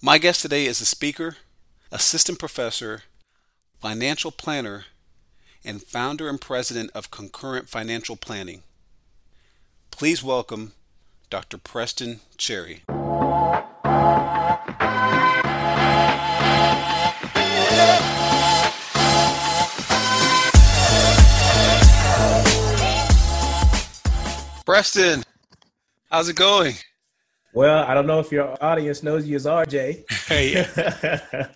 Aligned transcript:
My 0.00 0.18
guest 0.18 0.42
today 0.42 0.66
is 0.66 0.80
a 0.80 0.84
speaker, 0.84 1.38
assistant 1.90 2.38
professor, 2.38 3.02
financial 3.80 4.30
planner, 4.30 4.84
and 5.64 5.82
founder 5.82 6.28
and 6.28 6.40
president 6.40 6.92
of 6.94 7.10
Concurrent 7.10 7.68
Financial 7.68 8.14
Planning. 8.14 8.62
Please 9.90 10.22
welcome 10.22 10.70
Dr. 11.30 11.58
Preston 11.58 12.20
Cherry. 12.36 12.84
Preston, 24.64 25.24
how's 26.08 26.28
it 26.28 26.36
going? 26.36 26.74
Well, 27.58 27.82
I 27.82 27.92
don't 27.92 28.06
know 28.06 28.20
if 28.20 28.30
your 28.30 28.56
audience 28.62 29.02
knows 29.02 29.26
you 29.26 29.34
as 29.34 29.44
RJ. 29.44 30.04
Hey, 30.28 30.64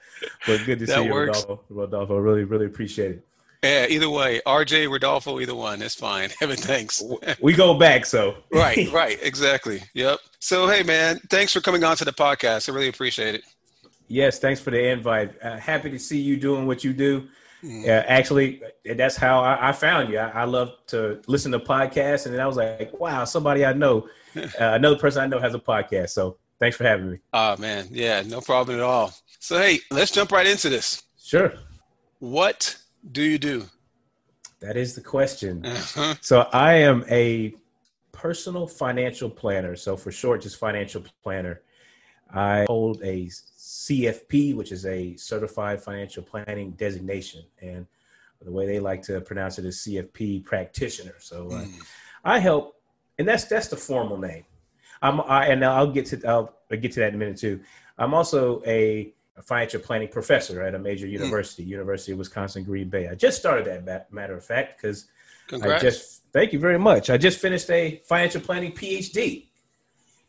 but 0.48 0.66
good 0.66 0.80
to 0.80 0.86
see 0.88 1.04
you, 1.04 1.12
works. 1.12 1.42
Rodolfo. 1.42 1.62
Rodolfo, 1.70 2.16
really, 2.16 2.42
really 2.42 2.66
appreciate 2.66 3.12
it. 3.12 3.26
yeah, 3.62 3.86
either 3.88 4.10
way, 4.10 4.40
RJ, 4.44 4.90
Rodolfo, 4.90 5.38
either 5.38 5.54
one, 5.54 5.78
that's 5.78 5.94
fine. 5.94 6.30
Heaven 6.40 6.56
thanks. 6.56 7.04
We 7.40 7.52
go 7.52 7.74
back, 7.74 8.04
so 8.04 8.34
right, 8.50 8.90
right, 8.90 9.16
exactly. 9.22 9.84
Yep. 9.94 10.18
So, 10.40 10.66
hey, 10.66 10.82
man, 10.82 11.20
thanks 11.30 11.52
for 11.52 11.60
coming 11.60 11.84
on 11.84 11.96
to 11.98 12.04
the 12.04 12.12
podcast. 12.12 12.68
I 12.68 12.72
really 12.74 12.88
appreciate 12.88 13.36
it. 13.36 13.44
yes, 14.08 14.40
thanks 14.40 14.60
for 14.60 14.72
the 14.72 14.84
invite. 14.84 15.40
Uh, 15.40 15.56
happy 15.56 15.88
to 15.90 16.00
see 16.00 16.20
you 16.20 16.36
doing 16.36 16.66
what 16.66 16.82
you 16.82 16.92
do. 16.92 17.28
Mm. 17.62 17.84
Uh, 17.84 18.04
actually, 18.08 18.60
that's 18.84 19.16
how 19.16 19.40
I, 19.40 19.68
I 19.68 19.72
found 19.72 20.10
you. 20.12 20.18
I, 20.18 20.42
I 20.42 20.44
love 20.44 20.72
to 20.88 21.20
listen 21.28 21.52
to 21.52 21.60
podcasts, 21.60 22.26
and 22.26 22.34
then 22.34 22.40
I 22.40 22.46
was 22.46 22.56
like, 22.56 22.92
"Wow, 22.98 23.24
somebody 23.24 23.64
I 23.64 23.72
know, 23.72 24.08
uh, 24.36 24.48
another 24.58 24.96
person 24.96 25.22
I 25.22 25.26
know 25.26 25.38
has 25.38 25.54
a 25.54 25.60
podcast." 25.60 26.10
So, 26.10 26.38
thanks 26.58 26.76
for 26.76 26.84
having 26.84 27.10
me. 27.12 27.18
Ah, 27.32 27.56
man, 27.58 27.86
yeah, 27.90 28.22
no 28.26 28.40
problem 28.40 28.78
at 28.78 28.82
all. 28.82 29.12
So, 29.38 29.58
hey, 29.58 29.78
let's 29.90 30.10
jump 30.10 30.32
right 30.32 30.46
into 30.46 30.68
this. 30.68 31.02
Sure, 31.22 31.52
What 32.18 32.76
do 33.10 33.22
you 33.22 33.38
do? 33.38 33.64
that 34.60 34.76
is 34.76 34.94
the 34.94 35.00
question. 35.00 35.66
Uh-huh. 35.66 36.14
So 36.20 36.42
I 36.52 36.74
am 36.74 37.04
a 37.10 37.52
personal 38.12 38.68
financial 38.68 39.28
planner. 39.28 39.74
So 39.74 39.96
for 39.96 40.12
short, 40.12 40.42
just 40.42 40.56
financial 40.56 41.02
planner. 41.24 41.62
I 42.32 42.64
hold 42.68 43.02
a 43.02 43.28
CFP, 43.72 44.54
which 44.54 44.70
is 44.70 44.84
a 44.84 45.16
certified 45.16 45.82
financial 45.82 46.22
planning 46.22 46.72
designation. 46.72 47.42
And 47.62 47.86
the 48.42 48.52
way 48.52 48.66
they 48.66 48.80
like 48.80 49.02
to 49.04 49.20
pronounce 49.22 49.58
it 49.58 49.64
is 49.64 49.78
CFP 49.78 50.44
practitioner. 50.44 51.14
So 51.18 51.46
uh, 51.46 51.62
Mm. 51.62 51.82
I 52.24 52.38
help, 52.38 52.76
and 53.18 53.26
that's 53.26 53.44
that's 53.44 53.68
the 53.68 53.76
formal 53.76 54.18
name. 54.18 54.44
I'm 55.00 55.20
I, 55.22 55.46
and 55.46 55.64
I'll 55.64 55.90
get 55.90 56.06
to 56.06 56.24
I'll 56.24 56.54
get 56.70 56.92
to 56.92 57.00
that 57.00 57.08
in 57.08 57.14
a 57.14 57.18
minute 57.18 57.38
too. 57.38 57.60
I'm 57.98 58.14
also 58.14 58.62
a 58.66 59.12
financial 59.42 59.80
planning 59.80 60.08
professor 60.08 60.62
at 60.62 60.74
a 60.74 60.78
major 60.78 61.06
university, 61.06 61.64
University 61.64 62.12
of 62.12 62.18
Wisconsin 62.18 62.62
Green 62.62 62.88
Bay. 62.88 63.08
I 63.08 63.14
just 63.14 63.38
started 63.38 63.86
that 63.86 64.12
matter 64.12 64.36
of 64.36 64.44
fact 64.44 64.76
because 64.76 65.06
I 65.50 65.78
just 65.78 66.22
thank 66.32 66.52
you 66.52 66.58
very 66.60 66.78
much. 66.78 67.10
I 67.10 67.16
just 67.16 67.40
finished 67.40 67.70
a 67.70 68.02
financial 68.04 68.40
planning 68.40 68.72
PhD. 68.72 69.46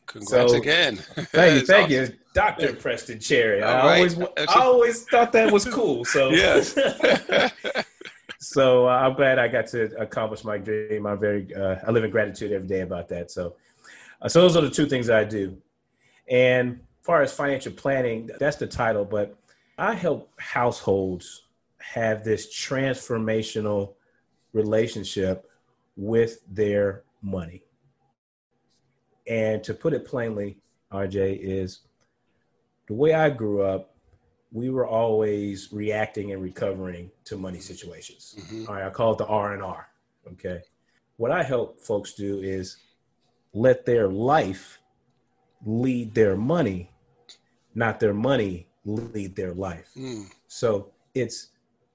Congrats 0.08 0.52
so- 0.52 0.58
again. 0.58 0.98
Thank 0.98 1.62
you, 1.62 1.62
thank 1.66 1.86
awesome. 1.92 2.14
you, 2.14 2.20
Doctor 2.34 2.74
Preston 2.74 3.20
Cherry. 3.20 3.62
I 3.64 3.80
All 3.80 3.88
right. 3.88 3.96
always, 3.98 4.20
I 4.20 4.62
always 4.62 5.04
thought 5.06 5.32
that 5.34 5.52
was 5.52 5.66
cool. 5.72 6.06
So 6.06 6.30
Yes. 6.30 6.74
so 8.40 8.88
uh, 8.88 8.92
I'm 8.92 9.14
glad 9.16 9.40
I 9.40 9.48
got 9.48 9.68
to 9.68 9.96
accomplish 10.00 10.44
my 10.44 10.58
dream. 10.58 11.06
I'm 11.06 11.20
very, 11.20 11.54
uh, 11.56 11.78
I 11.86 11.92
live 11.92 12.04
in 12.04 12.12
gratitude 12.12 12.52
every 12.52 12.68
day 12.68 12.82
about 12.82 13.08
that. 13.10 13.32
So, 13.32 13.56
uh, 14.22 14.28
so 14.30 14.42
those 14.42 14.58
are 14.58 14.62
the 14.62 14.70
two 14.70 14.86
things 14.86 15.10
I 15.10 15.24
do. 15.24 15.58
And 16.30 16.80
as 17.00 17.06
far 17.06 17.22
as 17.22 17.34
financial 17.34 17.72
planning, 17.74 18.30
that's 18.40 18.58
the 18.58 18.68
title. 18.68 19.06
But 19.06 19.36
I 19.78 19.94
help 19.94 20.32
households 20.40 21.44
have 21.80 22.24
this 22.24 22.48
transformational 22.54 23.94
relationship 24.54 25.50
with 25.96 26.40
their 26.50 27.04
money. 27.22 27.64
And 29.28 29.64
to 29.64 29.74
put 29.74 29.94
it 29.94 30.06
plainly, 30.06 30.58
RJ, 30.92 31.40
is 31.42 31.82
the 32.88 32.94
way 32.94 33.14
I 33.14 33.30
grew 33.30 33.62
up, 33.62 33.96
we 34.52 34.70
were 34.70 34.86
always 34.86 35.72
reacting 35.72 36.32
and 36.32 36.42
recovering 36.42 37.10
to 37.26 37.38
money 37.38 37.60
situations. 37.60 38.36
Mhm. 38.38 38.68
All 38.68 38.76
right, 38.76 38.86
I 38.86 38.90
call 38.92 39.14
it 39.14 39.18
the 39.18 39.26
R 39.26 39.54
and 39.54 39.64
R. 39.64 39.88
Okay. 40.34 40.62
What 41.18 41.32
I 41.32 41.44
help 41.44 41.80
folks 41.80 42.14
do 42.14 42.40
is 42.40 42.78
let 43.54 43.86
their 43.86 44.08
life 44.08 44.80
lead 45.66 46.14
their 46.14 46.36
money, 46.36 46.92
not 47.74 48.00
their 48.00 48.14
money 48.14 48.68
lead 48.86 49.36
their 49.36 49.54
life. 49.54 49.92
Mm. 49.96 50.30
So 50.48 50.92
it's 51.14 51.50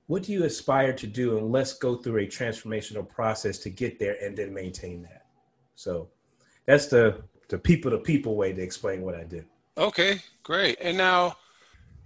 what 0.07 0.23
do 0.23 0.33
you 0.33 0.45
aspire 0.45 0.95
to 0.95 1.07
do, 1.07 1.37
and 1.37 1.53
let's 1.53 1.75
go 1.75 1.97
through 1.97 2.23
a 2.23 2.27
transformational 2.27 3.07
process 3.07 3.59
to 3.59 3.71
get 3.71 3.99
there 3.99 4.17
and 4.23 4.37
then 4.37 4.55
maintain 4.55 5.03
that. 5.03 5.27
So 5.75 6.11
that's 6.69 6.87
the 6.87 7.17
the 7.49 7.59
people 7.59 7.91
to 7.91 7.99
people 7.99 8.37
way 8.37 8.53
to 8.53 8.63
explain 8.63 9.01
what 9.01 9.15
I 9.15 9.25
do. 9.25 9.43
Okay, 9.79 10.21
great. 10.43 10.77
And 10.83 10.99
now, 10.99 11.37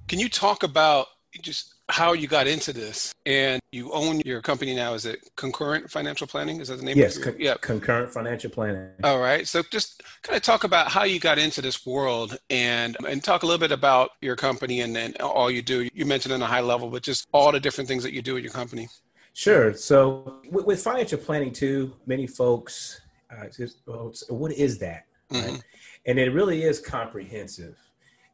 can 0.06 0.20
you 0.20 0.28
talk 0.28 0.62
about 0.62 1.08
just 1.40 1.74
how 1.88 2.12
you 2.12 2.28
got 2.28 2.46
into 2.46 2.72
this? 2.72 3.12
And 3.26 3.60
you 3.72 3.90
own 3.92 4.20
your 4.24 4.40
company 4.40 4.74
now. 4.74 4.94
Is 4.94 5.04
it 5.04 5.28
Concurrent 5.34 5.90
Financial 5.90 6.28
Planning? 6.28 6.60
Is 6.60 6.68
that 6.68 6.76
the 6.76 6.84
name? 6.84 6.96
Yes, 6.96 7.16
Of 7.16 7.24
your, 7.24 7.32
con- 7.32 7.40
yeah. 7.40 7.54
concurrent 7.60 8.12
financial 8.12 8.50
planning. 8.50 8.88
All 9.02 9.18
right. 9.18 9.48
So 9.48 9.62
just 9.70 10.02
kind 10.22 10.36
of 10.36 10.42
talk 10.42 10.62
about 10.62 10.88
how 10.88 11.02
you 11.02 11.18
got 11.18 11.38
into 11.38 11.60
this 11.60 11.84
world 11.84 12.38
and 12.48 12.96
and 13.08 13.22
talk 13.22 13.42
a 13.42 13.46
little 13.46 13.60
bit 13.60 13.72
about 13.72 14.10
your 14.20 14.36
company 14.36 14.80
and, 14.82 14.94
then 14.94 15.14
all 15.20 15.50
you 15.50 15.62
do. 15.62 15.88
You 15.92 16.06
mentioned 16.06 16.32
on 16.34 16.42
a 16.42 16.46
high 16.46 16.60
level, 16.60 16.88
but 16.88 17.02
just 17.02 17.26
all 17.32 17.50
the 17.50 17.60
different 17.60 17.88
things 17.88 18.04
that 18.04 18.12
you 18.12 18.22
do 18.22 18.36
at 18.36 18.44
your 18.44 18.52
company. 18.52 18.88
Sure. 19.32 19.74
So 19.74 20.40
with, 20.50 20.66
with 20.66 20.82
financial 20.82 21.18
planning 21.18 21.52
too, 21.52 21.94
many 22.06 22.26
folks 22.28 23.00
uh, 23.32 23.48
just 23.48 23.78
well, 23.86 24.08
it's- 24.08 24.24
what 24.30 24.52
is 24.52 24.78
that? 24.78 25.06
Mhm. 25.30 25.48
Right? 25.52 25.62
And 26.06 26.18
it 26.18 26.30
really 26.30 26.62
is 26.64 26.80
comprehensive, 26.80 27.78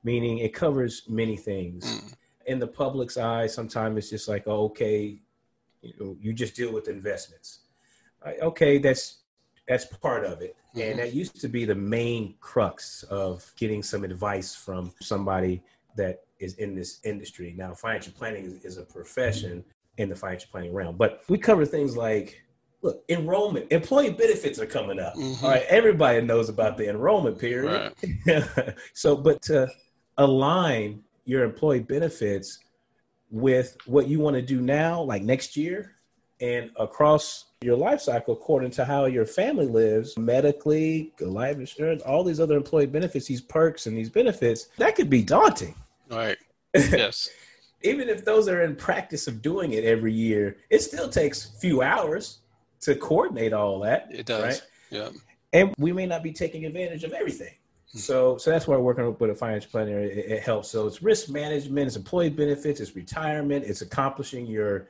meaning 0.02 0.38
it 0.38 0.54
covers 0.54 1.02
many 1.08 1.36
things. 1.36 1.84
Mm. 1.84 2.14
In 2.46 2.58
the 2.58 2.66
public's 2.66 3.16
eye, 3.16 3.46
sometimes 3.46 3.98
it's 3.98 4.10
just 4.10 4.26
like, 4.28 4.44
oh, 4.46 4.64
okay, 4.66 5.20
you 5.82 5.92
know, 6.00 6.16
you 6.20 6.32
just 6.32 6.56
deal 6.56 6.72
with 6.72 6.88
investments. 6.88 7.60
Okay, 8.42 8.78
that's 8.78 9.18
that's 9.68 9.84
part 9.84 10.24
of 10.24 10.40
it, 10.40 10.56
Mhm. 10.74 10.90
and 10.90 10.98
that 10.98 11.12
used 11.12 11.38
to 11.42 11.48
be 11.48 11.66
the 11.66 11.74
main 11.74 12.34
crux 12.40 13.02
of 13.04 13.52
getting 13.56 13.82
some 13.82 14.02
advice 14.02 14.54
from 14.54 14.92
somebody 15.00 15.62
that 15.94 16.24
is 16.38 16.54
in 16.54 16.74
this 16.74 17.00
industry. 17.04 17.52
Now, 17.56 17.74
financial 17.74 18.12
planning 18.14 18.46
is, 18.46 18.64
is 18.64 18.78
a 18.78 18.82
profession 18.82 19.62
in 19.98 20.08
the 20.08 20.16
financial 20.16 20.48
planning 20.50 20.72
realm, 20.72 20.96
but 20.96 21.22
we 21.28 21.36
cover 21.36 21.66
things 21.66 21.96
like 21.98 22.42
look, 22.82 23.04
enrollment, 23.08 23.70
employee 23.70 24.10
benefits 24.10 24.58
are 24.58 24.66
coming 24.66 24.98
up. 24.98 25.14
Mhm. 25.14 25.42
All 25.42 25.50
right, 25.50 25.64
everybody 25.68 26.20
knows 26.20 26.48
about 26.48 26.76
the 26.76 26.88
enrollment 26.88 27.38
period. 27.38 27.92
so, 28.92 29.16
but 29.16 29.42
to 29.42 29.68
align 30.16 31.02
your 31.24 31.44
employee 31.44 31.80
benefits 31.80 32.60
with 33.30 33.76
what 33.86 34.08
you 34.08 34.20
want 34.20 34.34
to 34.36 34.42
do 34.42 34.60
now, 34.60 35.02
like 35.02 35.22
next 35.22 35.56
year, 35.56 35.96
and 36.40 36.70
across 36.76 37.46
your 37.60 37.76
life 37.76 38.00
cycle 38.00 38.34
according 38.34 38.70
to 38.70 38.84
how 38.84 39.06
your 39.06 39.26
family 39.26 39.66
lives 39.66 40.16
medically, 40.16 41.12
life 41.20 41.56
insurance, 41.56 42.02
all 42.02 42.22
these 42.22 42.38
other 42.38 42.56
employee 42.56 42.86
benefits, 42.86 43.26
these 43.26 43.40
perks 43.40 43.86
and 43.86 43.96
these 43.96 44.08
benefits, 44.08 44.68
that 44.76 44.94
could 44.94 45.10
be 45.10 45.22
daunting. 45.22 45.74
Right. 46.10 46.38
Yes. 46.74 47.28
Even 47.82 48.08
if 48.08 48.24
those 48.24 48.48
are 48.48 48.62
in 48.62 48.74
practice 48.74 49.26
of 49.28 49.40
doing 49.40 49.72
it 49.72 49.84
every 49.84 50.12
year, 50.12 50.56
it 50.68 50.80
still 50.80 51.08
takes 51.08 51.48
a 51.48 51.58
few 51.60 51.80
hours 51.80 52.40
to 52.80 52.94
coordinate 52.94 53.52
all 53.52 53.80
that. 53.80 54.08
It 54.10 54.26
does. 54.26 54.42
Right. 54.42 54.62
Yeah. 54.90 55.10
and 55.52 55.74
we 55.78 55.92
may 55.92 56.06
not 56.06 56.22
be 56.22 56.32
taking 56.32 56.64
advantage 56.64 57.04
of 57.04 57.12
everything. 57.12 57.54
So, 57.94 58.36
so 58.36 58.50
that's 58.50 58.66
why 58.66 58.76
working 58.76 59.16
with 59.18 59.30
a 59.30 59.34
financial 59.34 59.70
planner 59.70 59.98
it, 60.00 60.18
it 60.18 60.42
helps. 60.42 60.68
So 60.70 60.86
it's 60.86 61.02
risk 61.02 61.30
management, 61.30 61.86
it's 61.86 61.96
employee 61.96 62.28
benefits, 62.30 62.80
it's 62.80 62.94
retirement, 62.94 63.64
it's 63.64 63.80
accomplishing 63.80 64.46
your 64.46 64.88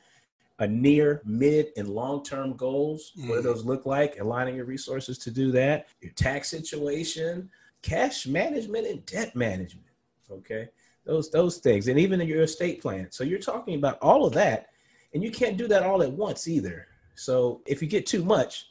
a 0.61 0.67
near, 0.67 1.23
mid, 1.25 1.69
and 1.77 1.89
long 1.89 2.25
term 2.25 2.55
goals. 2.55 3.13
What 3.15 3.27
do 3.27 3.33
Mhm. 3.35 3.43
those 3.45 3.65
look 3.65 3.87
like? 3.87 4.19
Aligning 4.19 4.57
your 4.57 4.65
resources 4.65 5.17
to 5.19 5.31
do 5.31 5.53
that. 5.53 5.87
Your 6.01 6.11
tax 6.13 6.49
situation, 6.49 7.49
cash 7.83 8.27
management, 8.27 8.89
and 8.89 9.07
debt 9.07 9.37
management. 9.37 9.87
Okay, 10.29 10.69
those 11.05 11.31
those 11.31 11.59
things, 11.59 11.87
and 11.87 11.99
even 12.01 12.21
your 12.23 12.43
estate 12.43 12.83
plan. 12.83 13.07
So 13.13 13.23
you're 13.23 13.39
talking 13.39 13.77
about 13.77 13.99
all 14.03 14.27
of 14.27 14.33
that, 14.35 14.71
and 15.15 15.23
you 15.23 15.31
can't 15.31 15.57
do 15.57 15.69
that 15.69 15.85
all 15.85 16.03
at 16.03 16.11
once 16.11 16.49
either. 16.49 16.88
So 17.19 17.63
if 17.67 17.83
you 17.83 17.89
get 17.89 18.07
too 18.07 18.25
much, 18.25 18.71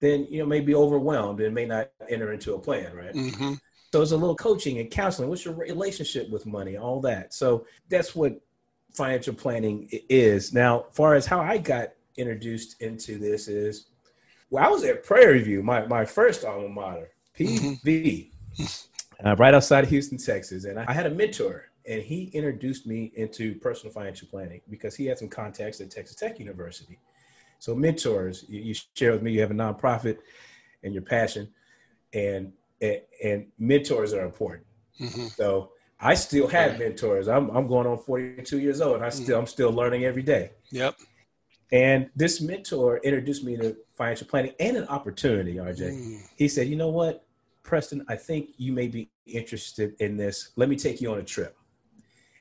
then 0.00 0.26
you 0.30 0.38
know 0.38 0.46
may 0.46 0.60
be 0.60 0.74
overwhelmed 0.74 1.40
and 1.40 1.54
may 1.54 1.64
not 1.66 1.90
enter 2.08 2.32
into 2.32 2.54
a 2.54 2.58
plan, 2.58 2.94
right? 2.94 3.14
hmm 3.14 3.54
So 3.92 4.02
it's 4.02 4.12
a 4.12 4.16
little 4.16 4.36
coaching 4.36 4.78
and 4.78 4.90
counseling. 4.90 5.28
What's 5.28 5.44
your 5.44 5.54
relationship 5.54 6.30
with 6.30 6.46
money? 6.46 6.76
All 6.76 7.00
that. 7.02 7.34
So 7.34 7.66
that's 7.88 8.14
what 8.14 8.40
financial 8.92 9.34
planning 9.34 9.88
is. 10.08 10.52
Now, 10.52 10.86
far 10.92 11.14
as 11.14 11.26
how 11.26 11.40
I 11.40 11.58
got 11.58 11.92
introduced 12.16 12.80
into 12.82 13.18
this 13.18 13.48
is, 13.48 13.86
well, 14.50 14.64
I 14.64 14.68
was 14.68 14.84
at 14.84 15.04
Prairie 15.04 15.42
View, 15.42 15.62
my 15.62 15.86
my 15.86 16.04
first 16.04 16.44
alma 16.44 16.68
mater, 16.68 17.10
PV. 17.38 18.30
uh, 19.24 19.36
right 19.36 19.54
outside 19.54 19.84
of 19.84 19.90
Houston, 19.90 20.18
Texas. 20.18 20.64
And 20.64 20.78
I 20.78 20.92
had 20.92 21.06
a 21.06 21.10
mentor, 21.10 21.70
and 21.86 22.02
he 22.02 22.24
introduced 22.32 22.86
me 22.86 23.12
into 23.14 23.54
personal 23.56 23.92
financial 23.92 24.28
planning 24.28 24.60
because 24.68 24.94
he 24.94 25.06
had 25.06 25.18
some 25.18 25.28
contacts 25.28 25.80
at 25.80 25.90
Texas 25.90 26.16
Tech 26.16 26.38
University. 26.38 26.98
So 27.62 27.76
mentors, 27.76 28.44
you, 28.48 28.60
you 28.60 28.74
share 28.96 29.12
with 29.12 29.22
me, 29.22 29.30
you 29.30 29.40
have 29.40 29.52
a 29.52 29.54
nonprofit 29.54 30.18
and 30.82 30.92
your 30.92 31.04
passion, 31.04 31.48
and 32.12 32.52
and, 32.80 33.00
and 33.22 33.46
mentors 33.56 34.12
are 34.12 34.24
important. 34.24 34.66
Mm-hmm. 35.00 35.28
So 35.28 35.70
I 36.00 36.14
still 36.14 36.48
have 36.48 36.80
mentors. 36.80 37.28
I'm 37.28 37.50
I'm 37.50 37.68
going 37.68 37.86
on 37.86 37.98
42 37.98 38.58
years 38.58 38.80
old, 38.80 38.96
and 38.96 39.04
I 39.04 39.10
still 39.10 39.38
I'm 39.38 39.46
still 39.46 39.70
learning 39.70 40.04
every 40.04 40.24
day. 40.24 40.50
Yep. 40.72 40.96
And 41.70 42.10
this 42.16 42.40
mentor 42.40 42.98
introduced 43.04 43.44
me 43.44 43.56
to 43.58 43.76
financial 43.94 44.26
planning 44.26 44.54
and 44.58 44.78
an 44.78 44.88
opportunity, 44.88 45.54
RJ. 45.54 45.78
Mm. 45.78 46.20
He 46.34 46.48
said, 46.48 46.66
"You 46.66 46.74
know 46.74 46.88
what, 46.88 47.24
Preston? 47.62 48.04
I 48.08 48.16
think 48.16 48.54
you 48.56 48.72
may 48.72 48.88
be 48.88 49.08
interested 49.24 49.94
in 50.00 50.16
this. 50.16 50.50
Let 50.56 50.68
me 50.68 50.74
take 50.74 51.00
you 51.00 51.12
on 51.12 51.18
a 51.20 51.22
trip." 51.22 51.56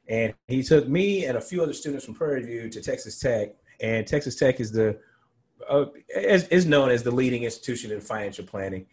And 0.08 0.34
he 0.48 0.64
took 0.64 0.88
me 0.88 1.26
and 1.26 1.38
a 1.38 1.42
few 1.42 1.62
other 1.62 1.74
students 1.74 2.06
from 2.06 2.16
Prairie 2.16 2.42
View 2.42 2.70
to 2.72 2.82
Texas 2.82 3.20
Tech, 3.20 3.50
and 3.82 4.08
Texas 4.08 4.36
Tech 4.36 4.60
is 4.60 4.72
the 4.72 4.98
uh, 5.70 5.86
is, 6.16 6.48
is 6.50 6.66
known 6.66 6.90
as 6.90 7.04
the 7.04 7.12
leading 7.12 7.44
institution 7.44 7.92
in 7.92 8.02
financial 8.02 8.46
planning. 8.46 8.86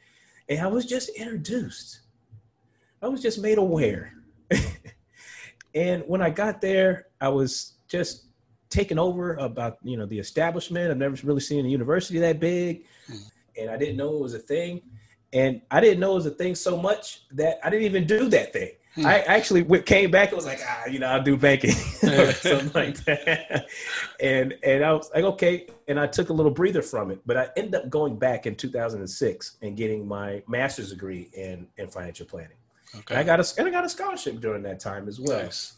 And 0.49 0.61
I 0.61 0.67
was 0.67 0.87
just 0.87 1.11
introduced. 1.11 2.01
I 3.03 3.09
was 3.09 3.23
just 3.23 3.41
made 3.41 3.59
aware. 3.59 4.15
and 5.75 6.03
when 6.07 6.23
I 6.23 6.31
got 6.31 6.61
there, 6.61 7.07
I 7.21 7.29
was 7.29 7.75
just 7.89 8.25
taken 8.71 8.99
over 8.99 9.35
about 9.37 9.79
you 9.83 9.97
know 9.97 10.07
the 10.07 10.19
establishment. 10.19 10.91
I've 10.91 10.97
never 10.97 11.17
really 11.27 11.41
seen 11.41 11.65
a 11.65 11.69
university 11.69 12.19
that 12.19 12.41
big, 12.41 12.85
mm. 13.11 13.31
and 13.59 13.71
I 13.71 13.77
didn't 13.77 13.97
know 13.97 14.15
it 14.15 14.21
was 14.21 14.35
a 14.35 14.39
thing. 14.39 14.83
And 15.33 15.61
I 15.71 15.81
didn't 15.81 16.01
know 16.01 16.13
it 16.13 16.17
was 16.17 16.27
a 16.27 16.31
thing 16.31 16.55
so 16.55 16.81
much 16.81 17.25
that 17.33 17.59
I 17.63 17.69
didn't 17.69 17.85
even 17.85 18.07
do 18.07 18.29
that 18.31 18.55
thing. 18.55 18.71
I 19.05 19.21
actually 19.21 19.65
came 19.83 20.11
back. 20.11 20.33
I 20.33 20.35
was 20.35 20.47
like, 20.47 20.61
ah, 20.67 20.87
you 20.87 20.99
know, 20.99 21.09
I'll 21.09 21.23
do 21.23 21.37
banking, 21.37 21.71
something 21.73 22.71
like 22.75 22.97
that. 23.05 23.67
And 24.21 24.55
and 24.63 24.85
I 24.85 24.93
was 24.93 25.11
like, 25.15 25.25
okay. 25.25 25.67
And 25.87 26.01
I 26.01 26.07
took 26.07 26.31
a 26.31 26.33
little 26.33 26.51
breather 26.51 26.83
from 26.83 27.11
it, 27.11 27.21
but 27.27 27.37
I 27.37 27.49
ended 27.57 27.75
up 27.75 27.91
going 27.91 28.19
back 28.19 28.47
in 28.47 28.57
2006 28.57 29.57
and 29.63 29.77
getting 29.77 30.07
my 30.07 30.43
master's 30.49 30.91
degree 30.91 31.31
in 31.35 31.67
in 31.77 31.89
financial 31.89 32.27
planning. 32.27 32.57
Okay. 32.95 33.15
And 33.15 33.19
I 33.19 33.25
got 33.25 33.41
a 33.41 33.59
and 33.59 33.69
I 33.69 33.71
got 33.71 33.85
a 33.85 33.89
scholarship 33.89 34.41
during 34.41 34.63
that 34.63 34.81
time 34.81 35.09
as 35.09 35.21
well. 35.21 35.43
Nice. 35.43 35.75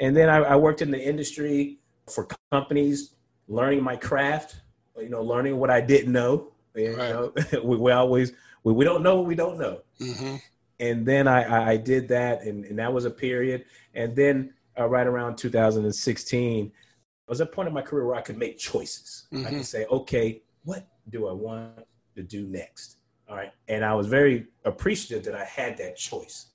And 0.00 0.16
then 0.16 0.28
I, 0.28 0.38
I 0.38 0.56
worked 0.56 0.82
in 0.82 0.90
the 0.90 1.02
industry 1.02 1.78
for 2.08 2.26
companies, 2.50 3.14
learning 3.48 3.82
my 3.82 3.96
craft. 3.96 4.60
You 4.98 5.08
know, 5.08 5.22
learning 5.22 5.56
what 5.56 5.70
I 5.70 5.80
didn't 5.80 6.12
know. 6.12 6.52
You 6.74 6.96
right. 6.96 7.10
know, 7.10 7.32
we, 7.64 7.76
we 7.76 7.92
always 7.92 8.32
we, 8.64 8.72
we 8.72 8.84
don't 8.84 9.02
know 9.02 9.16
what 9.16 9.26
we 9.26 9.34
don't 9.34 9.58
know. 9.58 9.80
Mm-hmm 10.00 10.36
and 10.80 11.06
then 11.06 11.28
I, 11.28 11.72
I 11.72 11.76
did 11.76 12.08
that, 12.08 12.42
and, 12.42 12.64
and 12.64 12.78
that 12.78 12.92
was 12.92 13.04
a 13.04 13.10
period. 13.10 13.66
And 13.94 14.16
then 14.16 14.54
uh, 14.78 14.88
right 14.88 15.06
around 15.06 15.36
2016, 15.36 16.72
I 16.74 17.30
was 17.30 17.40
at 17.40 17.48
a 17.48 17.50
point 17.50 17.68
in 17.68 17.74
my 17.74 17.82
career 17.82 18.06
where 18.06 18.16
I 18.16 18.22
could 18.22 18.38
make 18.38 18.58
choices. 18.58 19.26
Mm-hmm. 19.32 19.46
I 19.46 19.50
could 19.50 19.66
say, 19.66 19.84
okay, 19.86 20.42
what 20.64 20.88
do 21.10 21.28
I 21.28 21.32
want 21.32 21.84
to 22.16 22.22
do 22.22 22.46
next? 22.46 22.96
All 23.28 23.36
right. 23.36 23.52
And 23.68 23.84
I 23.84 23.94
was 23.94 24.06
very 24.06 24.46
appreciative 24.64 25.24
that 25.26 25.34
I 25.40 25.44
had 25.44 25.76
that 25.78 25.96
choice. 25.96 26.46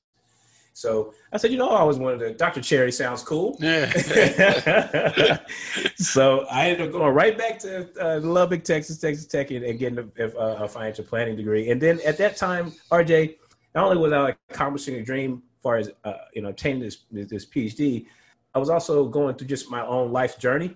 So 0.73 1.13
I 1.31 1.37
said, 1.37 1.51
you 1.51 1.57
know, 1.57 1.69
I 1.69 1.79
always 1.79 1.97
wanted 1.97 2.19
to, 2.19 2.33
Dr. 2.33 2.59
Cherry 2.59 2.91
sounds 2.91 3.23
cool. 3.23 3.57
Yeah. 3.61 3.89
so 5.95 6.45
I 6.51 6.71
ended 6.71 6.87
up 6.87 6.91
going 6.91 7.13
right 7.13 7.37
back 7.37 7.59
to 7.59 7.87
uh, 8.01 8.19
Lubbock, 8.19 8.65
Texas, 8.65 8.97
Texas 8.97 9.25
Tech, 9.25 9.51
and, 9.51 9.63
and 9.63 9.79
getting 9.79 10.11
a, 10.19 10.23
a, 10.25 10.67
financial 10.67 11.05
planning 11.05 11.37
degree. 11.37 11.69
And 11.69 11.81
then 11.81 12.01
at 12.05 12.17
that 12.17 12.35
time, 12.35 12.73
RJ, 12.91 13.37
not 13.75 13.85
only 13.85 13.97
was 13.97 14.13
I 14.13 14.35
accomplishing 14.49 14.95
a 14.95 15.03
dream 15.03 15.43
as 15.57 15.61
far 15.61 15.75
as 15.77 15.91
uh, 16.03 16.13
you 16.33 16.41
know 16.41 16.49
obtaining 16.49 16.81
this 16.81 16.99
this 17.11 17.45
PhD, 17.45 18.05
I 18.53 18.59
was 18.59 18.69
also 18.69 19.05
going 19.05 19.35
through 19.35 19.47
just 19.47 19.69
my 19.69 19.85
own 19.85 20.11
life 20.11 20.39
journey, 20.39 20.75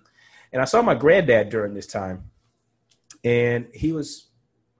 and 0.51 0.61
I 0.61 0.65
saw 0.65 0.81
my 0.81 0.95
granddad 0.95 1.49
during 1.49 1.73
this 1.73 1.87
time, 1.87 2.29
and 3.23 3.67
he 3.73 3.93
was 3.93 4.27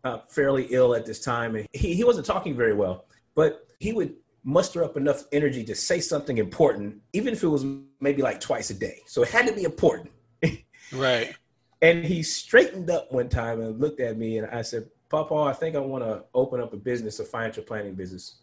uh, 0.04 0.20
fairly 0.28 0.68
ill 0.72 0.94
at 0.94 1.06
this 1.06 1.22
time, 1.22 1.56
and 1.56 1.68
he 1.74 1.94
he 1.94 2.04
wasn't 2.04 2.26
talking 2.26 2.56
very 2.56 2.74
well, 2.74 3.06
but 3.36 3.66
he 3.80 3.94
would 3.94 4.16
muster 4.44 4.84
up 4.84 4.98
enough 4.98 5.24
energy 5.32 5.64
to 5.64 5.76
say 5.76 6.00
something 6.00 6.38
important, 6.38 7.02
even 7.14 7.34
if 7.34 7.44
it 7.44 7.48
was 7.48 7.66
maybe 8.00 8.22
like 8.22 8.40
twice 8.40 8.70
a 8.70 8.74
day. 8.74 9.00
So 9.06 9.22
it 9.24 9.30
had 9.30 9.48
to 9.48 9.54
be 9.54 9.64
important. 9.64 10.12
right. 10.94 11.36
And 11.82 12.04
he 12.04 12.24
straightened 12.24 12.90
up 12.90 13.12
one 13.12 13.30
time 13.30 13.62
and 13.62 13.80
looked 13.80 14.02
at 14.02 14.18
me, 14.18 14.38
and 14.38 14.48
I 14.48 14.62
said, 14.62 14.90
Papa, 15.10 15.36
I 15.36 15.54
think 15.54 15.76
I 15.76 15.80
want 15.80 16.04
to 16.04 16.24
open 16.34 16.62
up 16.62 16.74
a 16.74 16.78
business, 16.78 17.20
a 17.20 17.26
financial 17.26 17.64
planning 17.64 17.96
business. 17.96 18.36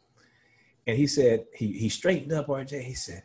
And 0.87 0.97
he 0.97 1.07
said, 1.07 1.47
he, 1.55 1.73
he 1.73 1.89
straightened 1.89 2.33
up, 2.33 2.49
RJ. 2.49 2.83
He 2.83 2.95
said, 2.95 3.23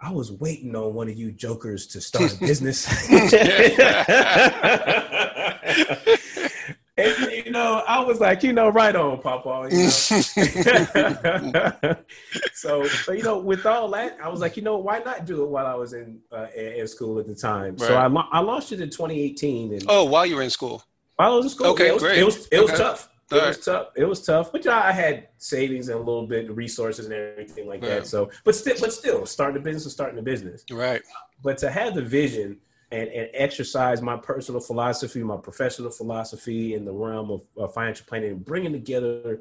I 0.00 0.10
was 0.10 0.32
waiting 0.32 0.74
on 0.74 0.94
one 0.94 1.08
of 1.08 1.16
you 1.16 1.32
jokers 1.32 1.86
to 1.88 2.00
start 2.00 2.34
a 2.34 2.38
business. 2.38 2.88
and, 6.96 7.30
you 7.30 7.52
know, 7.52 7.84
I 7.86 8.00
was 8.00 8.20
like, 8.20 8.42
you 8.42 8.52
know, 8.52 8.68
right 8.68 8.96
on, 8.96 9.20
Papa. 9.20 9.68
You 9.70 9.84
know? 9.84 9.88
so, 12.52 12.84
so, 12.86 13.12
you 13.12 13.22
know, 13.22 13.38
with 13.38 13.64
all 13.64 13.88
that, 13.90 14.18
I 14.22 14.28
was 14.28 14.40
like, 14.40 14.56
you 14.56 14.64
know, 14.64 14.78
why 14.78 14.98
not 14.98 15.24
do 15.24 15.44
it 15.44 15.50
while 15.50 15.66
I 15.66 15.74
was 15.74 15.92
in 15.92 16.18
uh, 16.32 16.48
in 16.56 16.88
school 16.88 17.20
at 17.20 17.28
the 17.28 17.36
time? 17.36 17.76
Right. 17.76 17.88
So 17.88 17.96
I, 17.96 18.06
I 18.06 18.40
launched 18.40 18.72
it 18.72 18.80
in 18.80 18.90
2018. 18.90 19.72
And, 19.72 19.84
oh, 19.88 20.02
while 20.04 20.26
you 20.26 20.34
were 20.34 20.42
in 20.42 20.50
school? 20.50 20.82
I 21.18 21.28
was 21.28 21.44
in 21.44 21.50
school, 21.50 21.68
okay, 21.68 21.88
it 21.88 21.94
was, 21.94 22.02
great. 22.02 22.18
It 22.18 22.24
was, 22.24 22.46
it 22.48 22.60
was 22.60 22.70
okay. 22.70 22.82
tough. 22.82 23.08
It 23.30 23.40
All 23.40 23.48
was 23.48 23.56
right. 23.56 23.64
tough. 23.64 23.86
It 23.96 24.04
was 24.04 24.22
tough, 24.22 24.52
but 24.52 24.66
I 24.66 24.92
had 24.92 25.28
savings 25.38 25.88
and 25.88 25.96
a 25.96 26.02
little 26.02 26.26
bit 26.26 26.50
of 26.50 26.56
resources 26.56 27.06
and 27.06 27.14
everything 27.14 27.66
like 27.66 27.80
that. 27.80 28.06
So, 28.06 28.30
but 28.44 28.54
still, 28.54 28.76
but 28.78 28.92
still, 28.92 29.24
starting 29.24 29.56
a 29.56 29.60
business 29.60 29.86
is 29.86 29.92
starting 29.92 30.18
a 30.18 30.22
business. 30.22 30.64
Right. 30.70 31.00
But 31.42 31.56
to 31.58 31.70
have 31.70 31.94
the 31.94 32.02
vision 32.02 32.58
and, 32.90 33.08
and 33.08 33.30
exercise 33.32 34.02
my 34.02 34.18
personal 34.18 34.60
philosophy, 34.60 35.22
my 35.22 35.38
professional 35.38 35.90
philosophy 35.90 36.74
in 36.74 36.84
the 36.84 36.92
realm 36.92 37.30
of, 37.30 37.42
of 37.56 37.72
financial 37.72 38.04
planning, 38.06 38.32
and 38.32 38.44
bringing 38.44 38.72
together 38.72 39.40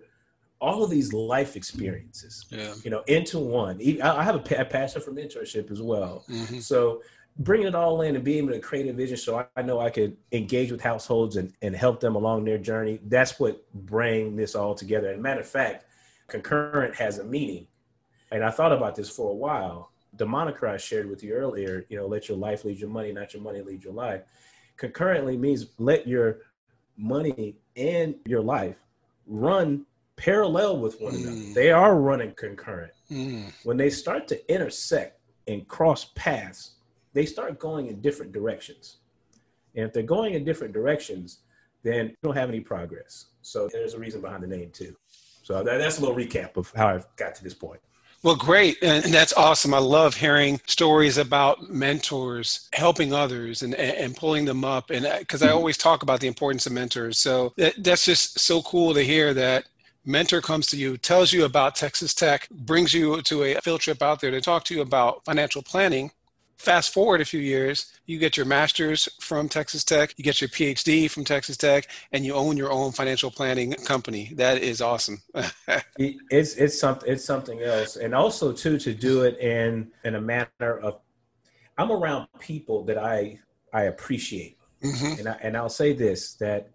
all 0.62 0.84
of 0.84 0.90
these 0.90 1.12
life 1.12 1.56
experiences, 1.56 2.46
yeah. 2.50 2.74
you 2.84 2.92
know, 2.92 3.02
into 3.08 3.40
one. 3.40 3.82
I 4.02 4.24
have 4.24 4.36
a, 4.36 4.66
passion 4.66 5.02
for 5.02 5.12
mentorship 5.12 5.72
as 5.72 5.82
well. 5.82 6.24
Mm-hmm. 6.30 6.60
So 6.60 7.02
bringing 7.38 7.68
it 7.68 7.76
all 7.76 8.02
in 8.02 8.16
and 8.16 8.24
being 8.24 8.40
able 8.40 8.54
to 8.54 8.60
create 8.60 8.88
a 8.88 8.94
vision 8.94 9.18
so 9.18 9.48
I 9.56 9.62
know 9.62 9.80
I 9.80 9.90
could 9.90 10.18
engage 10.32 10.72
with 10.72 10.82
households 10.82 11.38
and, 11.38 11.54
and 11.62 11.76
help 11.76 12.00
them 12.00 12.16
along 12.16 12.44
their 12.44 12.58
journey. 12.58 13.00
That's 13.04 13.40
what 13.40 13.64
bring 13.74 14.36
this 14.36 14.56
all 14.56 14.76
together. 14.76 15.12
And 15.12 15.22
matter 15.22 15.42
of 15.42 15.48
fact, 15.48 15.86
concurrent 16.28 16.96
has 16.96 17.20
a 17.20 17.24
meaning. 17.24 17.68
And 18.32 18.44
I 18.44 18.52
thought 18.52 18.72
about 18.72 18.96
this 18.96 19.10
for 19.10 19.30
a 19.30 19.36
while. 19.36 19.92
The 20.14 20.26
moniker 20.26 20.68
I 20.68 20.78
shared 20.78 21.10
with 21.10 21.24
you 21.24 21.34
earlier, 21.34 21.86
you 21.90 21.98
know, 21.98 22.06
let 22.06 22.28
your 22.28 22.38
life 22.38 22.66
lead 22.66 22.80
your 22.80 22.90
money, 22.90 23.12
not 23.12 23.34
your 23.34 23.42
money 23.42 23.62
lead 23.62 23.84
your 23.84 23.94
life. 23.94 24.22
Concurrently 24.78 25.38
means 25.38 25.68
let 25.78 26.08
your 26.08 26.40
money 26.98 27.56
and 27.76 28.16
your 28.26 28.42
life 28.42 28.76
run 29.26 29.86
parallel 30.16 30.80
with 30.80 31.00
one 31.02 31.14
mm. 31.14 31.24
another. 31.24 31.54
They 31.54 31.72
are 31.72 31.96
running 31.96 32.34
concurrent. 32.34 32.92
Mm. 33.10 33.54
When 33.64 33.78
they 33.78 33.90
start 33.90 34.28
to 34.30 34.54
intersect 34.54 35.20
and 35.48 35.68
cross 35.68 36.12
paths, 36.16 36.76
they 37.14 37.26
start 37.26 37.60
going 37.60 37.88
in 37.88 38.02
different 38.02 38.32
directions. 38.32 38.98
And 39.76 39.86
if 39.86 39.94
they're 39.94 40.04
going 40.04 40.34
in 40.34 40.44
different 40.44 40.74
directions, 40.74 41.40
then 41.84 42.10
you 42.10 42.16
don't 42.24 42.36
have 42.36 42.50
any 42.50 42.60
progress. 42.60 43.28
So 43.42 43.68
there's 43.72 43.94
a 43.94 44.00
reason 44.00 44.22
behind 44.22 44.44
the 44.44 44.48
name 44.48 44.70
too. 44.72 44.96
So 45.44 45.64
that, 45.64 45.78
that's 45.78 45.98
a 45.98 46.02
little 46.02 46.16
recap 46.16 46.58
of 46.58 46.72
how 46.76 46.90
I've 46.90 47.08
got 47.16 47.36
to 47.36 47.44
this 47.44 47.54
point. 47.54 47.82
Well, 48.24 48.36
great. 48.36 48.78
And 48.84 49.04
that's 49.06 49.34
awesome. 49.34 49.74
I 49.74 49.80
love 49.80 50.16
hearing 50.16 50.62
stories 50.68 51.18
about 51.18 51.72
mentors 51.72 52.70
helping 52.74 53.14
others 53.14 53.64
and, 53.64 53.74
and 53.74 54.16
pulling 54.16 54.46
them 54.46 54.64
up. 54.64 54.92
And 54.92 55.08
because 55.20 55.42
uh, 55.42 55.46
I 55.46 55.48
mm-hmm. 55.50 55.58
always 55.58 55.78
talk 55.78 56.04
about 56.04 56.20
the 56.20 56.28
importance 56.28 56.68
of 56.68 56.72
mentors. 56.72 57.18
So 57.18 57.52
that, 57.58 57.74
that's 57.84 58.06
just 58.06 58.40
so 58.40 58.62
cool 58.62 58.94
to 58.94 59.02
hear 59.02 59.34
that 59.34 59.66
mentor 60.06 60.40
comes 60.40 60.68
to 60.68 60.78
you, 60.78 60.98
tells 60.98 61.34
you 61.34 61.46
about 61.46 61.76
Texas 61.76 62.14
Tech, 62.14 62.48
brings 62.52 62.94
you 62.94 63.24
to 63.24 63.44
a 63.44 63.56
field 63.62 63.82
trip 63.82 64.04
out 64.04 64.22
there 64.22 64.32
to 64.32 64.40
talk 64.42 64.66
to 64.66 64.76
you 64.76 64.82
about 64.82 65.26
financial 65.26 65.64
planning 65.64 66.12
fast 66.62 66.94
forward 66.94 67.22
a 67.22 67.26
few 67.26 67.40
years, 67.40 67.92
you 68.06 68.20
get 68.20 68.38
your 68.38 68.46
master's 68.46 69.10
from 69.20 69.50
Texas 69.50 69.84
Tech, 69.84 70.14
you 70.18 70.24
get 70.24 70.40
your 70.40 70.50
PhD 70.50 71.10
from 71.10 71.26
Texas 71.26 71.58
Tech, 71.58 71.88
and 72.12 72.26
you 72.26 72.34
own 72.34 72.56
your 72.56 72.72
own 72.72 72.92
financial 72.92 73.32
planning 73.32 73.74
company. 73.74 74.32
That 74.36 74.62
is 74.62 74.82
awesome. 74.82 75.22
it's 75.98 76.56
it's 76.56 76.80
something 76.80 77.12
it's 77.12 77.26
something 77.26 77.62
else, 77.62 77.96
and 77.96 78.14
also 78.14 78.54
too 78.54 78.78
to 78.78 78.94
do 78.94 79.24
it 79.24 79.40
in 79.40 79.92
in 80.04 80.16
a 80.16 80.22
manner 80.22 80.48
of 80.82 81.00
I'm 81.78 81.92
around 81.92 82.28
people 82.40 82.84
that 82.86 82.98
I 82.98 83.40
I 83.74 83.84
appreciate, 83.84 84.58
mm-hmm. 84.84 85.20
and 85.20 85.30
I, 85.30 85.38
and 85.42 85.58
I'll 85.58 85.70
say 85.70 85.94
this 85.94 86.36
that 86.36 86.70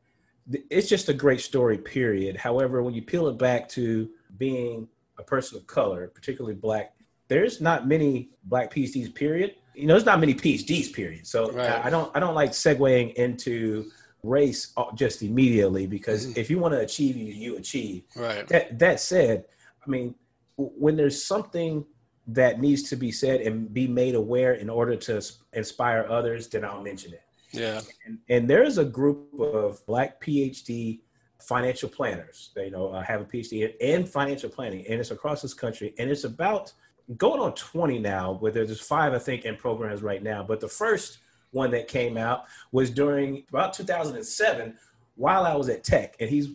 it's 0.70 0.88
just 0.88 1.08
a 1.08 1.14
great 1.14 1.40
story. 1.40 1.78
Period. 1.78 2.36
However, 2.36 2.82
when 2.82 2.94
you 2.94 3.02
peel 3.02 3.28
it 3.28 3.38
back 3.38 3.68
to 3.70 4.10
being 4.36 4.88
a 5.18 5.22
person 5.22 5.58
of 5.58 5.66
color, 5.66 6.08
particularly 6.08 6.56
black, 6.56 6.94
there's 7.28 7.60
not 7.60 7.86
many 7.86 8.30
black 8.44 8.72
PhDs. 8.72 9.14
Period 9.14 9.54
you 9.76 9.86
know, 9.86 9.94
there's 9.94 10.06
not 10.06 10.18
many 10.20 10.34
PhDs, 10.34 10.92
period. 10.92 11.26
So 11.26 11.52
right. 11.52 11.84
I, 11.84 11.90
don't 11.90 12.10
I 12.16 12.20
don't 12.20 12.34
like 12.34 12.52
segueing 12.52 13.12
into 13.14 13.90
race 14.22 14.72
uh, 14.76 14.84
just 14.94 15.22
immediately 15.22 15.86
because 15.86 16.26
mm-hmm. 16.26 16.40
if 16.40 16.50
you 16.50 16.58
want 16.58 16.74
to 16.74 16.80
achieve, 16.80 17.16
you 17.16 17.26
you 17.26 17.56
achieve. 17.56 18.04
Right. 18.16 18.48
That 18.48 18.78
that 18.78 19.00
said, 19.00 19.44
I 19.86 19.90
mean, 19.90 20.14
when 20.56 20.96
there's 20.96 21.22
something 21.22 21.84
that 22.28 22.58
needs 22.60 22.84
to 22.90 22.96
be 22.96 23.12
said 23.12 23.42
and 23.42 23.72
be 23.72 23.86
made 23.86 24.14
aware 24.14 24.54
in 24.54 24.68
order 24.68 24.96
to 24.96 25.22
inspire 25.52 26.06
others, 26.08 26.48
then 26.48 26.64
I'll 26.64 26.82
mention 26.82 27.12
it. 27.12 27.22
Yeah. 27.52 27.80
And, 28.04 28.18
and 28.28 28.50
there's 28.50 28.78
a 28.78 28.84
group 28.84 29.28
of 29.38 29.84
Black 29.86 30.20
PhD 30.20 31.00
financial 31.40 31.88
planners. 31.88 32.50
They 32.54 32.66
you 32.66 32.70
know 32.70 32.88
uh, 32.88 33.02
have 33.02 33.20
a 33.20 33.24
PhD 33.24 33.76
in 33.78 34.06
financial 34.06 34.48
planning, 34.48 34.86
and 34.88 35.00
it's 35.00 35.10
across 35.10 35.42
this 35.42 35.54
country, 35.54 35.94
and 35.98 36.10
it's 36.10 36.24
about 36.24 36.72
going 37.16 37.40
on 37.40 37.54
20 37.54 37.98
now. 37.98 38.38
But 38.40 38.54
there's 38.54 38.80
five, 38.80 39.12
I 39.12 39.18
think, 39.18 39.44
in 39.44 39.56
programs 39.56 40.02
right 40.02 40.22
now. 40.22 40.42
But 40.42 40.60
the 40.60 40.68
first 40.68 41.18
one 41.52 41.70
that 41.72 41.88
came 41.88 42.16
out 42.16 42.44
was 42.72 42.90
during 42.90 43.44
about 43.48 43.72
2007 43.72 44.76
while 45.16 45.44
I 45.44 45.54
was 45.54 45.68
at 45.68 45.84
Tech, 45.84 46.16
and 46.20 46.28
he's 46.28 46.48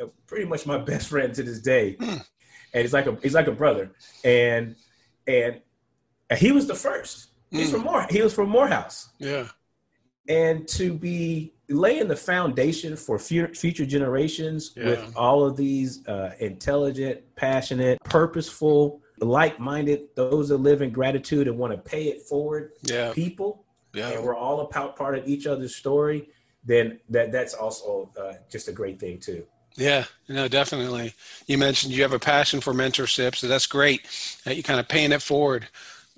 uh, 0.00 0.06
pretty 0.26 0.44
much 0.44 0.66
my 0.66 0.78
best 0.90 1.08
friend 1.08 1.34
to 1.34 1.42
this 1.42 1.60
day. 1.60 1.96
Hmm. 2.00 2.18
And 2.72 2.82
he's 2.82 2.92
like 2.92 3.06
a 3.06 3.18
he's 3.20 3.34
like 3.34 3.48
a 3.48 3.52
brother, 3.52 3.90
and 4.24 4.76
and 5.26 5.60
he 6.36 6.52
was 6.52 6.66
the 6.66 6.74
first. 6.74 7.30
He's 7.50 7.68
mm. 7.68 7.72
from 7.72 7.82
More. 7.82 8.06
He 8.08 8.22
was 8.22 8.32
from 8.32 8.48
Morehouse. 8.48 9.10
Yeah. 9.18 9.48
And 10.28 10.68
to 10.68 10.94
be 10.94 11.52
laying 11.68 12.08
the 12.08 12.16
foundation 12.16 12.96
for 12.96 13.18
future 13.18 13.86
generations 13.86 14.72
yeah. 14.76 14.84
with 14.84 15.16
all 15.16 15.44
of 15.44 15.56
these 15.56 16.06
uh, 16.06 16.34
intelligent, 16.38 17.22
passionate, 17.34 17.98
purposeful, 18.04 19.00
like-minded, 19.20 20.08
those 20.14 20.48
that 20.48 20.58
live 20.58 20.82
in 20.82 20.90
gratitude 20.90 21.48
and 21.48 21.58
want 21.58 21.72
to 21.72 21.78
pay 21.78 22.04
it 22.04 22.22
forward 22.22 22.72
yeah. 22.82 23.12
people, 23.12 23.64
yeah. 23.92 24.10
and 24.10 24.24
we're 24.24 24.36
all 24.36 24.60
about 24.60 24.96
part 24.96 25.18
of 25.18 25.26
each 25.26 25.46
other's 25.46 25.76
story. 25.76 26.28
Then 26.64 27.00
that 27.08 27.32
that's 27.32 27.54
also 27.54 28.10
uh, 28.20 28.34
just 28.50 28.68
a 28.68 28.72
great 28.72 29.00
thing 29.00 29.18
too. 29.18 29.46
Yeah, 29.76 30.04
no, 30.28 30.48
definitely. 30.48 31.14
You 31.46 31.58
mentioned 31.58 31.92
you 31.92 32.02
have 32.02 32.12
a 32.12 32.18
passion 32.18 32.60
for 32.60 32.72
mentorship, 32.72 33.36
so 33.36 33.46
that's 33.46 33.66
great. 33.66 34.06
Uh, 34.46 34.50
you 34.50 34.62
kind 34.62 34.80
of 34.80 34.88
paying 34.88 35.12
it 35.12 35.22
forward. 35.22 35.68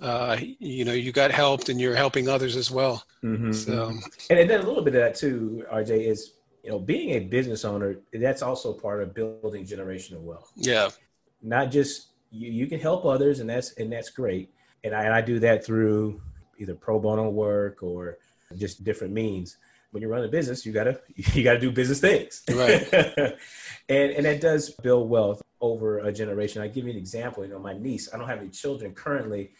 Uh, 0.00 0.36
you 0.58 0.84
know, 0.84 0.92
you 0.92 1.12
got 1.12 1.30
helped, 1.30 1.68
and 1.68 1.80
you're 1.80 1.94
helping 1.94 2.28
others 2.28 2.56
as 2.56 2.70
well. 2.70 3.04
Mm-hmm. 3.22 3.52
So, 3.52 3.92
and, 4.30 4.38
and 4.38 4.50
then 4.50 4.60
a 4.60 4.66
little 4.66 4.82
bit 4.82 4.94
of 4.94 5.00
that 5.00 5.14
too, 5.14 5.64
RJ, 5.72 6.08
is 6.08 6.32
you 6.64 6.70
know, 6.70 6.78
being 6.78 7.10
a 7.10 7.20
business 7.20 7.64
owner. 7.64 7.98
That's 8.12 8.42
also 8.42 8.72
part 8.72 9.02
of 9.02 9.14
building 9.14 9.64
generational 9.64 10.22
wealth. 10.22 10.50
Yeah, 10.56 10.90
not 11.40 11.70
just 11.70 12.08
you. 12.32 12.50
You 12.50 12.66
can 12.66 12.80
help 12.80 13.04
others, 13.04 13.40
and 13.40 13.48
that's 13.48 13.72
and 13.74 13.92
that's 13.92 14.10
great. 14.10 14.52
And 14.84 14.94
I, 14.94 15.04
and 15.04 15.14
I 15.14 15.20
do 15.20 15.38
that 15.40 15.64
through 15.64 16.20
either 16.58 16.74
pro 16.74 16.98
bono 16.98 17.28
work 17.30 17.82
or 17.82 18.18
just 18.56 18.84
different 18.84 19.14
means 19.14 19.56
when 19.92 20.02
you 20.02 20.08
run 20.08 20.24
a 20.24 20.28
business, 20.28 20.66
you 20.66 20.72
gotta 20.72 21.00
you 21.16 21.44
gotta 21.44 21.60
do 21.60 21.70
business 21.70 22.00
things. 22.00 22.42
Right. 22.50 22.92
and 23.88 24.10
and 24.12 24.26
that 24.26 24.40
does 24.40 24.70
build 24.70 25.08
wealth 25.08 25.40
over 25.60 26.00
a 26.00 26.12
generation. 26.12 26.60
I 26.60 26.68
give 26.68 26.86
you 26.86 26.90
an 26.90 26.98
example. 26.98 27.44
You 27.44 27.50
know, 27.50 27.58
my 27.58 27.74
niece. 27.74 28.12
I 28.12 28.18
don't 28.18 28.28
have 28.28 28.40
any 28.40 28.48
children 28.48 28.92
currently, 28.92 29.52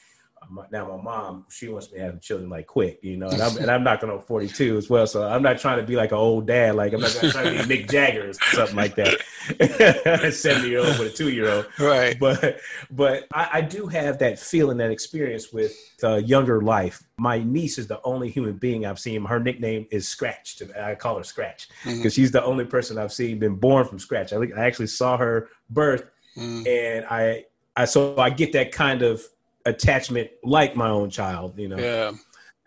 now 0.71 0.97
my 0.97 1.03
mom 1.03 1.45
she 1.51 1.69
wants 1.69 1.91
me 1.91 1.99
to 1.99 2.05
have 2.05 2.21
children 2.21 2.51
like 2.51 2.67
quick 2.67 2.99
you 3.03 3.17
know 3.17 3.29
and 3.29 3.43
i'm, 3.43 3.57
and 3.57 3.71
I'm 3.71 3.85
not 3.85 4.01
gonna 4.01 4.21
42 4.21 4.77
as 4.77 4.91
well 4.91 5.07
so 5.07 5.27
i'm 5.27 5.43
not 5.43 5.59
trying 5.59 5.79
to 5.79 5.83
be 5.85 5.97
like 5.97 6.13
an 6.13 6.19
old 6.19 6.47
dad 6.47 6.75
like 6.75 6.93
i'm 6.93 7.01
not 7.01 7.11
trying 7.11 7.57
to 7.57 7.67
be 7.67 7.77
mick 7.83 7.91
jagger 7.91 8.31
or 8.31 8.33
something 8.33 8.77
like 8.77 8.95
that. 8.97 9.21
70 10.33 10.69
year 10.69 10.81
old 10.81 10.99
with 10.99 11.13
a 11.13 11.17
two 11.17 11.31
year 11.31 11.49
old 11.49 11.67
right. 11.79 12.19
But 12.19 12.61
but 12.91 13.27
I, 13.33 13.49
I, 13.55 13.61
do 13.61 13.87
have 13.89 14.19
that 14.19 14.39
feeling 14.39 14.77
that 14.77 14.91
experience 14.91 15.53
with 15.53 15.73
uh, 16.05 16.17
younger 16.17 16.63
life. 16.63 17.03
My 17.17 17.43
niece 17.43 17.77
is 17.79 17.89
the 17.89 18.01
only 18.05 18.31
human 18.31 18.55
being 18.55 18.87
i've 18.87 19.01
seen. 19.01 19.25
Her 19.25 19.41
nickname 19.41 19.87
is 19.91 20.09
scratch 20.09 20.63
i 20.81 20.95
call 20.95 21.19
her 21.19 21.25
scratch 21.25 21.69
because 21.85 21.99
mm-hmm. 21.99 22.09
she's 22.09 22.31
the 22.31 22.45
only 22.45 22.65
person 22.65 22.99
i've 22.99 23.13
seen 23.13 23.39
been 23.39 23.57
born 23.57 23.87
from 23.87 23.99
scratch. 23.99 24.33
I, 24.33 24.37
I 24.57 24.65
actually 24.65 24.87
saw 24.87 25.17
her 25.17 25.49
birth 25.71 26.05
mm. 26.37 26.67
and 26.67 27.05
i 27.07 27.45
I, 27.77 27.85
so 27.87 28.17
I 28.19 28.31
get 28.31 28.53
that 28.53 28.73
kind 28.73 29.03
of 29.03 29.23
attachment 29.67 30.31
like 30.43 30.77
my 30.77 30.89
own 30.89 31.11
child. 31.11 31.59
You 31.59 31.69
know, 31.69 31.79
yeah. 31.79 32.13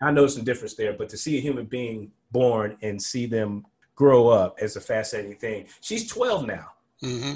I 0.00 0.10
know 0.10 0.26
some 0.26 0.44
difference 0.44 0.74
there, 0.74 0.92
but 0.92 1.08
to 1.10 1.16
see 1.16 1.38
a 1.38 1.40
human 1.40 1.66
being 1.66 2.12
born 2.30 2.76
and 2.82 3.00
see 3.00 3.26
them 3.26 3.66
grow 3.94 4.28
up 4.28 4.62
is 4.62 4.76
a 4.76 4.80
fascinating 4.80 5.36
thing. 5.36 5.66
She's 5.80 6.06
12 6.08 6.46
now, 6.46 6.66
mm-hmm. 7.02 7.34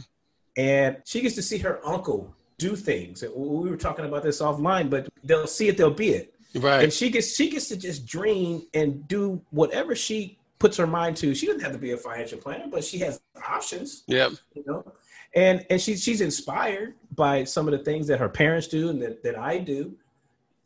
and 0.57 0.99
she 1.05 1.21
gets 1.23 1.35
to 1.37 1.43
see 1.43 1.59
her 1.59 1.81
uncle 1.87 2.35
do 2.59 2.77
things. 2.77 3.23
We 3.23 3.71
were 3.71 3.77
talking 3.77 4.05
about 4.05 4.23
this 4.23 4.41
offline, 4.41 4.91
but 4.91 5.09
they'll 5.25 5.47
see 5.47 5.69
it, 5.69 5.77
they'll 5.77 5.91
be 5.91 6.11
it. 6.11 6.35
Right. 6.55 6.85
And 6.85 6.93
she 6.93 7.11
gets 7.11 7.35
she 7.35 7.49
gets 7.49 7.69
to 7.69 7.77
just 7.77 8.07
dream 8.07 8.67
and 8.75 9.07
do 9.09 9.41
whatever 9.51 9.95
she 9.95 10.39
puts 10.59 10.77
her 10.77 10.87
mind 10.87 11.17
to. 11.19 11.35
She 11.35 11.47
doesn't 11.47 11.63
have 11.63 11.73
to 11.73 11.79
be 11.79 11.93
a 11.93 11.97
financial 11.97 12.39
planner, 12.39 12.67
but 12.69 12.85
she 12.85 12.99
has 12.99 13.21
options. 13.49 14.03
Yep. 14.07 14.33
You 14.55 14.65
know, 14.67 14.93
and 15.35 15.65
and 15.71 15.81
she's 15.81 16.03
she's 16.03 16.21
inspired 16.21 16.95
by 17.15 17.45
some 17.45 17.69
of 17.69 17.73
the 17.73 17.79
things 17.79 18.07
that 18.09 18.19
her 18.19 18.29
parents 18.29 18.67
do 18.67 18.89
and 18.89 19.01
that, 19.03 19.23
that 19.23 19.39
I 19.39 19.59
do, 19.59 19.95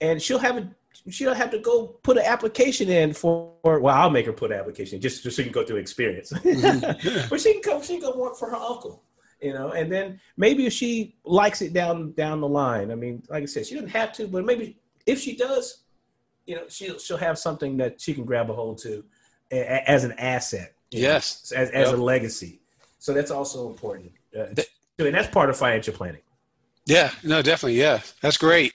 and 0.01 0.21
she'll 0.21 0.39
have 0.39 0.57
a 0.57 0.69
she'll 1.11 1.35
have 1.35 1.51
to 1.51 1.59
go 1.59 1.89
put 2.03 2.17
an 2.17 2.25
application 2.25 2.89
in 2.89 3.13
for 3.13 3.53
well 3.63 3.89
I'll 3.89 4.11
make 4.11 4.27
her 4.27 4.33
put 4.33 4.53
an 4.53 4.59
application 4.59 5.01
just, 5.01 5.23
just 5.23 5.37
so 5.37 5.43
you 5.43 5.51
can 5.51 5.53
go 5.53 5.67
through 5.67 5.77
experience, 5.77 6.33
mm-hmm. 6.33 7.29
but 7.31 7.41
she 7.41 7.55
can 7.55 7.63
come 7.63 7.83
she 7.83 7.99
can 7.99 8.11
go 8.11 8.17
work 8.17 8.37
for 8.37 8.51
her 8.51 8.57
uncle, 8.57 9.03
you 9.41 9.53
know, 9.53 9.73
and 9.73 9.91
then 9.93 10.21
maybe 10.37 10.67
if 10.67 10.73
she 10.73 11.17
likes 11.25 11.61
it 11.61 11.73
down 11.73 12.13
down 12.13 12.41
the 12.41 12.49
line, 12.49 12.91
I 12.91 12.95
mean, 12.95 13.23
like 13.29 13.43
I 13.43 13.47
said, 13.47 13.67
she 13.67 13.75
doesn't 13.75 13.91
have 13.91 14.13
to, 14.15 14.27
but 14.27 14.45
maybe 14.45 14.79
if 15.07 15.21
she 15.21 15.37
does, 15.37 15.83
you 16.47 16.57
know, 16.57 16.65
she'll 16.69 16.99
she'll 16.99 17.19
have 17.19 17.39
something 17.39 17.77
that 17.79 18.01
she 18.01 18.15
can 18.15 18.25
grab 18.25 18.49
a 18.51 18.55
hold 18.55 18.79
to 18.79 19.05
as 19.51 20.05
an 20.05 20.13
asset, 20.13 20.75
yes, 20.91 21.53
know, 21.53 21.61
as 21.61 21.71
as 21.71 21.89
yep. 21.91 21.99
a 21.99 22.03
legacy. 22.03 22.61
So 22.99 23.13
that's 23.13 23.31
also 23.31 23.69
important. 23.69 24.13
Uh, 24.37 24.47
and 24.99 25.15
that's 25.15 25.29
part 25.29 25.51
of 25.51 25.57
financial 25.57 25.95
planning. 25.95 26.21
Yeah, 26.87 27.11
no, 27.23 27.43
definitely. 27.43 27.79
Yeah, 27.79 28.01
that's 28.21 28.37
great. 28.37 28.73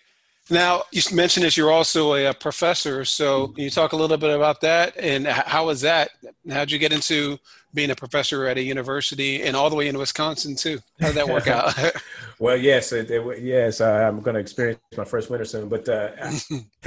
Now, 0.49 0.83
you 0.91 1.01
mentioned 1.13 1.45
that 1.45 1.55
you're 1.55 1.71
also 1.71 2.15
a, 2.15 2.25
a, 2.27 2.33
professor. 2.33 3.05
So, 3.05 3.49
can 3.49 3.63
you 3.63 3.69
talk 3.69 3.93
a 3.93 3.95
little 3.95 4.17
bit 4.17 4.35
about 4.35 4.61
that 4.61 4.97
and 4.97 5.27
how 5.27 5.67
was 5.67 5.81
that? 5.81 6.09
How'd 6.49 6.71
you 6.71 6.79
get 6.79 6.91
into 6.91 7.37
being 7.73 7.91
a 7.91 7.95
professor 7.95 8.47
at 8.47 8.57
a 8.57 8.61
university 8.61 9.43
and 9.43 9.55
all 9.55 9.69
the 9.69 9.75
way 9.75 9.87
in 9.87 9.97
Wisconsin 9.97 10.55
too? 10.55 10.79
How 10.99 11.07
did 11.07 11.17
that 11.17 11.29
work 11.29 11.47
out? 11.47 11.75
well, 12.39 12.57
yes, 12.57 12.91
it, 12.91 13.11
it, 13.11 13.41
yes, 13.41 13.79
I'm 13.79 14.21
going 14.21 14.33
to 14.33 14.39
experience 14.39 14.79
my 14.97 15.05
first 15.05 15.29
winter 15.29 15.45
soon. 15.45 15.69
But 15.69 15.87
uh, 15.87 16.11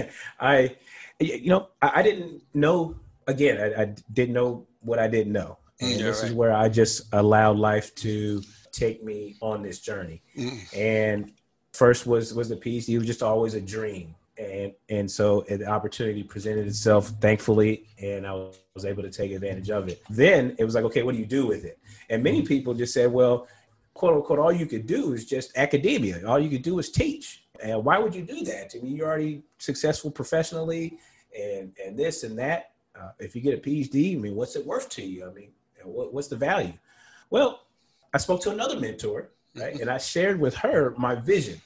I, 0.40 0.74
you 1.20 1.48
know, 1.48 1.68
I, 1.80 1.92
I, 1.96 2.02
didn't 2.02 2.42
know. 2.54 2.96
Again, 3.28 3.58
I, 3.58 3.82
I, 3.82 3.94
didn't 4.12 4.34
know 4.34 4.66
what 4.80 4.98
I 4.98 5.06
didn't 5.06 5.32
know, 5.32 5.58
and 5.80 5.92
yeah, 5.92 6.06
this 6.06 6.22
right. 6.22 6.30
is 6.30 6.34
where 6.34 6.52
I 6.52 6.68
just 6.68 7.02
allowed 7.12 7.58
life 7.58 7.94
to 7.96 8.42
take 8.72 9.04
me 9.04 9.36
on 9.40 9.62
this 9.62 9.78
journey. 9.80 10.22
Mm. 10.36 10.76
And 10.76 11.32
first 11.72 12.06
was 12.06 12.34
was 12.34 12.48
the 12.48 12.56
piece. 12.56 12.88
It 12.88 12.98
was 12.98 13.06
just 13.06 13.22
always 13.22 13.54
a 13.54 13.60
dream, 13.60 14.14
and 14.38 14.72
and 14.88 15.10
so 15.10 15.44
the 15.48 15.66
opportunity 15.66 16.22
presented 16.22 16.66
itself, 16.66 17.08
thankfully, 17.20 17.86
and 18.00 18.26
I 18.26 18.32
was 18.74 18.84
able 18.84 19.02
to 19.02 19.10
take 19.10 19.32
advantage 19.32 19.70
of 19.70 19.88
it. 19.88 20.02
Then 20.10 20.56
it 20.58 20.64
was 20.64 20.74
like, 20.74 20.84
okay, 20.84 21.02
what 21.02 21.14
do 21.14 21.20
you 21.20 21.26
do 21.26 21.46
with 21.46 21.64
it? 21.64 21.78
And 22.10 22.22
many 22.22 22.42
people 22.42 22.74
just 22.74 22.94
said, 22.94 23.12
well, 23.12 23.46
quote 23.94 24.14
unquote, 24.14 24.38
all 24.38 24.52
you 24.52 24.66
could 24.66 24.86
do 24.86 25.12
is 25.12 25.24
just 25.24 25.56
academia. 25.56 26.26
All 26.26 26.38
you 26.38 26.50
could 26.50 26.62
do 26.62 26.78
is 26.78 26.90
teach. 26.90 27.44
And 27.62 27.84
why 27.84 27.98
would 27.98 28.14
you 28.14 28.22
do 28.22 28.42
that? 28.44 28.74
I 28.74 28.82
mean, 28.82 28.96
you're 28.96 29.06
already 29.06 29.42
successful 29.58 30.10
professionally, 30.10 30.98
and 31.38 31.72
and 31.84 31.98
this 31.98 32.24
and 32.24 32.38
that. 32.38 32.70
Uh, 32.98 33.10
if 33.18 33.34
you 33.34 33.40
get 33.40 33.54
a 33.54 33.56
PhD, 33.56 34.16
I 34.16 34.20
mean, 34.20 34.34
what's 34.34 34.54
it 34.54 34.66
worth 34.66 34.88
to 34.90 35.02
you? 35.02 35.26
I 35.26 35.32
mean, 35.32 35.50
what, 35.84 36.12
what's 36.12 36.28
the 36.28 36.36
value? 36.36 36.74
Well, 37.30 37.62
I 38.12 38.18
spoke 38.18 38.42
to 38.42 38.50
another 38.50 38.78
mentor, 38.78 39.30
right? 39.56 39.80
And 39.80 39.90
I 39.90 39.94
mm-hmm. 39.94 40.02
shared 40.02 40.40
with 40.40 40.54
her 40.56 40.94
my 40.96 41.14
vision 41.14 41.60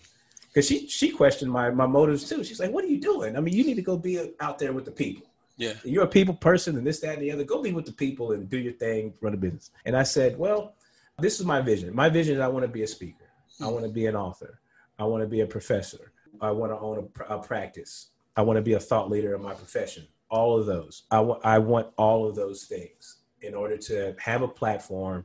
because 0.48 0.66
she 0.66 0.88
she 0.88 1.10
questioned 1.10 1.50
my 1.50 1.70
my 1.70 1.86
motives 1.86 2.28
too. 2.28 2.42
She's 2.44 2.60
like, 2.60 2.70
"What 2.70 2.84
are 2.84 2.88
you 2.88 3.00
doing? 3.00 3.36
I 3.36 3.40
mean, 3.40 3.54
you 3.54 3.64
need 3.64 3.74
to 3.74 3.82
go 3.82 3.96
be 3.96 4.32
out 4.40 4.58
there 4.58 4.72
with 4.72 4.84
the 4.84 4.90
people. 4.90 5.26
Yeah, 5.58 5.74
you're 5.84 6.04
a 6.04 6.08
people 6.08 6.34
person, 6.34 6.76
and 6.76 6.86
this, 6.86 7.00
that, 7.00 7.14
and 7.14 7.22
the 7.22 7.32
other. 7.32 7.44
Go 7.44 7.62
be 7.62 7.72
with 7.72 7.86
the 7.86 7.92
people 7.92 8.32
and 8.32 8.48
do 8.48 8.58
your 8.58 8.72
thing, 8.74 9.14
run 9.20 9.34
a 9.34 9.36
business." 9.36 9.70
And 9.84 9.96
I 9.96 10.02
said, 10.02 10.38
"Well, 10.38 10.74
this 11.18 11.40
is 11.40 11.46
my 11.46 11.60
vision. 11.60 11.94
My 11.94 12.08
vision 12.08 12.36
is 12.36 12.40
I 12.40 12.48
want 12.48 12.64
to 12.64 12.70
be 12.70 12.82
a 12.82 12.86
speaker. 12.86 13.24
I 13.60 13.64
mm-hmm. 13.64 13.72
want 13.72 13.84
to 13.84 13.90
be 13.90 14.06
an 14.06 14.16
author. 14.16 14.60
I 14.98 15.04
want 15.04 15.22
to 15.22 15.28
be 15.28 15.40
a 15.40 15.46
professor. 15.46 16.12
I 16.40 16.50
want 16.50 16.72
to 16.72 16.78
own 16.78 17.10
a, 17.28 17.34
a 17.34 17.38
practice. 17.42 18.08
I 18.36 18.42
want 18.42 18.56
to 18.58 18.62
be 18.62 18.74
a 18.74 18.80
thought 18.80 19.10
leader 19.10 19.34
in 19.34 19.42
my 19.42 19.54
profession. 19.54 20.06
All 20.28 20.58
of 20.58 20.66
those. 20.66 21.04
I 21.10 21.20
want 21.20 21.44
I 21.44 21.58
want 21.58 21.88
all 21.96 22.26
of 22.28 22.34
those 22.34 22.64
things 22.64 23.16
in 23.42 23.54
order 23.54 23.76
to 23.76 24.14
have 24.18 24.42
a 24.42 24.48
platform 24.48 25.24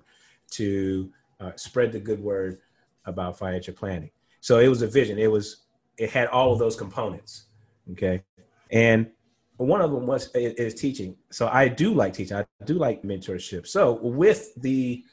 to 0.51 1.11
uh, 1.39 1.51
spread 1.55 1.91
the 1.91 1.99
good 1.99 2.21
word 2.21 2.59
about 3.05 3.37
financial 3.37 3.73
planning. 3.73 4.11
So 4.41 4.59
it 4.59 4.67
was 4.67 4.81
a 4.81 4.87
vision. 4.87 5.17
It 5.17 5.31
was 5.31 5.63
it 5.97 6.09
had 6.09 6.27
all 6.27 6.51
of 6.51 6.59
those 6.59 6.75
components. 6.75 7.45
Okay, 7.91 8.23
and 8.71 9.09
one 9.57 9.81
of 9.81 9.91
them 9.91 10.07
was 10.07 10.29
is 10.33 10.73
teaching. 10.73 11.15
So 11.29 11.47
I 11.47 11.67
do 11.67 11.93
like 11.93 12.13
teaching. 12.13 12.37
I 12.37 12.45
do 12.65 12.75
like 12.75 13.03
mentorship. 13.03 13.67
So 13.67 13.93
with 13.93 14.53
the 14.55 15.03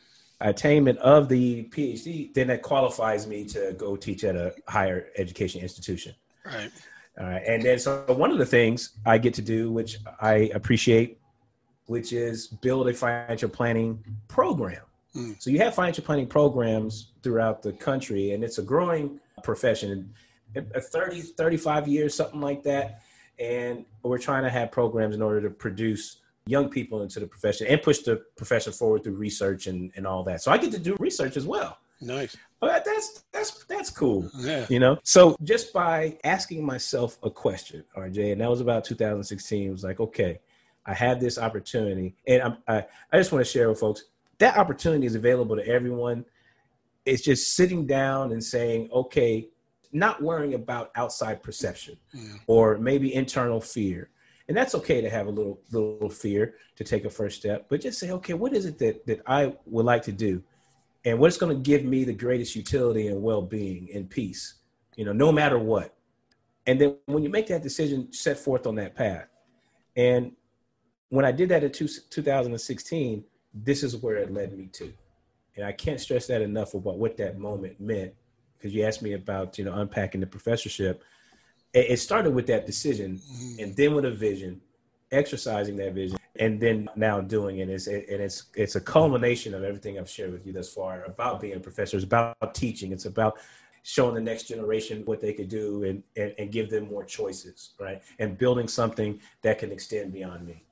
attainment 0.41 0.99
of 0.99 1.29
the 1.29 1.65
PhD, 1.65 2.33
then 2.33 2.47
that 2.49 2.63
qualifies 2.63 3.27
me 3.27 3.45
to 3.47 3.75
go 3.77 3.97
teach 3.97 4.25
at 4.25 4.37
a 4.37 4.55
higher 4.69 5.09
education 5.17 5.61
institution. 5.61 6.15
Right. 6.45 6.71
All 7.19 7.27
right. 7.27 7.43
And 7.47 7.63
then 7.63 7.79
so 7.79 8.05
one 8.09 8.31
of 8.31 8.39
the 8.39 8.47
things 8.47 8.99
I 9.05 9.19
get 9.19 9.35
to 9.35 9.43
do, 9.43 9.73
which 9.73 9.99
I 10.21 10.51
appreciate, 10.55 11.19
which 11.87 12.13
is 12.13 12.47
build 12.47 12.89
a 12.89 12.95
financial 12.95 13.49
planning 13.49 14.05
program 14.29 14.83
Mm. 15.15 15.41
So 15.41 15.51
you 15.51 15.59
have 15.59 15.75
financial 15.75 16.05
planning 16.05 16.27
programs 16.27 17.13
throughout 17.23 17.63
the 17.63 17.73
country, 17.73 18.33
and 18.33 18.45
it's 18.45 18.59
a 18.59 18.63
growing 18.63 19.21
profession. 19.43 20.13
30, 20.55 21.21
35 21.21 21.89
years, 21.89 22.15
something 22.15 22.41
like 22.41 22.63
that. 22.63 23.03
And 23.39 23.85
we're 24.03 24.19
trying 24.19 24.45
to 24.45 24.51
have 24.51 24.73
programs 24.73 25.15
in 25.15 25.23
order 25.23 25.41
to 25.43 25.51
produce 25.51 26.19
young 26.47 26.69
people 26.71 27.03
into 27.03 27.21
the 27.21 27.27
profession 27.27 27.67
and 27.67 27.81
push 27.83 27.99
the 27.99 28.23
profession 28.37 28.73
forward 28.73 29.05
through 29.05 29.15
research 29.15 29.67
and, 29.67 29.93
and 29.95 30.07
all 30.07 30.25
that. 30.25 30.43
So 30.43 30.51
I 30.51 30.59
get 30.59 30.73
to 30.73 30.79
do 30.79 30.97
research 30.99 31.37
as 31.37 31.47
well. 31.47 31.79
Nice. 32.01 32.37
But 32.61 32.85
that's 32.85 33.25
that's 33.33 33.65
that's 33.65 33.91
cool. 33.91 34.31
Yeah. 34.37 34.67
You 34.69 34.81
know. 34.81 34.99
So 35.03 35.37
just 35.43 35.73
by 35.73 36.19
asking 36.25 36.65
myself 36.65 37.19
a 37.23 37.31
question, 37.31 37.85
RJ, 37.97 38.33
and 38.33 38.41
that 38.41 38.51
was 38.51 38.61
about 38.61 38.85
2016. 38.85 39.67
It 39.67 39.71
was 39.71 39.85
like, 39.85 40.01
okay, 40.01 40.41
I 40.87 40.95
have 40.95 41.21
this 41.21 41.39
opportunity, 41.39 42.17
and 42.27 42.43
I'm, 42.43 42.57
I 42.67 42.87
I 43.13 43.19
just 43.19 43.33
want 43.33 43.45
to 43.45 43.51
share 43.51 43.69
with 43.69 43.81
folks 43.81 44.05
that 44.39 44.57
opportunity 44.57 45.07
is 45.07 45.15
available 45.15 45.57
to 45.57 45.67
everyone. 45.67 46.25
It's 47.05 47.23
just 47.23 47.55
sitting 47.55 47.87
down 47.87 48.33
and 48.33 48.43
saying, 48.43 48.89
okay, 48.93 49.49
not 49.93 50.23
worrying 50.23 50.55
about 50.55 50.91
outside 50.95 51.43
perception 51.43 51.97
yeah. 52.13 52.35
or 52.47 52.79
maybe 52.79 53.15
internal 53.15 53.61
fear. 53.61 54.11
And 54.49 54.57
that's 54.57 54.75
okay 54.77 55.01
to 55.01 55.11
have 55.11 55.27
a 55.27 55.31
little 55.31 55.61
little 55.71 56.09
fear 56.09 56.55
to 56.77 56.85
take 56.85 57.05
a 57.05 57.11
first 57.11 57.39
step, 57.39 57.67
but 57.69 57.81
just 57.81 57.99
say, 57.99 58.11
okay, 58.13 58.35
what 58.35 58.55
is 58.55 58.65
it 58.65 58.79
that 58.79 59.07
that 59.07 59.21
I 59.27 59.55
would 59.67 59.85
like 59.85 60.03
to 60.05 60.13
do? 60.13 60.43
And 61.05 61.19
what's 61.19 61.37
going 61.37 61.55
to 61.55 61.63
give 61.63 61.85
me 61.85 62.05
the 62.05 62.15
greatest 62.15 62.57
utility 62.57 63.09
and 63.09 63.23
well-being 63.23 63.89
and 63.95 64.09
peace, 64.09 64.55
you 64.97 65.05
know, 65.05 65.13
no 65.13 65.33
matter 65.33 65.59
what. 65.59 65.95
And 66.67 66.81
then 66.81 66.97
when 67.07 67.23
you 67.23 67.31
make 67.31 67.47
that 67.49 67.63
decision, 67.63 68.13
set 68.13 68.39
forth 68.39 68.67
on 68.67 68.75
that 68.77 68.95
path. 68.95 69.27
And 69.97 70.33
when 71.09 71.25
I 71.25 71.33
did 71.33 71.49
that 71.51 71.65
in 71.65 71.73
two, 71.73 71.89
2016, 71.89 73.25
this 73.55 73.83
is 73.83 73.97
where 73.97 74.17
it 74.17 74.33
led 74.33 74.57
me 74.57 74.67
to. 74.73 74.93
And 75.57 75.65
I 75.65 75.73
can't 75.73 76.01
stress 76.01 76.27
that 76.29 76.43
enough 76.43 76.75
about 76.75 76.99
what 76.99 77.17
that 77.17 77.39
moment 77.39 77.81
meant 77.81 78.15
because 78.57 78.75
you 78.75 78.85
asked 78.85 79.03
me 79.03 79.15
about 79.15 79.59
you 79.59 79.65
know 79.65 79.75
unpacking 79.75 80.21
the 80.21 80.27
professorship. 80.27 81.03
It, 81.75 81.99
started 81.99 82.35
with 82.35 82.47
that 82.47 82.65
decision 82.65 83.19
mm-hmm. 83.19 83.63
and 83.63 83.77
then 83.77 83.95
with 83.95 84.07
a 84.07 84.11
vision 84.11 84.61
exercising 85.13 85.77
that 85.77 85.93
vision 85.93 86.19
and 86.37 86.61
then 86.61 86.89
now 86.97 87.21
doing 87.21 87.59
it. 87.59 87.69
it 87.69 87.73
is 87.73 87.87
and 87.87 88.05
it's 88.09 88.45
it's 88.55 88.75
a 88.75 88.81
culmination 88.81 89.55
of 89.55 89.63
everything 89.63 89.99
i've 89.99 90.09
shared 90.09 90.33
with 90.33 90.47
you 90.47 90.53
thus 90.53 90.73
far 90.73 91.05
about 91.05 91.41
being 91.41 91.57
a 91.57 91.61
professor. 91.61 91.97
It's 91.97 92.05
about 92.05 92.55
teaching. 92.55 92.93
It's 92.93 93.05
about 93.05 93.39
showing 93.83 94.15
the 94.15 94.21
next 94.21 94.45
generation 94.45 95.03
what 95.05 95.21
they 95.21 95.33
could 95.33 95.49
do 95.49 95.85
and, 95.85 96.03
and, 96.17 96.35
and 96.39 96.53
give 96.53 96.69
them 96.71 96.89
more 96.89 97.05
choices 97.05 97.71
right? 97.79 98.03
And 98.19 98.39
building 98.39 98.69
something 98.69 99.21
that 99.43 99.59
can 99.59 99.73
extend 99.73 100.13
beyond 100.13 100.47
me. 100.47 100.65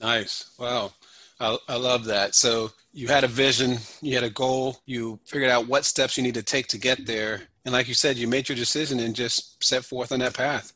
Nice. 0.00 0.50
Wow 0.58 0.92
I, 1.40 1.56
I 1.68 1.76
love 1.76 2.04
that. 2.06 2.34
So 2.34 2.70
you 2.92 3.08
had 3.08 3.24
a 3.24 3.28
vision, 3.28 3.78
you 4.00 4.14
had 4.14 4.24
a 4.24 4.30
goal, 4.30 4.78
you 4.86 5.18
figured 5.24 5.50
out 5.50 5.66
what 5.66 5.84
steps 5.84 6.16
you 6.16 6.22
need 6.22 6.34
to 6.34 6.42
take 6.42 6.68
to 6.68 6.78
get 6.78 7.06
there. 7.06 7.42
And 7.64 7.72
like 7.72 7.88
you 7.88 7.94
said, 7.94 8.16
you 8.16 8.28
made 8.28 8.48
your 8.48 8.56
decision 8.56 9.00
and 9.00 9.14
just 9.14 9.62
set 9.62 9.84
forth 9.84 10.12
on 10.12 10.20
that 10.20 10.34
path. 10.34 10.72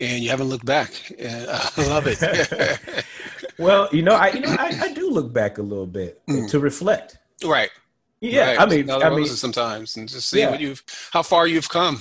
And 0.00 0.22
you 0.22 0.30
haven't 0.30 0.48
looked 0.48 0.64
back. 0.64 0.92
I 1.20 1.70
love 1.78 2.04
it. 2.06 3.04
well, 3.58 3.88
you 3.92 4.00
know, 4.00 4.14
I 4.14 4.28
you 4.30 4.40
know 4.40 4.56
I, 4.58 4.78
I 4.80 4.92
do 4.94 5.10
look 5.10 5.30
back 5.30 5.58
a 5.58 5.62
little 5.62 5.86
bit 5.86 6.22
mm. 6.26 6.48
to 6.50 6.58
reflect. 6.58 7.18
Right. 7.44 7.70
Yeah, 8.20 8.52
right. 8.52 8.60
I 8.60 8.66
mean, 8.66 8.90
I 8.90 9.10
mean, 9.10 9.26
sometimes 9.26 9.96
and 9.96 10.08
just 10.08 10.28
see 10.30 10.40
yeah. 10.40 10.50
what 10.50 10.60
you've, 10.60 10.82
how 11.10 11.22
far 11.22 11.46
you've 11.46 11.68
come. 11.68 12.00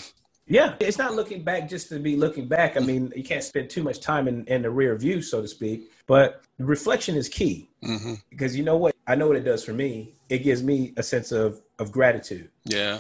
Yeah, 0.50 0.74
it's 0.80 0.98
not 0.98 1.14
looking 1.14 1.44
back 1.44 1.70
just 1.70 1.90
to 1.90 2.00
be 2.00 2.16
looking 2.16 2.48
back. 2.48 2.76
I 2.76 2.80
mean, 2.80 3.14
you 3.16 3.24
can't 3.24 3.44
spend 3.44 3.70
too 3.70 3.84
much 3.84 4.02
time 4.02 4.28
in, 4.28 4.46
in 4.48 4.64
the 4.64 4.72
rear 4.72 4.96
view, 4.96 5.22
so 5.22 5.44
to 5.44 5.48
speak. 5.48 5.92
But 6.08 6.42
reflection 6.58 7.16
is 7.16 7.30
key 7.30 7.70
mm-hmm. 7.84 8.16
because 8.32 8.58
you 8.58 8.64
know 8.64 8.76
what? 8.76 8.96
I 9.06 9.14
know 9.14 9.28
what 9.28 9.38
it 9.38 9.44
does 9.44 9.64
for 9.64 9.74
me. 9.74 10.16
It 10.28 10.40
gives 10.40 10.64
me 10.64 10.94
a 10.98 11.04
sense 11.04 11.32
of 11.32 11.62
of 11.78 11.92
gratitude. 11.92 12.50
Yeah. 12.66 13.00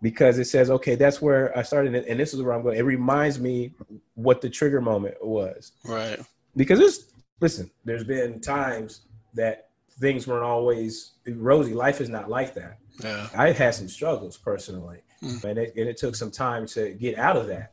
Because 0.00 0.38
it 0.38 0.46
says, 0.46 0.70
okay, 0.70 0.94
that's 0.94 1.20
where 1.20 1.56
I 1.56 1.62
started, 1.62 1.94
and 1.94 2.20
this 2.20 2.32
is 2.34 2.42
where 2.42 2.54
I'm 2.54 2.62
going. 2.62 2.78
It 2.78 2.82
reminds 2.82 3.38
me 3.38 3.72
what 4.14 4.40
the 4.40 4.48
trigger 4.48 4.80
moment 4.80 5.16
was. 5.24 5.72
Right. 5.84 6.18
Because 6.56 6.80
it's 6.80 7.12
listen. 7.40 7.70
There's 7.84 8.04
been 8.04 8.40
times 8.40 9.02
that 9.34 9.68
things 10.00 10.26
weren't 10.26 10.44
always 10.44 11.12
rosy. 11.26 11.74
Life 11.74 12.00
is 12.00 12.08
not 12.08 12.30
like 12.30 12.54
that. 12.54 12.78
Yeah. 13.02 13.28
I've 13.36 13.58
had 13.58 13.74
some 13.74 13.88
struggles 13.88 14.38
personally 14.38 15.00
mm. 15.22 15.42
and, 15.44 15.58
it, 15.58 15.74
and 15.76 15.88
it 15.88 15.96
took 15.96 16.14
some 16.14 16.30
time 16.30 16.66
to 16.66 16.92
get 16.94 17.18
out 17.18 17.36
of 17.36 17.46
that. 17.48 17.72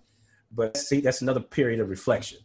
But 0.51 0.77
see, 0.77 1.01
that's 1.01 1.21
another 1.21 1.39
period 1.39 1.79
of 1.79 1.89
reflection. 1.89 2.39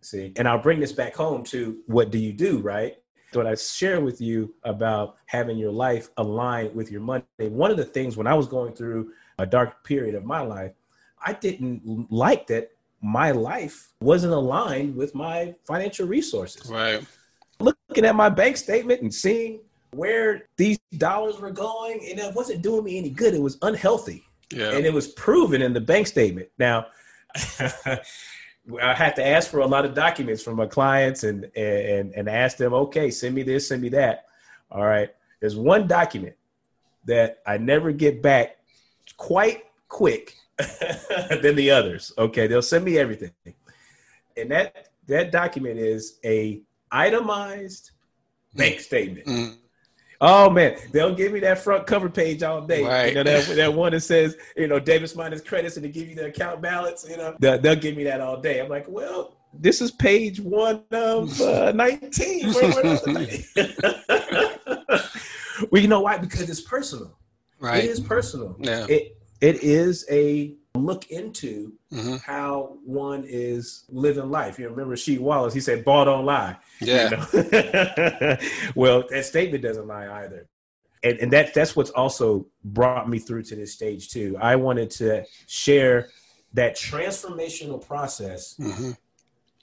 See, 0.00 0.32
and 0.36 0.46
I'll 0.46 0.60
bring 0.60 0.80
this 0.80 0.92
back 0.92 1.14
home 1.14 1.44
to 1.44 1.78
what 1.86 2.10
do 2.10 2.18
you 2.18 2.32
do, 2.32 2.58
right? 2.58 2.96
What 3.32 3.46
I 3.46 3.54
share 3.56 4.00
with 4.00 4.20
you 4.20 4.54
about 4.62 5.16
having 5.26 5.58
your 5.58 5.72
life 5.72 6.08
aligned 6.18 6.74
with 6.74 6.90
your 6.90 7.00
money. 7.00 7.24
One 7.38 7.70
of 7.70 7.76
the 7.76 7.84
things 7.84 8.16
when 8.16 8.28
I 8.28 8.34
was 8.34 8.46
going 8.46 8.74
through 8.74 9.12
a 9.38 9.46
dark 9.46 9.82
period 9.82 10.14
of 10.14 10.24
my 10.24 10.40
life, 10.40 10.72
I 11.20 11.32
didn't 11.32 12.06
like 12.12 12.46
that 12.48 12.70
my 13.02 13.32
life 13.32 13.92
wasn't 14.00 14.32
aligned 14.32 14.94
with 14.94 15.14
my 15.14 15.54
financial 15.66 16.06
resources. 16.06 16.70
Right. 16.70 17.04
Looking 17.58 18.04
at 18.04 18.14
my 18.14 18.28
bank 18.28 18.56
statement 18.56 19.02
and 19.02 19.12
seeing 19.12 19.60
where 19.92 20.48
these 20.56 20.78
dollars 20.96 21.40
were 21.40 21.50
going, 21.50 22.06
and 22.08 22.18
it 22.18 22.34
wasn't 22.34 22.62
doing 22.62 22.84
me 22.84 22.98
any 22.98 23.10
good. 23.10 23.34
It 23.34 23.42
was 23.42 23.58
unhealthy. 23.62 24.24
Yeah. 24.50 24.72
And 24.72 24.84
it 24.84 24.92
was 24.92 25.08
proven 25.08 25.62
in 25.62 25.72
the 25.72 25.80
bank 25.80 26.06
statement. 26.06 26.48
Now, 26.58 26.86
I 27.34 28.94
had 28.94 29.16
to 29.16 29.26
ask 29.26 29.50
for 29.50 29.60
a 29.60 29.66
lot 29.66 29.84
of 29.84 29.94
documents 29.94 30.42
from 30.42 30.56
my 30.56 30.66
clients 30.66 31.24
and, 31.24 31.50
and, 31.56 32.12
and 32.14 32.28
ask 32.28 32.56
them, 32.56 32.72
okay, 32.72 33.10
send 33.10 33.34
me 33.34 33.42
this, 33.42 33.68
send 33.68 33.82
me 33.82 33.90
that. 33.90 34.26
All 34.70 34.84
right. 34.84 35.10
There's 35.40 35.56
one 35.56 35.86
document 35.86 36.36
that 37.04 37.40
I 37.46 37.58
never 37.58 37.92
get 37.92 38.22
back 38.22 38.56
quite 39.16 39.64
quick 39.88 40.34
than 41.42 41.56
the 41.56 41.70
others. 41.70 42.12
Okay. 42.16 42.46
They'll 42.46 42.62
send 42.62 42.84
me 42.84 42.98
everything. 42.98 43.32
And 44.36 44.50
that, 44.50 44.88
that 45.06 45.30
document 45.30 45.78
is 45.78 46.18
a 46.24 46.62
itemized 46.90 47.90
bank 48.54 48.80
statement. 48.80 49.26
Mm-hmm. 49.26 49.54
Oh 50.26 50.48
man, 50.48 50.78
they'll 50.90 51.14
give 51.14 51.32
me 51.32 51.40
that 51.40 51.58
front 51.58 51.86
cover 51.86 52.08
page 52.08 52.42
all 52.42 52.62
day. 52.62 52.82
Right. 52.82 53.08
You 53.08 53.14
know 53.16 53.24
that, 53.24 53.44
that 53.56 53.74
one 53.74 53.92
that 53.92 54.00
says, 54.00 54.38
you 54.56 54.66
know, 54.66 54.80
debits 54.80 55.14
minus 55.14 55.42
credits 55.42 55.76
and 55.76 55.82
to 55.82 55.90
give 55.90 56.08
you 56.08 56.14
the 56.14 56.24
account 56.26 56.62
balance. 56.62 57.04
You 57.06 57.18
know, 57.18 57.36
they'll, 57.40 57.60
they'll, 57.60 57.76
give 57.76 57.94
me 57.94 58.04
that 58.04 58.22
all 58.22 58.40
day. 58.40 58.58
I'm 58.58 58.70
like, 58.70 58.86
well, 58.88 59.36
this 59.52 59.82
is 59.82 59.90
page 59.90 60.40
one 60.40 60.82
of 60.92 61.38
uh, 61.42 61.72
19. 61.74 62.54
Where, 62.54 62.72
where 62.72 62.84
well, 65.70 65.82
you 65.82 65.88
know 65.88 66.00
why? 66.00 66.16
Because 66.16 66.48
it's 66.48 66.62
personal. 66.62 67.18
Right. 67.60 67.84
It 67.84 67.90
is 67.90 68.00
personal. 68.00 68.56
Yeah. 68.58 68.86
It 68.88 69.18
it 69.42 69.62
is 69.62 70.06
a 70.10 70.54
look 70.74 71.10
into 71.10 71.72
mm-hmm. 71.92 72.16
how 72.16 72.78
one 72.84 73.24
is 73.26 73.84
living 73.88 74.30
life. 74.30 74.58
You 74.58 74.68
remember 74.68 74.96
Sheed 74.96 75.20
Wallace? 75.20 75.54
He 75.54 75.60
said, 75.60 75.84
"Ball 75.84 76.04
don't 76.04 76.26
lie." 76.26 76.56
Yeah. 76.80 77.26
You 77.32 77.40
know? 77.40 78.36
well, 78.74 79.04
that 79.10 79.24
statement 79.24 79.62
doesn't 79.62 79.86
lie 79.86 80.24
either, 80.24 80.48
and 81.02 81.18
and 81.18 81.32
that 81.32 81.54
that's 81.54 81.76
what's 81.76 81.90
also 81.90 82.46
brought 82.64 83.08
me 83.08 83.18
through 83.18 83.44
to 83.44 83.56
this 83.56 83.72
stage 83.72 84.10
too. 84.10 84.36
I 84.40 84.56
wanted 84.56 84.90
to 84.92 85.24
share 85.46 86.08
that 86.54 86.76
transformational 86.76 87.84
process 87.84 88.54
mm-hmm. 88.58 88.92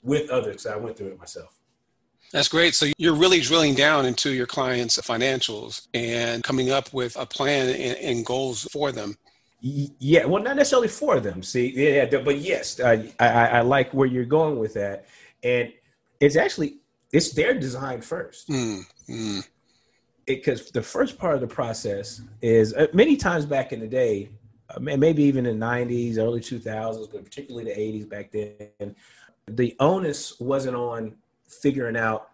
with 0.02 0.30
others. 0.30 0.66
I 0.66 0.76
went 0.76 0.96
through 0.96 1.08
it 1.08 1.18
myself. 1.18 1.58
That's 2.32 2.48
great. 2.48 2.74
So 2.74 2.86
you're 2.96 3.14
really 3.14 3.40
drilling 3.40 3.74
down 3.74 4.06
into 4.06 4.30
your 4.30 4.46
clients' 4.46 4.98
financials 4.98 5.88
and 5.92 6.42
coming 6.42 6.70
up 6.70 6.92
with 6.94 7.14
a 7.16 7.26
plan 7.26 7.68
and, 7.68 7.98
and 7.98 8.24
goals 8.24 8.66
for 8.72 8.90
them. 8.90 9.16
Yeah, 9.64 10.24
well, 10.24 10.42
not 10.42 10.56
necessarily 10.56 10.88
for 10.88 11.20
them. 11.20 11.40
See, 11.44 11.72
yeah, 11.76 12.06
but 12.06 12.38
yes, 12.38 12.80
I, 12.80 13.12
I, 13.20 13.28
I 13.28 13.60
like 13.60 13.94
where 13.94 14.08
you're 14.08 14.24
going 14.24 14.58
with 14.58 14.74
that, 14.74 15.06
and 15.44 15.72
it's 16.18 16.34
actually 16.34 16.78
it's 17.12 17.30
their 17.30 17.54
design 17.54 18.00
first. 18.00 18.48
Mm, 18.48 18.82
mm. 19.08 19.48
Because 20.26 20.68
the 20.72 20.82
first 20.82 21.16
part 21.16 21.36
of 21.36 21.40
the 21.40 21.46
process 21.46 22.22
is 22.40 22.74
uh, 22.74 22.88
many 22.92 23.16
times 23.16 23.46
back 23.46 23.72
in 23.72 23.78
the 23.78 23.86
day, 23.86 24.30
uh, 24.68 24.80
maybe 24.80 25.22
even 25.22 25.46
in 25.46 25.60
the 25.60 25.64
'90s, 25.64 26.18
early 26.18 26.40
2000s, 26.40 27.12
but 27.12 27.24
particularly 27.24 27.72
the 27.72 27.80
'80s 27.80 28.08
back 28.08 28.32
then, 28.32 28.96
the 29.46 29.76
onus 29.78 30.40
wasn't 30.40 30.74
on 30.74 31.14
figuring 31.46 31.96
out 31.96 32.30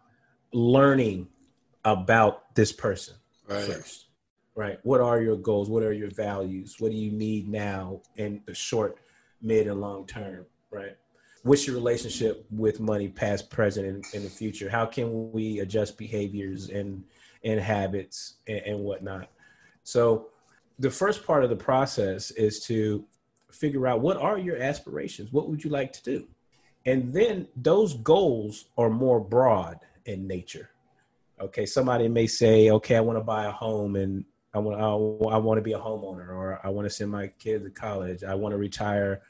learning 0.55 1.29
about 1.85 2.55
this 2.55 2.73
person 2.73 3.17
right. 3.49 3.64
first 3.64 4.08
right? 4.59 4.81
What 4.83 5.01
are 5.01 5.21
your 5.21 5.37
goals? 5.37 5.71
What 5.71 5.85
are 5.85 5.92
your 5.92 6.11
values? 6.11 6.77
What 6.81 6.90
do 6.90 6.97
you 6.97 7.12
need 7.12 7.49
now 7.49 8.01
in 8.16 8.42
the 8.44 8.55
short, 8.55 8.99
mid, 9.40 9.68
and 9.68 9.81
long 9.81 10.05
term, 10.05 10.47
right? 10.73 10.97
What's 11.44 11.64
your 11.64 11.77
relationship 11.77 12.44
with 12.51 12.81
money, 12.81 13.07
past, 13.07 13.51
present, 13.51 13.87
and 13.87 14.05
in 14.12 14.25
the 14.25 14.29
future? 14.29 14.68
How 14.68 14.85
can 14.85 15.31
we 15.31 15.61
adjust 15.61 15.97
behaviors 15.97 16.71
and 16.71 17.05
and 17.44 17.61
habits 17.61 18.38
and, 18.49 18.59
and 18.66 18.81
whatnot? 18.81 19.31
So, 19.85 20.27
the 20.81 20.90
first 20.90 21.25
part 21.25 21.44
of 21.44 21.51
the 21.51 21.57
process 21.57 22.33
is 22.33 22.59
to 22.66 23.05
figure 23.53 23.87
out 23.87 24.01
what 24.01 24.16
are 24.16 24.38
your 24.38 24.57
aspirations. 24.57 25.33
What 25.33 25.49
would 25.49 25.62
you 25.62 25.71
like 25.71 25.92
to 25.92 26.03
do? 26.03 26.27
And 26.85 27.14
then 27.14 27.47
those 27.55 27.94
goals 27.94 28.64
are 28.77 28.90
more 28.90 29.21
broad 29.21 29.79
in 30.05 30.27
nature 30.27 30.71
Okay, 31.40 31.66
somebody 31.66 32.09
may 32.09 32.27
say, 32.27 32.71
okay, 32.71 32.97
I 32.97 33.01
want 33.01 33.18
to 33.18 33.25
buy 33.25 33.44
a 33.44 33.53
home 33.53 33.94
and 33.94 34.25
I 34.54 34.58
want 34.58 34.80
I, 35.32 35.37
want 35.37 35.58
to 35.58 35.62
be 35.62 35.72
a 35.72 35.78
homeowner, 35.78 36.28
or 36.30 36.61
I 36.64 36.70
want 36.70 36.87
to 36.87 36.90
send 36.90 37.11
my 37.11 37.28
kid 37.38 37.64
to 37.64 37.70
college. 37.70 38.24
I 38.24 38.34
want 38.34 38.52
to 38.52 38.56
retire, 38.56 39.22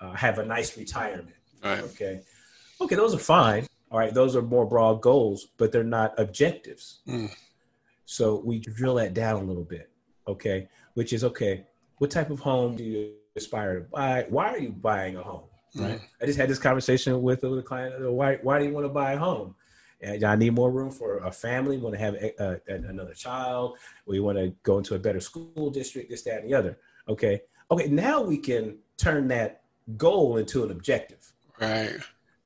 uh, 0.00 0.12
have 0.12 0.38
a 0.38 0.44
nice 0.44 0.76
retirement. 0.76 1.36
Right. 1.64 1.80
Okay. 1.80 2.20
Okay, 2.80 2.94
those 2.94 3.14
are 3.14 3.18
fine. 3.18 3.66
All 3.90 3.98
right, 3.98 4.12
those 4.12 4.36
are 4.36 4.42
more 4.42 4.66
broad 4.66 5.00
goals, 5.00 5.48
but 5.56 5.72
they're 5.72 5.82
not 5.82 6.14
objectives. 6.18 7.00
Mm. 7.08 7.30
So 8.04 8.42
we 8.44 8.58
drill 8.58 8.96
that 8.96 9.14
down 9.14 9.42
a 9.42 9.44
little 9.44 9.64
bit. 9.64 9.90
Okay, 10.26 10.68
which 10.94 11.12
is 11.12 11.24
okay. 11.24 11.66
What 11.96 12.10
type 12.10 12.30
of 12.30 12.40
home 12.40 12.76
do 12.76 12.84
you 12.84 13.14
aspire 13.34 13.80
to 13.80 13.80
buy? 13.80 14.26
Why 14.28 14.48
are 14.48 14.58
you 14.58 14.70
buying 14.70 15.16
a 15.16 15.22
home? 15.22 15.44
Right. 15.74 15.98
Mm. 15.98 16.02
I 16.22 16.26
just 16.26 16.38
had 16.38 16.48
this 16.48 16.58
conversation 16.58 17.22
with, 17.22 17.42
with 17.42 17.58
a 17.58 17.62
client. 17.62 17.94
Why 18.12 18.36
Why 18.42 18.58
do 18.58 18.66
you 18.66 18.72
want 18.72 18.84
to 18.84 18.92
buy 18.92 19.12
a 19.12 19.18
home? 19.18 19.54
And 20.00 20.22
I 20.22 20.36
need 20.36 20.54
more 20.54 20.70
room 20.70 20.90
for 20.90 21.18
a 21.18 21.32
family. 21.32 21.76
Want 21.76 21.94
to 21.94 22.00
have 22.00 22.14
a, 22.14 22.60
a, 22.68 22.74
another 22.88 23.14
child? 23.14 23.78
We 24.06 24.20
want 24.20 24.38
to 24.38 24.54
go 24.62 24.78
into 24.78 24.94
a 24.94 24.98
better 24.98 25.20
school 25.20 25.70
district. 25.70 26.10
This, 26.10 26.22
that, 26.22 26.42
and 26.42 26.50
the 26.50 26.54
other. 26.54 26.78
Okay. 27.08 27.40
Okay. 27.70 27.88
Now 27.88 28.22
we 28.22 28.38
can 28.38 28.78
turn 28.96 29.28
that 29.28 29.62
goal 29.96 30.36
into 30.36 30.64
an 30.64 30.70
objective. 30.70 31.32
Right. 31.60 31.96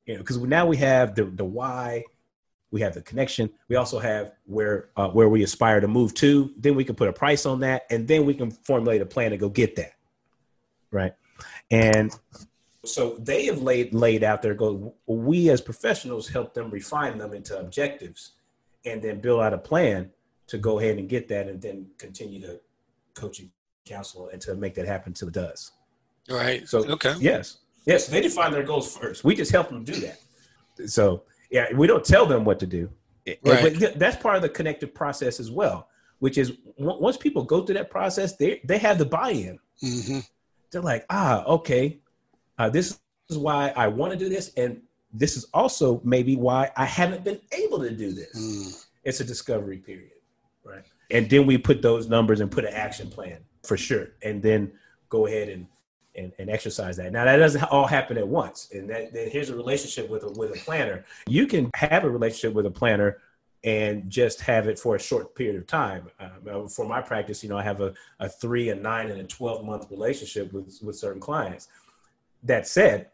You 0.05 0.15
know, 0.15 0.19
because 0.19 0.37
now 0.37 0.65
we 0.65 0.77
have 0.77 1.15
the 1.15 1.25
the 1.25 1.45
why, 1.45 2.03
we 2.71 2.81
have 2.81 2.93
the 2.95 3.01
connection. 3.01 3.51
We 3.67 3.75
also 3.75 3.99
have 3.99 4.33
where 4.45 4.89
uh, 4.97 5.09
where 5.09 5.29
we 5.29 5.43
aspire 5.43 5.79
to 5.79 5.87
move 5.87 6.13
to. 6.15 6.51
Then 6.57 6.75
we 6.75 6.83
can 6.83 6.95
put 6.95 7.07
a 7.07 7.13
price 7.13 7.45
on 7.45 7.59
that, 7.59 7.83
and 7.89 8.07
then 8.07 8.25
we 8.25 8.33
can 8.33 8.49
formulate 8.49 9.01
a 9.01 9.05
plan 9.05 9.31
to 9.31 9.37
go 9.37 9.49
get 9.49 9.75
that. 9.75 9.93
Right. 10.91 11.13
And 11.69 12.11
so 12.85 13.15
they 13.19 13.45
have 13.45 13.61
laid 13.61 13.93
laid 13.93 14.23
out 14.23 14.41
their 14.41 14.53
goals. 14.53 14.93
We 15.05 15.49
as 15.49 15.61
professionals 15.61 16.29
help 16.29 16.53
them 16.53 16.69
refine 16.69 17.17
them 17.17 17.33
into 17.33 17.57
objectives, 17.57 18.31
and 18.85 19.01
then 19.01 19.19
build 19.19 19.41
out 19.41 19.53
a 19.53 19.57
plan 19.57 20.11
to 20.47 20.57
go 20.57 20.79
ahead 20.79 20.97
and 20.97 21.07
get 21.07 21.27
that, 21.29 21.47
and 21.47 21.61
then 21.61 21.87
continue 21.97 22.41
to 22.41 22.59
coach 23.13 23.39
and 23.39 23.49
counsel 23.85 24.29
and 24.29 24.41
to 24.41 24.55
make 24.55 24.75
that 24.75 24.85
happen 24.85 25.09
until 25.09 25.27
it 25.27 25.33
does. 25.33 25.71
Right. 26.29 26.67
So 26.67 26.85
okay. 26.91 27.15
Yes. 27.19 27.57
Yes. 27.85 28.07
They 28.07 28.21
define 28.21 28.51
their 28.51 28.63
goals 28.63 28.95
first. 28.95 29.23
We 29.23 29.35
just 29.35 29.51
help 29.51 29.69
them 29.69 29.83
do 29.83 29.93
that. 29.95 30.19
So 30.89 31.23
yeah, 31.51 31.71
we 31.73 31.87
don't 31.87 32.03
tell 32.03 32.25
them 32.25 32.45
what 32.45 32.59
to 32.59 32.67
do. 32.67 32.89
Right. 33.43 33.79
But 33.79 33.99
that's 33.99 34.17
part 34.17 34.35
of 34.35 34.41
the 34.41 34.49
connective 34.49 34.93
process 34.93 35.39
as 35.39 35.51
well, 35.51 35.87
which 36.19 36.37
is 36.37 36.53
once 36.77 37.17
people 37.17 37.43
go 37.43 37.63
through 37.63 37.75
that 37.75 37.89
process, 37.89 38.35
they 38.35 38.61
they 38.65 38.77
have 38.77 38.97
the 38.97 39.05
buy-in. 39.05 39.59
Mm-hmm. 39.81 40.19
They're 40.71 40.81
like, 40.81 41.05
ah, 41.09 41.43
okay, 41.45 41.99
uh, 42.63 42.69
this 42.69 42.99
is 43.29 43.37
why 43.37 43.73
I 43.75 43.87
want 43.87 44.13
to 44.13 44.17
do 44.17 44.29
this, 44.29 44.53
and 44.55 44.81
this 45.11 45.35
is 45.35 45.45
also 45.53 45.99
maybe 46.03 46.35
why 46.35 46.71
I 46.77 46.85
haven't 46.85 47.23
been 47.23 47.41
able 47.51 47.79
to 47.79 47.91
do 47.91 48.11
this. 48.11 48.35
Mm. 48.35 48.85
It's 49.03 49.19
a 49.19 49.25
discovery 49.25 49.77
period, 49.77 50.11
right? 50.63 50.85
And 51.11 51.29
then 51.29 51.45
we 51.45 51.57
put 51.57 51.81
those 51.81 52.07
numbers 52.07 52.39
and 52.39 52.49
put 52.49 52.63
an 52.63 52.73
action 52.73 53.09
plan 53.09 53.39
for 53.63 53.75
sure, 53.75 54.09
and 54.21 54.41
then 54.41 54.71
go 55.09 55.27
ahead 55.27 55.49
and 55.49 55.67
and, 56.15 56.31
and 56.39 56.49
exercise 56.49 56.95
that. 56.97 57.11
Now 57.11 57.25
that 57.25 57.37
doesn't 57.37 57.63
all 57.63 57.87
happen 57.87 58.17
at 58.17 58.27
once. 58.27 58.69
And 58.71 58.89
that, 58.89 59.13
that 59.13 59.29
here's 59.29 59.49
a 59.49 59.55
relationship 59.55 60.09
with 60.09 60.23
a 60.23 60.29
with 60.29 60.51
a 60.51 60.59
planner. 60.63 61.03
You 61.27 61.47
can 61.47 61.69
have 61.75 62.03
a 62.03 62.09
relationship 62.09 62.53
with 62.53 62.65
a 62.65 62.71
planner 62.71 63.17
and 63.63 64.09
just 64.09 64.41
have 64.41 64.67
it 64.67 64.77
for 64.77 64.95
a 64.95 64.99
short 64.99 65.35
period 65.35 65.55
of 65.55 65.65
time. 65.67 66.09
Um, 66.19 66.67
for 66.67 66.85
my 66.85 67.01
practice, 67.01 67.43
you 67.43 67.49
know, 67.49 67.57
I 67.57 67.63
have 67.63 67.79
a, 67.81 67.93
a 68.19 68.27
three, 68.27 68.69
a 68.69 68.75
nine, 68.75 69.09
and 69.09 69.21
a 69.21 69.23
12 69.23 69.65
month 69.65 69.89
relationship 69.89 70.51
with, 70.51 70.79
with 70.83 70.97
certain 70.97 71.21
clients. 71.21 71.69
That 72.43 72.67
said, 72.67 73.09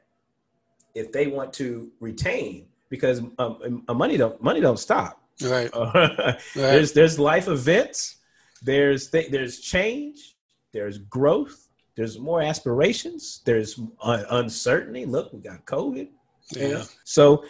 if 0.95 1.11
they 1.11 1.27
want 1.27 1.53
to 1.53 1.91
retain, 1.99 2.67
because 2.89 3.21
um, 3.37 3.83
money 3.87 4.17
don't 4.17 4.41
money 4.41 4.59
don't 4.59 4.79
stop. 4.79 5.21
Right. 5.41 5.69
Uh, 5.73 5.91
right. 5.95 6.39
There's 6.55 6.91
there's 6.93 7.17
life 7.19 7.47
events. 7.47 8.17
There's 8.61 9.09
th- 9.09 9.31
there's 9.31 9.59
change. 9.59 10.35
There's 10.73 10.97
growth 10.97 11.69
there's 11.99 12.17
more 12.17 12.41
aspirations. 12.41 13.41
There's 13.43 13.77
un- 14.01 14.25
uncertainty. 14.29 15.05
Look, 15.05 15.33
we 15.33 15.41
got 15.41 15.65
COVID. 15.65 16.07
Yeah. 16.55 16.63
You 16.67 16.73
know? 16.75 16.83
So 17.03 17.43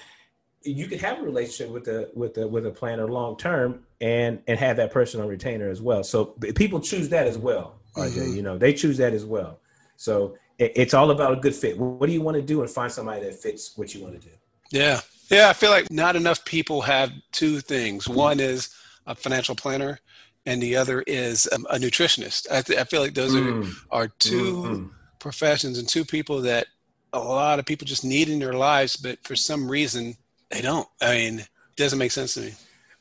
you 0.64 0.88
could 0.88 1.00
have 1.02 1.20
a 1.20 1.22
relationship 1.22 1.72
with 1.72 1.88
a 1.88 2.10
with 2.16 2.36
a 2.40 2.48
with 2.48 2.66
a 2.66 2.72
planner 2.72 3.08
long 3.08 3.38
term 3.38 3.86
and 4.02 4.42
and 4.48 4.58
have 4.58 4.78
that 4.78 4.92
person 4.92 5.22
on 5.22 5.28
retainer 5.28 5.70
as 5.70 5.84
well. 5.84 6.04
So 6.04 6.26
people 6.56 6.80
choose 6.80 7.10
that 7.10 7.28
as 7.28 7.38
well. 7.38 7.80
RJ, 7.96 8.10
Mhm. 8.18 8.36
you 8.38 8.42
know, 8.42 8.58
they 8.58 8.74
choose 8.74 8.98
that 8.98 9.14
as 9.14 9.24
well. 9.24 9.60
So 9.98 10.36
it's 10.60 10.94
all 10.94 11.12
about 11.12 11.34
a 11.34 11.38
good 11.38 11.56
fit. 11.56 11.78
What 11.78 12.06
do 12.06 12.14
you 12.14 12.22
want 12.22 12.36
to 12.36 12.44
do 12.44 12.62
and 12.62 12.70
find 12.70 12.92
somebody 12.92 13.22
that 13.26 13.36
fits 13.36 13.78
what 13.78 13.94
you 13.96 14.02
want 14.04 14.20
to 14.20 14.28
do. 14.28 14.34
Yeah. 14.72 15.00
Yeah. 15.30 15.50
I 15.50 15.54
feel 15.54 15.72
like 15.72 15.90
not 15.90 16.16
enough 16.16 16.44
people 16.46 16.82
have 16.82 17.12
two 17.32 17.62
things. 17.62 18.08
One 18.10 18.40
is 18.40 18.70
a 19.08 19.16
financial 19.16 19.56
planner, 19.56 20.00
and 20.46 20.62
the 20.62 20.76
other 20.76 21.02
is 21.08 21.48
um, 21.54 21.66
a 21.70 21.78
nutritionist. 21.78 22.52
I, 22.52 22.62
th- 22.62 22.78
I 22.78 22.84
feel 22.84 23.02
like 23.02 23.14
those 23.14 23.36
Mm, 23.36 23.74
are, 23.90 24.04
are 24.04 24.08
2 24.20 24.54
mm, 24.54 24.90
professions 25.20 25.80
and 25.80 25.88
two 25.88 26.06
people 26.06 26.42
that 26.42 26.68
a 27.14 27.20
lot 27.20 27.60
of 27.60 27.66
people 27.66 27.86
just 27.86 28.06
need 28.06 28.30
in 28.30 28.40
their 28.40 28.54
lives, 28.54 28.96
but 28.96 29.18
for 29.24 29.36
some 29.36 29.70
reason 29.70 30.16
they 30.50 30.62
don't. 30.62 30.88
I 31.02 31.16
mean, 31.16 31.40
it 31.40 31.50
doesn't 31.78 31.98
make 32.00 32.12
sense 32.12 32.34
to 32.36 32.42
me. 32.42 32.54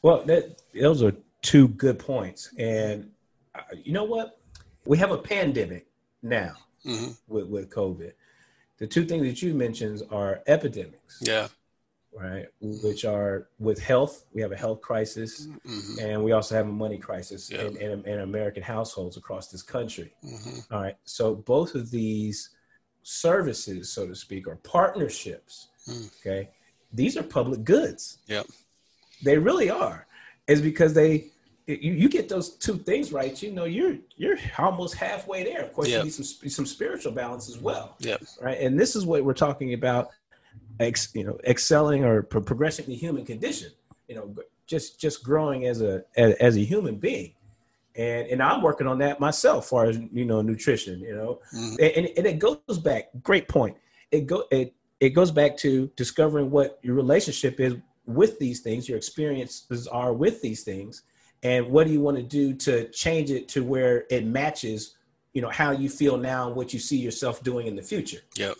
Well, 0.02 0.22
that, 0.24 0.62
those 0.80 1.02
are 1.02 1.12
two 1.42 1.68
good 1.68 1.98
points. 1.98 2.52
And 2.56 3.10
uh, 3.54 3.60
you 3.82 3.92
know 3.92 4.04
what? 4.04 4.38
We 4.86 4.96
have 4.98 5.10
a 5.10 5.18
pandemic 5.18 5.86
now 6.22 6.54
hmm 6.88 7.08
with, 7.28 7.46
with 7.46 7.70
COVID. 7.70 8.12
The 8.78 8.86
two 8.86 9.04
things 9.04 9.22
that 9.24 9.42
you 9.42 9.54
mentioned 9.54 10.02
are 10.10 10.40
epidemics, 10.46 11.18
Yeah. 11.20 11.48
right? 12.12 12.46
Which 12.60 13.04
are 13.04 13.48
with 13.58 13.78
health, 13.80 14.24
we 14.32 14.40
have 14.40 14.52
a 14.52 14.56
health 14.56 14.80
crisis, 14.80 15.48
hmm 15.64 15.98
and 16.00 16.22
we 16.22 16.32
also 16.32 16.54
have 16.54 16.68
a 16.68 16.72
money 16.72 16.98
crisis 16.98 17.50
Yeah. 17.50 17.62
in, 17.62 17.76
in, 17.76 18.04
in 18.04 18.20
American 18.20 18.62
households 18.62 19.16
across 19.16 19.48
this 19.48 19.62
country. 19.62 20.12
hmm 20.22 20.60
All 20.70 20.80
right. 20.82 20.96
So 21.04 21.34
both 21.34 21.74
of 21.74 21.90
these 21.90 22.50
services, 23.02 23.90
so 23.90 24.06
to 24.06 24.14
speak, 24.14 24.46
or 24.46 24.56
partnerships, 24.56 25.68
Mm. 25.88 26.10
okay, 26.20 26.50
these 26.92 27.16
are 27.16 27.22
public 27.22 27.64
goods. 27.64 28.18
Yep. 28.26 28.46
They 29.22 29.38
really 29.38 29.70
are. 29.70 30.06
It's 30.46 30.60
because 30.60 30.92
they 30.92 31.30
you, 31.68 31.92
you 31.92 32.08
get 32.08 32.28
those 32.28 32.50
two 32.50 32.78
things 32.78 33.12
right, 33.12 33.40
you 33.42 33.52
know, 33.52 33.64
you're 33.64 33.96
you're 34.16 34.38
almost 34.58 34.94
halfway 34.94 35.44
there. 35.44 35.62
Of 35.62 35.72
course, 35.74 35.88
Yep. 35.88 35.98
you 35.98 36.04
need 36.04 36.14
some 36.14 36.48
some 36.48 36.66
spiritual 36.66 37.12
balance 37.12 37.48
as 37.48 37.58
well, 37.58 37.94
Yep. 38.00 38.22
right? 38.40 38.58
And 38.58 38.80
this 38.80 38.96
is 38.96 39.04
what 39.04 39.22
we're 39.24 39.34
talking 39.34 39.74
about, 39.74 40.08
ex, 40.80 41.10
you 41.14 41.24
know, 41.24 41.38
excelling 41.44 42.04
or 42.04 42.22
pro- 42.22 42.40
progressing 42.40 42.86
the 42.86 42.94
human 42.94 43.24
condition. 43.24 43.70
You 44.08 44.14
know, 44.16 44.34
just 44.66 44.98
just 44.98 45.22
growing 45.22 45.66
as 45.66 45.82
a 45.82 46.04
as, 46.16 46.34
as 46.36 46.56
a 46.56 46.60
human 46.64 46.96
being. 46.96 47.34
And, 47.96 48.28
and 48.28 48.42
I'm 48.42 48.62
working 48.62 48.86
on 48.86 48.98
that 48.98 49.18
myself, 49.20 49.66
far 49.68 49.86
as 49.86 49.98
you 50.12 50.24
know, 50.24 50.40
nutrition. 50.40 51.00
You 51.00 51.14
know, 51.16 51.40
Mhm. 51.54 51.96
and, 51.96 52.08
and 52.16 52.26
it 52.26 52.38
goes 52.38 52.78
back. 52.78 53.10
Great 53.22 53.46
point. 53.48 53.76
It 54.10 54.26
go 54.26 54.44
it 54.50 54.72
it 55.00 55.10
goes 55.10 55.30
back 55.30 55.56
to 55.58 55.90
discovering 55.96 56.50
what 56.50 56.78
your 56.82 56.94
relationship 56.94 57.60
is 57.60 57.74
with 58.06 58.38
these 58.38 58.60
things, 58.60 58.88
your 58.88 58.96
experiences 58.96 59.86
are 59.86 60.14
with 60.14 60.40
these 60.40 60.62
things, 60.64 61.02
and 61.42 61.68
what 61.68 61.86
do 61.86 61.92
you 61.92 62.00
want 62.00 62.16
to 62.16 62.22
do 62.22 62.52
to 62.54 62.88
change 62.90 63.30
it 63.30 63.48
to 63.50 63.62
where 63.64 64.04
it 64.10 64.24
matches, 64.26 64.96
you 65.32 65.42
know, 65.42 65.48
how 65.50 65.70
you 65.70 65.88
feel 65.88 66.16
now 66.16 66.46
and 66.48 66.56
what 66.56 66.72
you 66.72 66.78
see 66.80 66.96
yourself 66.98 67.42
doing 67.42 67.66
in 67.66 67.76
the 67.76 67.82
future, 67.82 68.20
Yep. 68.36 68.56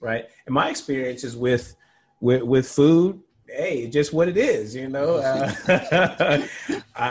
right? 0.00 0.26
And 0.46 0.54
my 0.54 0.68
experiences 0.70 1.36
with 1.36 1.74
with 2.20 2.42
with 2.42 2.68
food, 2.68 3.20
hey, 3.46 3.88
just 3.88 4.12
what 4.12 4.28
it 4.28 4.36
is, 4.36 4.74
you 4.74 4.88
know. 4.88 5.16
Uh, 5.68 6.46
I, 6.96 7.06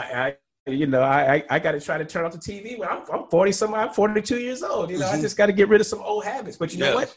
I 0.66 0.70
you 0.70 0.86
know, 0.86 1.00
I 1.00 1.34
I, 1.36 1.44
I 1.50 1.58
got 1.58 1.72
to 1.72 1.80
try 1.80 1.96
to 1.98 2.04
turn 2.04 2.24
off 2.26 2.32
the 2.32 2.38
TV 2.38 2.78
when 2.78 2.88
I'm, 2.88 3.02
I'm 3.12 3.26
40 3.28 3.52
some, 3.52 3.74
I'm 3.74 3.88
42 3.90 4.38
years 4.38 4.62
old. 4.62 4.90
You 4.90 4.98
know, 4.98 5.08
I 5.08 5.16
Mhm. 5.16 5.22
just 5.22 5.36
got 5.36 5.46
to 5.46 5.52
get 5.52 5.68
rid 5.68 5.80
of 5.80 5.86
some 5.86 6.00
old 6.02 6.24
habits. 6.24 6.56
But 6.58 6.72
you 6.72 6.78
know 6.80 6.88
Yeah. 6.90 6.94
what? 6.94 7.16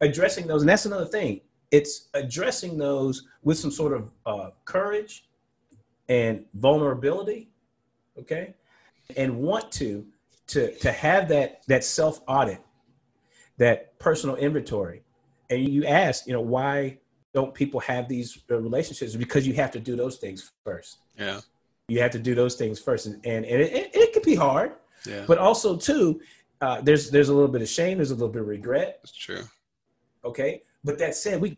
Addressing 0.00 0.46
those, 0.48 0.62
and 0.62 0.68
that's 0.68 0.84
another 0.86 1.04
thing. 1.06 1.40
It's 1.70 2.08
addressing 2.14 2.76
those 2.76 3.26
with 3.42 3.58
some 3.58 3.70
sort 3.70 3.92
of 3.92 4.10
uh, 4.26 4.50
courage 4.64 5.28
and 6.08 6.44
vulnerability, 6.54 7.50
okay, 8.18 8.54
and 9.16 9.36
want 9.38 9.70
to 9.72 10.06
to 10.48 10.74
to 10.78 10.90
have 10.92 11.28
that 11.28 11.62
that 11.68 11.84
self 11.84 12.20
audit, 12.26 12.60
that 13.58 13.98
personal 13.98 14.36
inventory, 14.36 15.02
and 15.50 15.68
you 15.68 15.84
ask, 15.84 16.26
you 16.26 16.32
know, 16.32 16.40
why 16.40 16.98
don't 17.34 17.52
people 17.54 17.80
have 17.80 18.08
these 18.08 18.38
relationships? 18.48 19.14
Because 19.16 19.46
you 19.46 19.54
have 19.54 19.70
to 19.72 19.80
do 19.80 19.96
those 19.96 20.16
things 20.16 20.50
first 20.64 20.98
Yeah. 21.18 21.40
you 21.88 22.00
have 22.00 22.10
to 22.12 22.18
do 22.18 22.34
those 22.34 22.54
things 22.56 22.78
first 22.80 23.06
and 23.06 23.14
and, 23.24 23.44
and 23.44 23.60
it, 23.62 23.72
it, 23.72 23.90
it 23.94 24.12
can 24.14 24.22
be 24.22 24.34
hard 24.34 24.72
Yeah. 25.06 25.24
but 25.26 25.38
also 25.38 25.76
too 25.76 26.20
uh, 26.60 26.80
there's 26.80 27.10
there's 27.10 27.28
a 27.28 27.34
little 27.34 27.48
bit 27.50 27.62
of 27.62 27.68
shame 27.68 27.98
there's 27.98 28.10
a 28.10 28.14
little 28.14 28.28
bit 28.32 28.42
of 28.42 28.48
regret 28.48 28.98
That's 29.02 29.12
true. 29.16 29.42
okay 30.24 30.62
but 30.82 30.98
that 30.98 31.14
said 31.14 31.40
we 31.40 31.56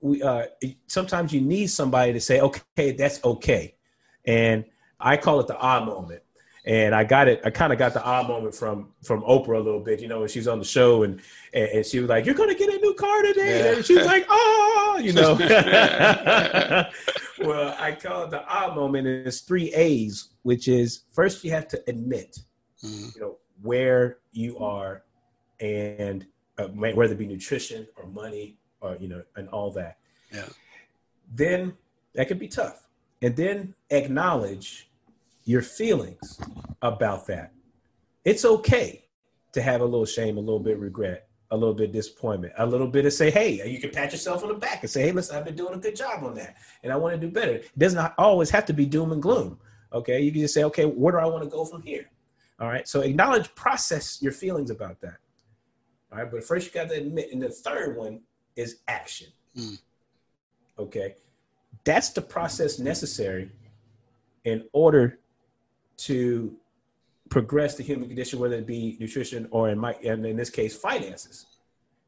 we 0.00 0.22
uh 0.22 0.46
sometimes 0.86 1.32
you 1.32 1.40
need 1.40 1.68
somebody 1.68 2.12
to 2.12 2.20
say 2.20 2.40
okay 2.40 2.92
that's 2.92 3.24
okay 3.24 3.74
and 4.26 4.64
i 5.00 5.16
call 5.16 5.40
it 5.40 5.46
the 5.46 5.56
ah 5.58 5.84
moment 5.84 6.22
and 6.64 6.94
i 6.94 7.04
got 7.04 7.28
it 7.28 7.40
i 7.44 7.50
kind 7.50 7.72
of 7.72 7.78
got 7.78 7.92
the 7.92 8.04
ah 8.04 8.22
moment 8.26 8.54
from 8.54 8.88
from 9.04 9.22
oprah 9.22 9.56
a 9.56 9.60
little 9.60 9.80
bit 9.80 10.00
you 10.00 10.08
know 10.08 10.20
when 10.20 10.28
she's 10.28 10.48
on 10.48 10.58
the 10.58 10.64
show 10.64 11.02
and 11.02 11.20
and, 11.52 11.68
and 11.68 11.86
she 11.86 12.00
was 12.00 12.08
like 12.08 12.24
you're 12.24 12.34
gonna 12.34 12.54
get 12.54 12.72
a 12.72 12.78
new 12.78 12.94
car 12.94 13.22
today 13.22 13.58
Yeah. 13.60 13.76
and 13.76 13.84
she 13.84 13.94
was 13.94 14.06
like 14.06 14.26
oh 14.28 15.00
you 15.02 15.12
know 15.12 15.34
well, 17.38 17.76
I 17.78 17.92
call 17.92 18.24
it 18.24 18.30
the 18.30 18.42
aha 18.42 18.74
moment 18.74 19.06
and 19.06 19.26
it's 19.26 19.40
three 19.40 19.72
A's, 19.74 20.30
which 20.42 20.68
is 20.68 21.02
first 21.12 21.44
you 21.44 21.50
have 21.50 21.68
to 21.68 21.82
admit, 21.86 22.38
mm-hmm. 22.82 23.08
you 23.14 23.20
know, 23.20 23.36
where 23.62 24.18
you 24.32 24.58
are 24.58 25.02
and 25.60 26.26
uh, 26.58 26.68
whether 26.68 27.12
it 27.12 27.18
be 27.18 27.26
nutrition 27.26 27.86
or 27.96 28.06
money 28.06 28.56
or, 28.80 28.96
you 28.96 29.08
know, 29.08 29.22
and 29.36 29.48
all 29.48 29.70
that. 29.72 29.98
Yeah. 30.32 30.48
Then 31.32 31.74
that 32.14 32.28
could 32.28 32.38
be 32.38 32.48
tough. 32.48 32.85
And 33.22 33.34
then 33.36 33.74
acknowledge 33.90 34.90
your 35.44 35.62
feelings 35.62 36.40
about 36.82 37.26
that. 37.28 37.52
It's 38.24 38.44
okay 38.44 39.04
to 39.52 39.62
have 39.62 39.80
a 39.80 39.84
little 39.84 40.04
shame, 40.04 40.36
a 40.36 40.40
little 40.40 40.60
bit 40.60 40.78
regret, 40.78 41.28
a 41.50 41.56
little 41.56 41.74
bit 41.74 41.92
disappointment, 41.92 42.52
a 42.58 42.66
little 42.66 42.88
bit 42.88 43.06
of 43.06 43.12
say, 43.12 43.30
hey, 43.30 43.66
you 43.68 43.78
can 43.78 43.90
pat 43.90 44.12
yourself 44.12 44.42
on 44.42 44.48
the 44.48 44.54
back 44.54 44.82
and 44.82 44.90
say, 44.90 45.02
hey, 45.02 45.12
listen, 45.12 45.36
I've 45.36 45.44
been 45.44 45.56
doing 45.56 45.74
a 45.74 45.78
good 45.78 45.96
job 45.96 46.24
on 46.24 46.34
that, 46.34 46.56
and 46.82 46.92
I 46.92 46.96
want 46.96 47.14
to 47.14 47.20
do 47.20 47.32
better. 47.32 47.52
It 47.52 47.78
doesn't 47.78 48.12
always 48.18 48.50
have 48.50 48.66
to 48.66 48.72
be 48.72 48.84
doom 48.84 49.12
and 49.12 49.22
gloom. 49.22 49.58
Okay, 49.92 50.20
you 50.20 50.32
can 50.32 50.40
just 50.40 50.54
say, 50.54 50.64
okay, 50.64 50.84
where 50.84 51.12
do 51.12 51.18
I 51.18 51.26
want 51.26 51.44
to 51.44 51.48
go 51.48 51.64
from 51.64 51.82
here? 51.82 52.10
All 52.58 52.68
right, 52.68 52.86
so 52.88 53.02
acknowledge, 53.02 53.54
process 53.54 54.20
your 54.20 54.32
feelings 54.32 54.70
about 54.70 55.00
that. 55.02 55.18
All 56.10 56.18
right, 56.18 56.30
but 56.30 56.42
first 56.42 56.66
you 56.66 56.72
got 56.72 56.88
to 56.88 56.96
admit, 56.96 57.28
and 57.32 57.40
the 57.40 57.50
third 57.50 57.96
one 57.96 58.20
is 58.56 58.80
action. 58.88 59.28
Mm. 59.56 59.78
Okay, 60.78 61.14
that's 61.84 62.10
the 62.10 62.22
process 62.22 62.78
necessary 62.78 63.50
in 64.44 64.64
order 64.72 65.18
to 65.96 66.56
progress 67.28 67.74
the 67.74 67.82
human 67.82 68.06
condition, 68.06 68.38
whether 68.38 68.54
it 68.56 68.66
be 68.66 68.96
nutrition 69.00 69.48
or 69.50 69.68
in 69.68 69.78
my 69.78 69.92
and 70.04 70.24
in 70.24 70.36
this 70.36 70.50
case 70.50 70.76
finances. 70.76 71.46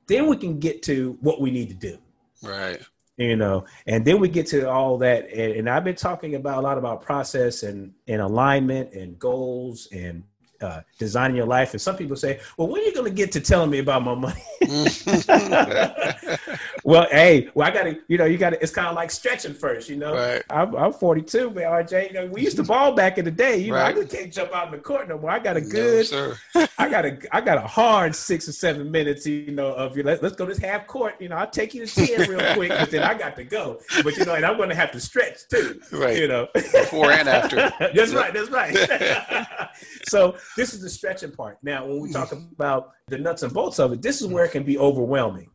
Then 0.07 0.27
we 0.27 0.37
can 0.37 0.59
get 0.59 0.83
to 0.85 1.19
what 1.21 1.41
we 1.41 1.51
need 1.51 1.69
to 1.69 1.75
do. 1.75 1.99
Right. 2.43 2.81
You 3.17 3.37
know, 3.37 3.65
and 3.87 4.05
then 4.05 4.21
we 4.21 4.29
get 4.29 4.47
to 4.49 4.71
all 4.71 4.97
that. 4.99 5.29
And, 5.31 5.53
and 5.53 5.69
I've 5.71 5.83
been 5.83 5.97
talking 5.97 6.37
about 6.37 6.59
a 6.59 6.61
lot 6.61 6.79
about 6.79 7.03
process 7.03 7.65
and, 7.65 7.93
and 8.07 8.23
alignment 8.23 8.93
and 8.93 9.19
goals 9.19 9.89
and 9.93 10.23
uh, 10.61 10.83
designing 10.99 11.37
your 11.37 11.47
life. 11.47 11.73
And 11.73 11.81
some 11.81 11.97
people 11.97 12.17
say, 12.17 12.39
well, 12.57 12.69
when 12.69 12.81
are 12.81 12.85
you 12.85 12.95
going 12.95 13.11
to 13.11 13.15
get 13.15 13.33
to 13.33 13.41
telling 13.41 13.71
me 13.71 13.81
about 13.81 14.05
my 14.05 14.15
money? 14.15 14.41
well, 16.89 17.07
hey, 17.11 17.51
well, 17.53 17.69
I 17.69 17.71
got 17.71 17.83
to, 17.83 17.99
you 18.09 18.17
know, 18.17 18.25
you 18.25 18.39
got 18.39 18.51
to, 18.51 18.63
it's 18.63 18.73
kind 18.73 18.89
of 18.89 18.95
like 18.95 19.11
stretching 19.11 19.53
first, 19.53 19.91
you 19.91 19.97
know. 19.97 20.15
Right. 20.15 20.43
I'm, 20.49 20.75
I'm 20.75 20.93
42, 20.95 21.51
man, 21.51 21.65
RJ. 21.65 22.09
You 22.09 22.15
know, 22.15 22.27
we 22.29 22.41
used 22.41 22.57
to 22.57 22.63
ball 22.63 22.93
back 22.93 23.19
in 23.19 23.27
the 23.27 23.31
day. 23.31 23.59
You 23.59 23.75
right. 23.75 23.95
know, 23.95 24.01
I 24.01 24.05
just 24.05 24.17
can't 24.17 24.33
jump 24.33 24.55
out 24.55 24.69
in 24.69 24.73
the 24.73 24.79
court 24.79 25.07
no 25.07 25.19
more. 25.19 25.31
I 25.31 25.39
got 25.39 25.59
a 25.59 25.61
good, 25.61 26.11
no, 26.11 26.35
I 26.79 26.89
got 26.89 27.05
a, 27.05 27.19
I 27.31 27.43
got 27.43 27.59
a 27.59 27.67
hard 27.67 28.17
six 28.17 28.49
or 28.49 28.53
seven 28.53 28.91
minutes, 28.91 29.27
you 29.27 29.51
know, 29.51 29.75
of 29.75 29.99
you. 29.99 30.03
Let, 30.03 30.25
us 30.25 30.35
go 30.35 30.47
this 30.47 30.57
half 30.57 30.87
court. 30.87 31.17
You 31.21 31.29
know, 31.29 31.37
I'll 31.37 31.51
take 31.51 31.75
you 31.75 31.85
to 31.85 32.07
10 32.07 32.21
real 32.31 32.55
quick, 32.55 32.71
but 32.71 32.91
then 32.91 33.03
I 33.03 33.13
got 33.13 33.37
to 33.37 33.45
go. 33.45 33.81
But, 34.03 34.17
you 34.17 34.25
know, 34.25 34.37
and 34.37 34.47
I'm 34.47 34.57
going 34.57 34.71
to 34.71 34.75
have 34.75 34.93
to 34.93 35.01
stretch 35.01 35.47
too. 35.51 35.79
Right. 35.93 36.17
You 36.17 36.29
know, 36.29 36.49
before 36.55 37.13
and 37.13 37.29
after. 37.29 37.57
that's 37.79 38.15
right. 38.15 38.33
That's 38.33 38.49
right. 38.49 39.47
so 40.09 40.39
this 40.57 40.73
is 40.73 40.81
the 40.81 40.89
stretching 40.89 41.33
part. 41.33 41.59
Now, 41.63 41.85
when 41.85 42.01
we 42.01 42.11
talk 42.11 42.31
mm. 42.31 42.51
about 42.53 42.93
the 43.09 43.19
nuts 43.19 43.43
and 43.43 43.53
bolts 43.53 43.79
of 43.79 43.93
it, 43.93 44.01
this 44.01 44.23
is 44.23 44.27
where 44.27 44.47
it 44.47 44.53
can 44.53 44.63
be 44.63 44.79
overwhelming. 44.79 45.51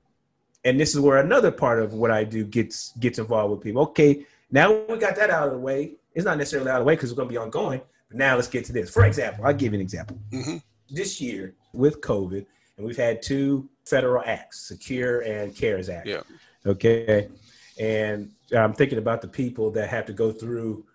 And 0.65 0.79
this 0.79 0.93
is 0.93 0.99
where 0.99 1.17
another 1.17 1.51
part 1.51 1.81
of 1.81 1.93
what 1.93 2.11
I 2.11 2.23
do 2.23 2.45
gets 2.45 2.93
gets 2.99 3.19
involved 3.19 3.51
with 3.51 3.61
people. 3.61 3.81
Okay, 3.83 4.25
now 4.51 4.71
we 4.87 4.97
got 4.97 5.15
that 5.17 5.29
out 5.29 5.47
of 5.47 5.53
the 5.53 5.59
way. 5.59 5.93
It's 6.13 6.25
not 6.25 6.37
necessarily 6.37 6.69
out 6.69 6.77
of 6.77 6.81
the 6.81 6.85
way 6.85 6.95
because 6.95 7.09
it's 7.09 7.17
going 7.17 7.27
to 7.27 7.33
be 7.33 7.37
ongoing. 7.37 7.81
But 8.07 8.17
now 8.17 8.35
let's 8.35 8.47
get 8.47 8.65
to 8.65 8.73
this. 8.73 8.89
For 8.89 9.05
example, 9.05 9.45
I'll 9.45 9.53
give 9.53 9.73
you 9.73 9.79
an 9.79 9.81
example. 9.81 10.17
Mm-hmm. 10.31 10.57
This 10.89 11.19
year 11.19 11.55
with 11.73 12.01
COVID, 12.01 12.45
and 12.77 12.85
we've 12.85 12.97
had 12.97 13.21
two 13.21 13.69
federal 13.85 14.23
acts, 14.25 14.67
Secure 14.67 15.21
and 15.21 15.55
CARES 15.55 15.89
Act. 15.89 16.07
Yeah. 16.07 16.21
Okay. 16.65 17.29
And 17.79 18.31
I'm 18.55 18.73
thinking 18.73 18.99
about 18.99 19.21
the 19.21 19.27
people 19.27 19.71
that 19.71 19.89
have 19.89 20.05
to 20.05 20.13
go 20.13 20.31
through 20.31 20.85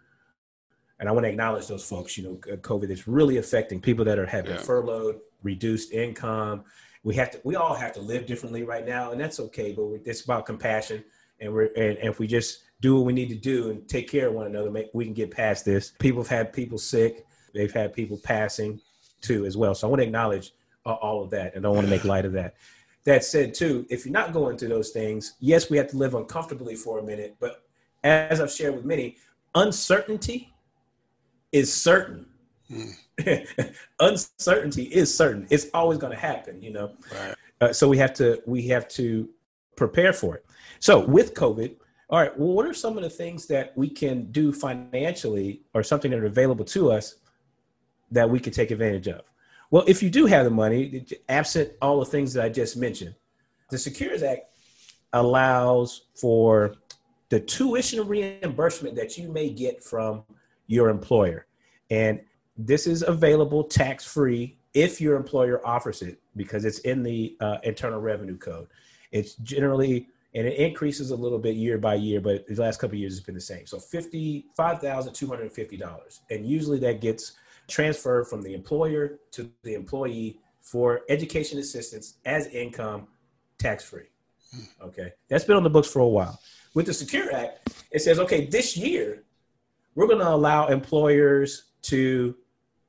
and 1.00 1.08
I 1.08 1.12
want 1.12 1.24
to 1.24 1.30
acknowledge 1.30 1.68
those 1.68 1.88
folks. 1.88 2.18
You 2.18 2.24
know, 2.24 2.56
COVID 2.56 2.90
is 2.90 3.06
really 3.06 3.36
affecting 3.36 3.80
people 3.80 4.04
that 4.06 4.18
are 4.18 4.26
having 4.26 4.52
yeah. 4.52 4.58
furloughed, 4.58 5.20
reduced 5.42 5.92
income. 5.92 6.64
We 7.04 7.14
have 7.14 7.30
to. 7.32 7.40
We 7.44 7.56
all 7.56 7.74
have 7.74 7.92
to 7.94 8.00
live 8.00 8.26
differently 8.26 8.62
right 8.62 8.86
now, 8.86 9.12
and 9.12 9.20
that's 9.20 9.40
okay. 9.40 9.72
But 9.72 10.00
it's 10.04 10.22
about 10.22 10.46
compassion, 10.46 11.04
and 11.40 11.52
we're 11.52 11.66
and, 11.76 11.96
and 11.98 12.08
if 12.08 12.18
we 12.18 12.26
just 12.26 12.62
do 12.80 12.96
what 12.96 13.06
we 13.06 13.12
need 13.12 13.28
to 13.28 13.34
do 13.34 13.70
and 13.70 13.88
take 13.88 14.08
care 14.08 14.28
of 14.28 14.34
one 14.34 14.46
another, 14.46 14.70
make, 14.70 14.88
we 14.92 15.04
can 15.04 15.14
get 15.14 15.30
past 15.30 15.64
this. 15.64 15.92
People 15.98 16.22
have 16.22 16.28
had 16.28 16.52
people 16.52 16.78
sick. 16.78 17.26
They've 17.54 17.72
had 17.72 17.92
people 17.92 18.18
passing 18.22 18.80
too 19.20 19.46
as 19.46 19.56
well. 19.56 19.74
So 19.74 19.86
I 19.86 19.90
want 19.90 20.00
to 20.00 20.06
acknowledge 20.06 20.52
uh, 20.86 20.94
all 20.94 21.22
of 21.22 21.30
that, 21.30 21.54
and 21.54 21.64
I 21.64 21.68
don't 21.68 21.74
want 21.74 21.86
to 21.86 21.90
make 21.90 22.04
light 22.04 22.24
of 22.24 22.32
that. 22.32 22.54
That 23.04 23.24
said, 23.24 23.54
too, 23.54 23.86
if 23.88 24.04
you're 24.04 24.12
not 24.12 24.32
going 24.32 24.58
through 24.58 24.68
those 24.68 24.90
things, 24.90 25.34
yes, 25.40 25.70
we 25.70 25.76
have 25.78 25.88
to 25.88 25.96
live 25.96 26.14
uncomfortably 26.14 26.74
for 26.74 26.98
a 26.98 27.02
minute. 27.02 27.36
But 27.40 27.64
as 28.04 28.40
I've 28.40 28.52
shared 28.52 28.74
with 28.74 28.84
many, 28.84 29.16
uncertainty 29.54 30.52
is 31.52 31.72
certain. 31.72 32.26
Mm. 32.70 32.92
Uncertainty 34.00 34.84
is 34.84 35.14
certain. 35.14 35.46
It's 35.50 35.66
always 35.74 35.98
going 35.98 36.12
to 36.12 36.18
happen, 36.18 36.62
you 36.62 36.72
know. 36.72 36.92
Right. 37.12 37.34
Uh, 37.60 37.72
so 37.72 37.88
we 37.88 37.98
have 37.98 38.14
to 38.14 38.40
we 38.46 38.68
have 38.68 38.88
to 38.88 39.28
prepare 39.76 40.12
for 40.12 40.36
it. 40.36 40.46
So 40.80 41.04
with 41.04 41.34
COVID, 41.34 41.76
all 42.10 42.20
right. 42.20 42.38
Well, 42.38 42.52
what 42.52 42.66
are 42.66 42.74
some 42.74 42.96
of 42.96 43.02
the 43.02 43.10
things 43.10 43.46
that 43.46 43.76
we 43.76 43.88
can 43.90 44.30
do 44.30 44.52
financially, 44.52 45.62
or 45.74 45.82
something 45.82 46.10
that 46.10 46.20
are 46.20 46.26
available 46.26 46.64
to 46.66 46.92
us 46.92 47.16
that 48.10 48.28
we 48.28 48.40
can 48.40 48.52
take 48.52 48.70
advantage 48.70 49.08
of? 49.08 49.22
Well, 49.70 49.84
if 49.86 50.02
you 50.02 50.08
do 50.08 50.26
have 50.26 50.44
the 50.44 50.50
money, 50.50 51.06
absent 51.28 51.72
all 51.82 51.98
the 51.98 52.06
things 52.06 52.32
that 52.34 52.44
I 52.44 52.48
just 52.48 52.76
mentioned, 52.76 53.14
the 53.70 53.76
Secures 53.78 54.22
Act 54.22 54.42
allows 55.12 56.06
for 56.14 56.74
the 57.28 57.40
tuition 57.40 58.06
reimbursement 58.06 58.96
that 58.96 59.18
you 59.18 59.30
may 59.30 59.50
get 59.50 59.82
from 59.82 60.24
your 60.66 60.88
employer. 60.88 61.46
And 61.90 62.20
this 62.58 62.86
is 62.86 63.02
available 63.02 63.64
tax 63.64 64.04
free 64.04 64.58
if 64.74 65.00
your 65.00 65.16
employer 65.16 65.64
offers 65.66 66.02
it 66.02 66.20
because 66.36 66.64
it's 66.64 66.80
in 66.80 67.02
the 67.02 67.36
uh, 67.40 67.58
Internal 67.62 68.00
Revenue 68.00 68.36
Code. 68.36 68.66
It's 69.12 69.34
generally 69.36 70.08
and 70.34 70.46
it 70.46 70.58
increases 70.58 71.10
a 71.10 71.16
little 71.16 71.38
bit 71.38 71.56
year 71.56 71.78
by 71.78 71.94
year, 71.94 72.20
but 72.20 72.46
the 72.46 72.54
last 72.60 72.78
couple 72.78 72.96
years 72.96 73.16
it's 73.16 73.24
been 73.24 73.34
the 73.34 73.40
same. 73.40 73.66
So 73.66 73.78
fifty-five 73.78 74.80
thousand 74.80 75.14
two 75.14 75.26
hundred 75.26 75.50
fifty 75.52 75.76
dollars, 75.76 76.20
and 76.30 76.46
usually 76.46 76.78
that 76.80 77.00
gets 77.00 77.32
transferred 77.66 78.26
from 78.28 78.42
the 78.42 78.54
employer 78.54 79.18
to 79.32 79.50
the 79.62 79.74
employee 79.74 80.38
for 80.60 81.00
education 81.08 81.58
assistance 81.58 82.14
as 82.26 82.46
income, 82.48 83.06
tax 83.58 83.84
free. 83.84 84.08
Hmm. 84.54 84.86
Okay, 84.88 85.12
that's 85.28 85.44
been 85.44 85.56
on 85.56 85.62
the 85.62 85.70
books 85.70 85.88
for 85.88 86.00
a 86.00 86.08
while. 86.08 86.38
With 86.74 86.86
the 86.86 86.94
Secure 86.94 87.34
Act, 87.34 87.74
it 87.90 88.00
says 88.00 88.18
okay, 88.18 88.46
this 88.46 88.76
year 88.76 89.24
we're 89.94 90.06
going 90.06 90.20
to 90.20 90.28
allow 90.28 90.66
employers 90.66 91.64
to 91.82 92.36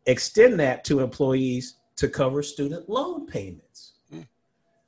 extend 0.10 0.60
that 0.60 0.84
to 0.86 1.00
employees 1.00 1.76
to 1.96 2.08
cover 2.08 2.42
student 2.42 2.90
loan 2.90 3.28
payments, 3.28 3.94
mm. 4.14 4.26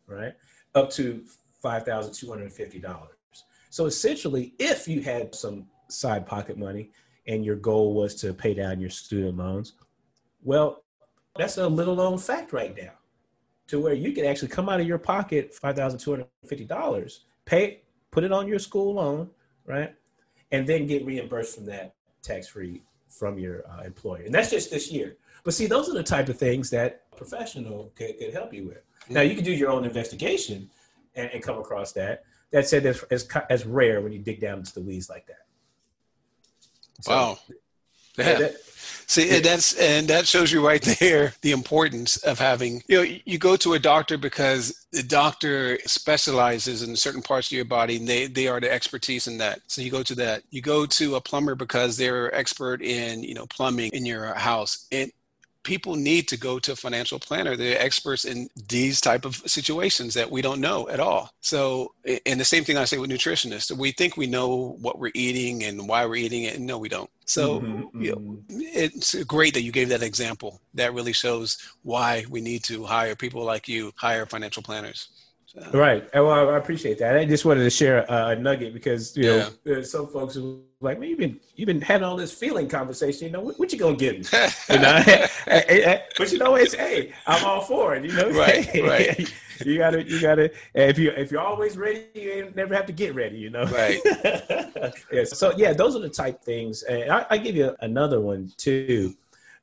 right? 0.07 0.33
Up 0.73 0.89
to 0.91 1.23
$5,250. 1.63 3.07
So 3.69 3.85
essentially, 3.85 4.53
if 4.59 4.87
you 4.87 5.01
had 5.01 5.35
some 5.35 5.67
side 5.89 6.25
pocket 6.25 6.57
money 6.57 6.91
and 7.27 7.45
your 7.45 7.55
goal 7.55 7.93
was 7.93 8.15
to 8.15 8.33
pay 8.33 8.53
down 8.53 8.79
your 8.79 8.89
student 8.89 9.37
loans, 9.37 9.73
well, 10.43 10.83
that's 11.37 11.57
a 11.57 11.67
little 11.67 11.95
known 11.95 12.17
fact 12.17 12.51
right 12.51 12.75
now 12.75 12.91
to 13.67 13.79
where 13.79 13.93
you 13.93 14.11
can 14.11 14.25
actually 14.25 14.47
come 14.47 14.67
out 14.67 14.81
of 14.81 14.87
your 14.87 14.97
pocket 14.97 15.55
$5,250, 15.63 17.19
pay, 17.45 17.81
put 18.09 18.23
it 18.23 18.31
on 18.31 18.47
your 18.47 18.59
school 18.59 18.95
loan, 18.95 19.29
right? 19.65 19.93
And 20.51 20.67
then 20.67 20.87
get 20.87 21.05
reimbursed 21.05 21.55
from 21.55 21.65
that 21.67 21.93
tax 22.21 22.47
free 22.47 22.81
from 23.11 23.37
your 23.37 23.63
uh, 23.69 23.83
employer. 23.83 24.23
And 24.23 24.33
that's 24.33 24.49
just 24.49 24.71
this 24.71 24.91
year. 24.91 25.17
But 25.43 25.53
see, 25.53 25.67
those 25.67 25.89
are 25.89 25.93
the 25.93 26.03
type 26.03 26.29
of 26.29 26.37
things 26.37 26.69
that 26.69 27.03
a 27.11 27.15
professional 27.15 27.91
could, 27.95 28.17
could 28.19 28.33
help 28.33 28.53
you 28.53 28.67
with. 28.67 28.77
Mm-hmm. 28.77 29.13
Now, 29.13 29.21
you 29.21 29.35
can 29.35 29.43
do 29.43 29.51
your 29.51 29.69
own 29.69 29.85
investigation 29.85 30.69
and, 31.15 31.29
and 31.33 31.43
come 31.43 31.57
across 31.57 31.91
that. 31.93 32.23
That 32.51 32.67
said, 32.67 32.85
as, 32.85 33.03
as, 33.03 33.27
as 33.49 33.65
rare 33.65 34.01
when 34.01 34.11
you 34.11 34.19
dig 34.19 34.41
down 34.41 34.59
into 34.59 34.73
the 34.73 34.81
weeds 34.81 35.09
like 35.09 35.25
that. 35.27 35.45
So, 37.01 37.11
wow. 37.11 37.39
Yeah. 38.17 38.39
That, 38.39 38.55
See, 39.11 39.29
and 39.29 39.43
that's 39.43 39.73
and 39.73 40.07
that 40.07 40.25
shows 40.25 40.53
you 40.53 40.65
right 40.65 40.81
there 40.99 41.33
the 41.41 41.51
importance 41.51 42.15
of 42.23 42.39
having. 42.39 42.81
You 42.87 42.97
know, 42.97 43.15
you 43.25 43.37
go 43.37 43.57
to 43.57 43.73
a 43.73 43.79
doctor 43.79 44.17
because 44.17 44.85
the 44.93 45.03
doctor 45.03 45.77
specializes 45.85 46.81
in 46.81 46.95
certain 46.95 47.21
parts 47.21 47.49
of 47.49 47.51
your 47.57 47.65
body, 47.65 47.97
and 47.97 48.07
they 48.07 48.27
they 48.27 48.47
are 48.47 48.61
the 48.61 48.71
expertise 48.71 49.27
in 49.27 49.37
that. 49.39 49.59
So 49.67 49.81
you 49.81 49.91
go 49.91 50.01
to 50.03 50.15
that. 50.15 50.43
You 50.49 50.61
go 50.61 50.85
to 50.85 51.15
a 51.15 51.21
plumber 51.21 51.55
because 51.55 51.97
they're 51.97 52.33
expert 52.33 52.81
in 52.81 53.21
you 53.23 53.33
know 53.33 53.45
plumbing 53.47 53.91
in 53.91 54.05
your 54.05 54.33
house, 54.33 54.87
and 54.93 55.11
people 55.63 55.95
need 55.95 56.27
to 56.27 56.37
go 56.37 56.59
to 56.59 56.71
a 56.71 56.75
financial 56.75 57.19
planner 57.19 57.55
they're 57.55 57.79
experts 57.79 58.25
in 58.25 58.49
these 58.67 58.99
type 58.99 59.25
of 59.25 59.35
situations 59.45 60.13
that 60.13 60.29
we 60.29 60.41
don't 60.41 60.61
know 60.61 60.87
at 60.89 60.99
all 60.99 61.29
so 61.41 61.93
and 62.25 62.39
the 62.39 62.45
same 62.45 62.63
thing 62.63 62.77
i 62.77 62.85
say 62.85 62.97
with 62.97 63.09
nutritionists 63.09 63.71
we 63.71 63.91
think 63.91 64.17
we 64.17 64.27
know 64.27 64.77
what 64.81 64.99
we're 64.99 65.11
eating 65.13 65.63
and 65.63 65.87
why 65.87 66.05
we're 66.05 66.15
eating 66.15 66.43
it 66.43 66.55
and 66.55 66.65
no 66.65 66.77
we 66.77 66.89
don't 66.89 67.09
so 67.25 67.59
mm-hmm, 67.59 68.01
you 68.01 68.11
know, 68.11 68.17
mm-hmm. 68.17 68.59
it's 68.59 69.23
great 69.25 69.53
that 69.53 69.61
you 69.61 69.71
gave 69.71 69.89
that 69.89 70.03
example 70.03 70.61
that 70.73 70.93
really 70.93 71.13
shows 71.13 71.57
why 71.83 72.25
we 72.29 72.41
need 72.41 72.63
to 72.63 72.83
hire 72.83 73.15
people 73.15 73.43
like 73.43 73.67
you 73.67 73.91
hire 73.95 74.25
financial 74.25 74.63
planners 74.63 75.09
So. 75.51 75.69
Right. 75.73 76.07
Well, 76.13 76.49
I 76.49 76.57
appreciate 76.57 76.97
that. 76.99 77.17
I 77.17 77.25
just 77.25 77.43
wanted 77.43 77.63
to 77.63 77.69
share 77.69 78.05
a, 78.07 78.37
nugget 78.37 78.73
because 78.73 79.17
you 79.17 79.23
know 79.23 79.49
yeah. 79.65 79.81
some 79.81 80.07
folks 80.07 80.35
who 80.35 80.63
like, 80.81 80.99
man, 80.99 81.09
you've 81.09 81.19
been 81.19 81.39
you've 81.55 81.67
been 81.67 81.81
having 81.81 82.03
all 82.03 82.15
this 82.15 82.33
feeling 82.33 82.67
conversation. 82.67 83.27
You 83.27 83.33
know, 83.33 83.41
what, 83.41 83.59
what 83.59 83.71
you 83.71 83.77
gonna 83.77 83.95
give 83.95 84.17
me? 84.17 84.25
you 84.69 84.79
know, 84.79 85.03
but 86.17 86.31
you 86.31 86.39
know, 86.39 86.55
it's 86.55 86.73
hey, 86.73 87.13
I'm 87.27 87.45
all 87.45 87.61
for 87.61 87.95
it. 87.95 88.03
You 88.03 88.13
know, 88.13 88.29
right, 88.31 88.67
right. 88.83 89.33
you 89.63 89.77
gotta, 89.77 90.03
you 90.03 90.19
gotta. 90.19 90.51
If 90.73 90.97
you 90.97 91.11
if 91.11 91.31
you're 91.31 91.41
always 91.41 91.77
ready, 91.77 92.07
you 92.15 92.51
never 92.55 92.73
have 92.73 92.87
to 92.87 92.93
get 92.93 93.13
ready. 93.13 93.37
You 93.37 93.51
know, 93.51 93.65
right? 93.65 93.99
yes. 95.11 95.37
So 95.37 95.53
yeah, 95.55 95.73
those 95.73 95.95
are 95.95 95.99
the 95.99 96.09
type 96.09 96.41
things. 96.41 96.83
And 96.83 97.11
I, 97.11 97.25
I 97.29 97.37
give 97.37 97.55
you 97.55 97.75
another 97.81 98.19
one 98.19 98.51
too, 98.57 99.13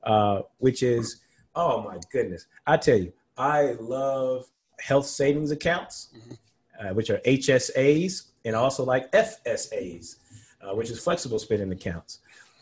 uh, 0.04 0.42
which 0.59 0.85
is, 0.85 1.20
oh 1.57 1.83
my 1.83 1.98
goodness, 2.12 2.46
I 2.66 2.76
tell 2.76 2.96
you, 2.96 3.12
I 3.37 3.72
love 3.81 4.46
health 4.81 5.07
savings 5.07 5.50
accounts, 5.50 6.11
mm-hmm. 6.16 6.87
uh, 6.87 6.94
which 6.94 7.11
are 7.11 7.18
HSAs, 7.18 8.26
and 8.44 8.54
also 8.54 8.85
like 8.85 9.11
FSAs, 9.12 10.16
uh, 10.62 10.74
which 10.74 10.90
is 10.90 11.02
flexible 11.02 11.38
spending 11.38 11.70
accounts. 11.72 12.20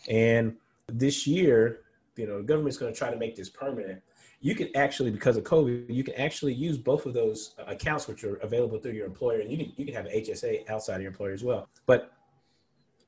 And 0.09 0.57
this 0.89 1.27
year, 1.27 1.81
you 2.17 2.27
know, 2.27 2.39
the 2.39 2.45
government's 2.45 2.79
going 2.79 2.93
to 2.93 2.99
try 2.99 3.11
to 3.11 3.17
make 3.17 3.37
this 3.37 3.49
permanent 3.49 4.03
you 4.41 4.55
can 4.55 4.69
actually, 4.77 5.11
because 5.11 5.37
of 5.37 5.45
COVID, 5.45 5.93
you 5.93 6.05
can 6.05 6.15
actually 6.15 6.55
use 6.55 6.77
both 6.79 7.07
of 7.07 7.15
those 7.15 7.55
accounts, 7.67 8.07
which 8.07 8.23
are 8.25 8.37
available 8.37 8.79
through 8.79 8.93
your 8.93 9.07
employer, 9.07 9.41
and 9.41 9.51
you 9.51 9.57
can 9.57 9.73
you 9.77 9.85
can 9.85 9.95
have 9.95 10.07
an 10.07 10.13
HSA 10.13 10.69
outside 10.69 10.97
of 10.97 11.03
your 11.03 11.11
employer 11.11 11.33
as 11.33 11.43
well. 11.43 11.69
But 11.87 12.13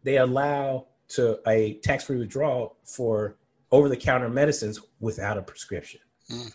they 0.02 0.18
allow 0.18 0.86
to 1.10 1.38
a 1.48 1.74
tax-free 1.74 2.18
withdrawal 2.18 2.76
for 2.84 3.36
over-the-counter 3.70 4.28
medicines 4.28 4.80
without 5.00 5.38
a 5.38 5.42
prescription. 5.42 6.00
Mm. 6.30 6.52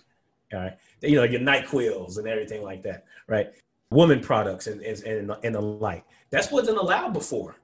All 0.53 0.59
right, 0.59 0.77
you 1.01 1.15
know 1.15 1.23
your 1.23 1.41
Nyquil's 1.41 2.17
and 2.17 2.27
everything 2.27 2.63
like 2.63 2.83
that, 2.83 3.05
right? 3.27 3.53
Woman 3.89 4.21
products 4.21 4.67
and 4.67 4.81
and 4.81 5.31
and 5.43 5.55
the 5.55 5.61
like. 5.61 6.03
That's 6.29 6.51
wasn't 6.51 6.77
allowed 6.77 7.13
before. 7.13 7.55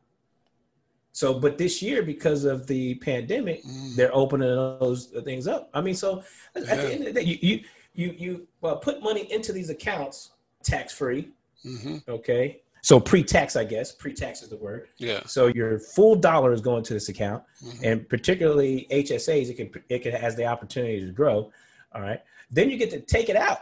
So, 1.12 1.34
but 1.34 1.58
this 1.58 1.82
year, 1.82 2.04
because 2.04 2.45
of 2.45 2.67
the 2.67 2.95
pandemic, 2.95 3.63
mm. 3.63 3.95
they're 3.95 4.15
opening 4.15 4.48
those 4.48 5.08
things 5.24 5.48
up. 5.48 5.69
I 5.74 5.82
mean, 5.82 5.95
so 5.95 6.24
yeah. 6.56 6.62
at 6.63 6.78
the 6.78 6.93
end 6.93 7.08
of 7.08 7.13
the 7.13 7.22
day, 7.22 7.28
you 7.28 7.38
you 7.41 7.63
you, 7.93 8.15
you 8.17 8.48
well, 8.62 8.78
put 8.78 9.04
money 9.04 9.32
into 9.32 9.52
these 9.52 9.69
accounts 9.69 10.32
tax 10.63 10.93
free. 10.93 11.30
Mm-hmm. 11.65 11.98
Okay. 12.10 12.62
So 12.82 13.00
pre-tax, 13.00 13.58
I 13.58 13.65
guess 13.65 13.91
pre-tax 13.91 14.41
is 14.41 14.50
the 14.50 14.56
word. 14.56 14.88
Yeah. 14.98 15.22
So 15.26 15.48
your 15.48 15.80
full 15.80 16.15
dollar 16.15 16.54
is 16.54 16.62
going 16.62 16.84
to 16.84 16.93
this 16.93 17.10
account, 17.10 17.43
mm-hmm. 17.63 17.84
and 17.84 18.08
particularly 18.08 18.88
HSAs, 18.89 19.50
it 19.50 19.56
can 19.56 19.84
it 19.89 20.00
can 20.00 20.13
has 20.13 20.36
the 20.36 20.45
opportunity 20.45 21.06
to 21.06 21.12
grow. 21.12 21.52
All 21.93 22.02
right. 22.02 22.22
Then 22.52 22.69
you 22.69 22.78
get 22.78 22.89
to 22.91 23.02
take 23.02 23.30
it 23.30 23.36
out 23.36 23.60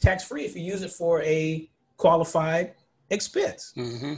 tax 0.00 0.24
free 0.24 0.44
if 0.44 0.56
you 0.56 0.62
use 0.62 0.82
it 0.82 0.90
for 0.90 1.22
a 1.22 1.68
qualified 1.96 2.74
expense. 3.10 3.72
Mm-hmm. 3.76 4.14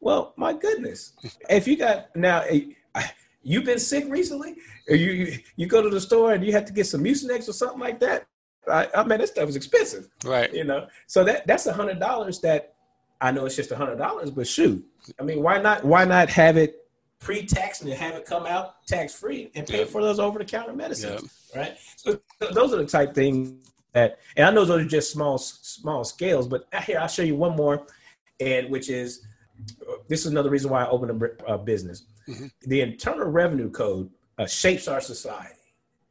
Well, 0.00 0.32
my 0.36 0.52
goodness, 0.52 1.12
if 1.48 1.66
you 1.66 1.76
got 1.76 2.14
now, 2.14 2.42
eh, 2.42 2.60
you've 3.42 3.64
been 3.64 3.78
sick 3.78 4.04
recently, 4.08 4.56
or 4.88 4.94
you, 4.96 5.10
you 5.10 5.38
you 5.56 5.66
go 5.66 5.82
to 5.82 5.90
the 5.90 6.00
store 6.00 6.32
and 6.32 6.44
you 6.44 6.52
have 6.52 6.64
to 6.66 6.72
get 6.72 6.86
some 6.86 7.02
Mucinex 7.02 7.48
or 7.48 7.52
something 7.52 7.80
like 7.80 8.00
that. 8.00 8.26
I, 8.70 8.88
I 8.94 9.04
mean, 9.04 9.18
that 9.18 9.28
stuff 9.28 9.48
is 9.48 9.56
expensive, 9.56 10.08
right? 10.24 10.52
You 10.52 10.64
know, 10.64 10.86
so 11.06 11.24
that 11.24 11.46
that's 11.46 11.66
a 11.66 11.72
hundred 11.72 11.98
dollars 11.98 12.40
that 12.40 12.74
I 13.20 13.30
know 13.32 13.46
it's 13.46 13.56
just 13.56 13.72
a 13.72 13.76
hundred 13.76 13.96
dollars, 13.96 14.30
but 14.30 14.46
shoot, 14.46 14.84
I 15.18 15.24
mean, 15.24 15.42
why 15.42 15.60
not? 15.60 15.84
Why 15.84 16.04
not 16.04 16.28
have 16.30 16.56
it 16.56 16.84
pre-tax 17.20 17.82
and 17.82 17.92
have 17.92 18.14
it 18.14 18.24
come 18.24 18.46
out 18.46 18.86
tax 18.86 19.14
free 19.14 19.50
and 19.54 19.66
pay 19.66 19.84
for 19.84 20.00
those 20.02 20.20
over-the-counter 20.20 20.72
medicines, 20.72 21.50
right? 21.54 21.76
So 21.96 22.20
those 22.52 22.72
are 22.72 22.76
the 22.76 22.86
type 22.86 23.12
things 23.12 23.54
that, 23.92 24.20
and 24.36 24.46
I 24.46 24.50
know 24.52 24.64
those 24.64 24.84
are 24.84 24.88
just 24.88 25.10
small 25.10 25.38
small 25.38 26.04
scales, 26.04 26.46
but 26.46 26.68
here 26.84 26.98
I'll 27.00 27.08
show 27.08 27.22
you 27.22 27.34
one 27.34 27.56
more, 27.56 27.86
and 28.38 28.70
which 28.70 28.88
is 28.88 29.26
this 30.08 30.20
is 30.20 30.26
another 30.26 30.50
reason 30.50 30.70
why 30.70 30.84
I 30.84 30.88
opened 30.88 31.22
a, 31.22 31.54
a 31.54 31.58
business. 31.58 32.04
Mm-hmm. 32.28 32.46
The 32.62 32.80
Internal 32.80 33.28
Revenue 33.28 33.70
Code 33.70 34.10
uh, 34.38 34.46
shapes 34.46 34.88
our 34.88 35.00
society. 35.00 35.54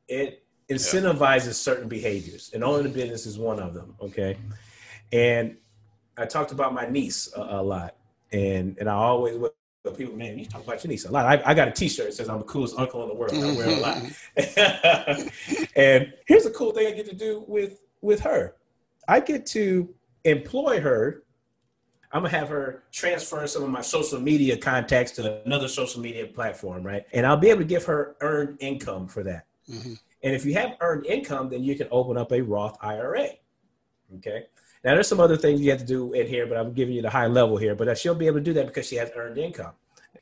It 0.07 0.43
incentivizes 0.69 1.45
yeah. 1.45 1.51
certain 1.51 1.87
behaviors, 1.87 2.51
and 2.53 2.63
owning 2.63 2.85
a 2.85 2.93
business 2.93 3.25
is 3.25 3.37
one 3.37 3.59
of 3.59 3.73
them. 3.73 3.95
Okay, 4.01 4.37
and 5.11 5.57
I 6.17 6.25
talked 6.25 6.51
about 6.51 6.73
my 6.73 6.87
niece 6.87 7.31
a, 7.35 7.41
a 7.41 7.61
lot, 7.61 7.95
and 8.31 8.77
and 8.79 8.89
I 8.89 8.93
always 8.93 9.37
with 9.37 9.53
people, 9.95 10.15
man, 10.15 10.37
you 10.37 10.45
talk 10.45 10.63
about 10.63 10.83
your 10.83 10.89
niece 10.89 11.05
a 11.05 11.11
lot. 11.11 11.25
I, 11.25 11.41
I 11.45 11.53
got 11.53 11.67
a 11.67 11.71
T-shirt 11.71 12.07
that 12.07 12.13
says 12.13 12.29
I'm 12.29 12.39
the 12.39 12.43
coolest 12.43 12.77
uncle 12.77 13.03
in 13.03 13.09
the 13.09 13.15
world. 13.15 13.33
I 13.33 13.55
wear 13.55 13.69
a 13.69 13.79
lot. 13.79 13.97
Mm-hmm. 14.37 15.63
and 15.75 16.13
here's 16.25 16.45
a 16.45 16.51
cool 16.51 16.71
thing 16.71 16.87
I 16.87 16.91
get 16.91 17.09
to 17.09 17.15
do 17.15 17.45
with 17.47 17.79
with 18.01 18.19
her. 18.21 18.55
I 19.07 19.19
get 19.19 19.45
to 19.47 19.93
employ 20.25 20.81
her 20.81 21.23
I'm 22.11 22.23
gonna 22.23 22.37
have 22.37 22.49
her 22.49 22.83
transfer 22.91 23.45
some 23.47 23.63
of 23.63 23.69
my 23.69 23.81
social 23.81 24.19
media 24.19 24.57
contacts 24.57 25.11
to 25.13 25.43
another 25.45 25.67
social 25.67 26.01
media 26.01 26.25
platform, 26.25 26.83
right? 26.83 27.05
And 27.13 27.25
I'll 27.25 27.37
be 27.37 27.49
able 27.49 27.61
to 27.61 27.65
give 27.65 27.83
her 27.85 28.15
earned 28.21 28.57
income 28.61 29.07
for 29.07 29.23
that. 29.23 29.45
Mm-hmm. 29.69 29.93
And 30.23 30.35
if 30.35 30.45
you 30.45 30.53
have 30.53 30.77
earned 30.79 31.05
income, 31.05 31.49
then 31.49 31.63
you 31.63 31.75
can 31.75 31.87
open 31.91 32.17
up 32.17 32.31
a 32.31 32.41
Roth 32.41 32.77
IRA. 32.81 33.29
Okay. 34.17 34.45
Now 34.83 34.93
there's 34.93 35.07
some 35.07 35.19
other 35.19 35.37
things 35.37 35.59
you 35.59 35.69
have 35.71 35.79
to 35.79 35.85
do 35.85 36.13
in 36.13 36.27
here, 36.27 36.47
but 36.47 36.57
I'm 36.57 36.73
giving 36.73 36.95
you 36.95 37.01
the 37.01 37.09
high 37.09 37.27
level 37.27 37.57
here. 37.57 37.75
But 37.75 37.97
she'll 37.97 38.15
be 38.15 38.27
able 38.27 38.37
to 38.37 38.43
do 38.43 38.53
that 38.53 38.67
because 38.67 38.87
she 38.87 38.95
has 38.95 39.11
earned 39.15 39.37
income. 39.37 39.73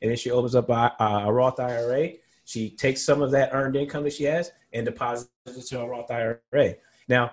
And 0.02 0.10
then 0.10 0.18
she 0.18 0.30
opens 0.30 0.54
up 0.54 0.68
a, 0.68 0.94
a 0.98 1.32
Roth 1.32 1.60
IRA. 1.60 2.12
She 2.44 2.70
takes 2.70 3.02
some 3.02 3.22
of 3.22 3.30
that 3.30 3.50
earned 3.52 3.76
income 3.76 4.04
that 4.04 4.12
she 4.12 4.24
has 4.24 4.52
and 4.72 4.84
deposits 4.84 5.30
it 5.46 5.66
to 5.68 5.80
a 5.80 5.86
Roth 5.86 6.10
IRA. 6.10 6.74
Now, 7.08 7.32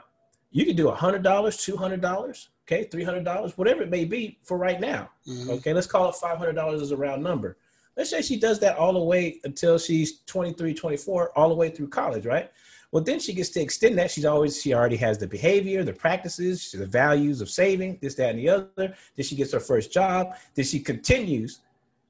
you 0.51 0.65
can 0.65 0.75
do 0.75 0.89
a 0.89 0.95
$100, 0.95 1.23
$200, 1.23 2.47
okay, 2.65 2.85
$300, 2.85 3.57
whatever 3.57 3.83
it 3.83 3.89
may 3.89 4.05
be 4.05 4.37
for 4.43 4.57
right 4.57 4.79
now. 4.79 5.09
Mm-hmm. 5.27 5.51
Okay, 5.51 5.73
let's 5.73 5.87
call 5.87 6.09
it 6.09 6.15
$500 6.15 6.81
as 6.81 6.91
a 6.91 6.97
round 6.97 7.23
number. 7.23 7.57
Let's 7.95 8.09
say 8.09 8.21
she 8.21 8.39
does 8.39 8.59
that 8.59 8.77
all 8.77 8.93
the 8.93 9.03
way 9.03 9.39
until 9.43 9.77
she's 9.77 10.21
23, 10.21 10.73
24, 10.73 11.37
all 11.37 11.49
the 11.49 11.55
way 11.55 11.69
through 11.69 11.89
college, 11.89 12.25
right? 12.25 12.51
Well, 12.91 13.03
then 13.03 13.19
she 13.19 13.33
gets 13.33 13.49
to 13.49 13.61
extend 13.61 13.97
that. 13.97 14.11
She's 14.11 14.25
always, 14.25 14.61
she 14.61 14.73
already 14.73 14.97
has 14.97 15.17
the 15.17 15.27
behavior, 15.27 15.83
the 15.83 15.93
practices, 15.93 16.71
the 16.71 16.85
values 16.85 17.41
of 17.41 17.49
saving, 17.49 17.99
this, 18.01 18.15
that, 18.15 18.31
and 18.31 18.39
the 18.39 18.49
other. 18.49 18.95
Then 19.15 19.25
she 19.25 19.35
gets 19.35 19.51
her 19.51 19.59
first 19.59 19.91
job. 19.91 20.35
Then 20.55 20.65
she 20.65 20.79
continues 20.79 21.61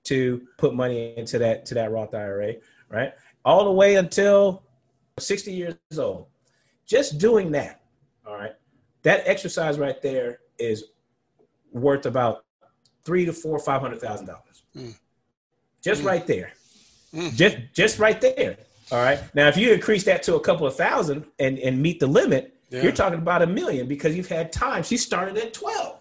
to 0.06 0.46
put 0.58 0.76
money 0.76 1.18
into 1.18 1.38
that, 1.40 1.66
to 1.68 1.74
that 1.76 1.92
Roth 1.92 2.14
IRA, 2.14 2.56
right? 2.90 3.14
All 3.46 3.64
the 3.64 3.72
way 3.72 3.96
until 3.96 4.64
60 5.20 5.54
years 5.54 5.76
old. 5.98 6.28
Just 6.86 7.18
doing 7.18 7.52
that, 7.54 7.82
all 8.26 8.36
right? 8.36 8.52
That 9.04 9.24
exercise 9.26 9.80
right 9.80 10.02
there 10.02 10.40
is 10.64 10.86
worth 11.72 12.06
about 12.06 12.46
three 13.04 13.26
to 13.26 13.34
four, 13.34 13.60
five 13.60 13.82
hundred 13.82 14.02
thousand 14.02 14.28
dollars. 14.28 14.64
Mm. 14.76 14.96
Just 15.84 16.02
mm. 16.02 16.06
right 16.06 16.26
there. 16.26 16.54
Mm. 17.14 17.36
Just 17.36 17.58
just 17.74 18.00
right 18.00 18.20
there. 18.20 18.58
All 18.92 19.00
right. 19.00 19.20
Now, 19.34 19.48
if 19.48 19.58
you 19.58 19.74
increase 19.74 20.04
that 20.06 20.24
to 20.24 20.36
a 20.36 20.40
couple 20.40 20.68
of 20.68 20.76
thousand 20.76 21.26
and, 21.40 21.58
and 21.60 21.82
meet 21.82 22.00
the 22.00 22.08
limit, 22.08 22.56
yeah. 22.70 22.84
you're 22.84 22.92
talking 22.92 23.20
about 23.20 23.42
a 23.42 23.48
million 23.48 23.88
because 23.88 24.16
you've 24.16 24.28
had 24.28 24.52
time. 24.52 24.84
She 24.84 24.98
started 24.98 25.38
at 25.38 25.54
12. 25.54 25.98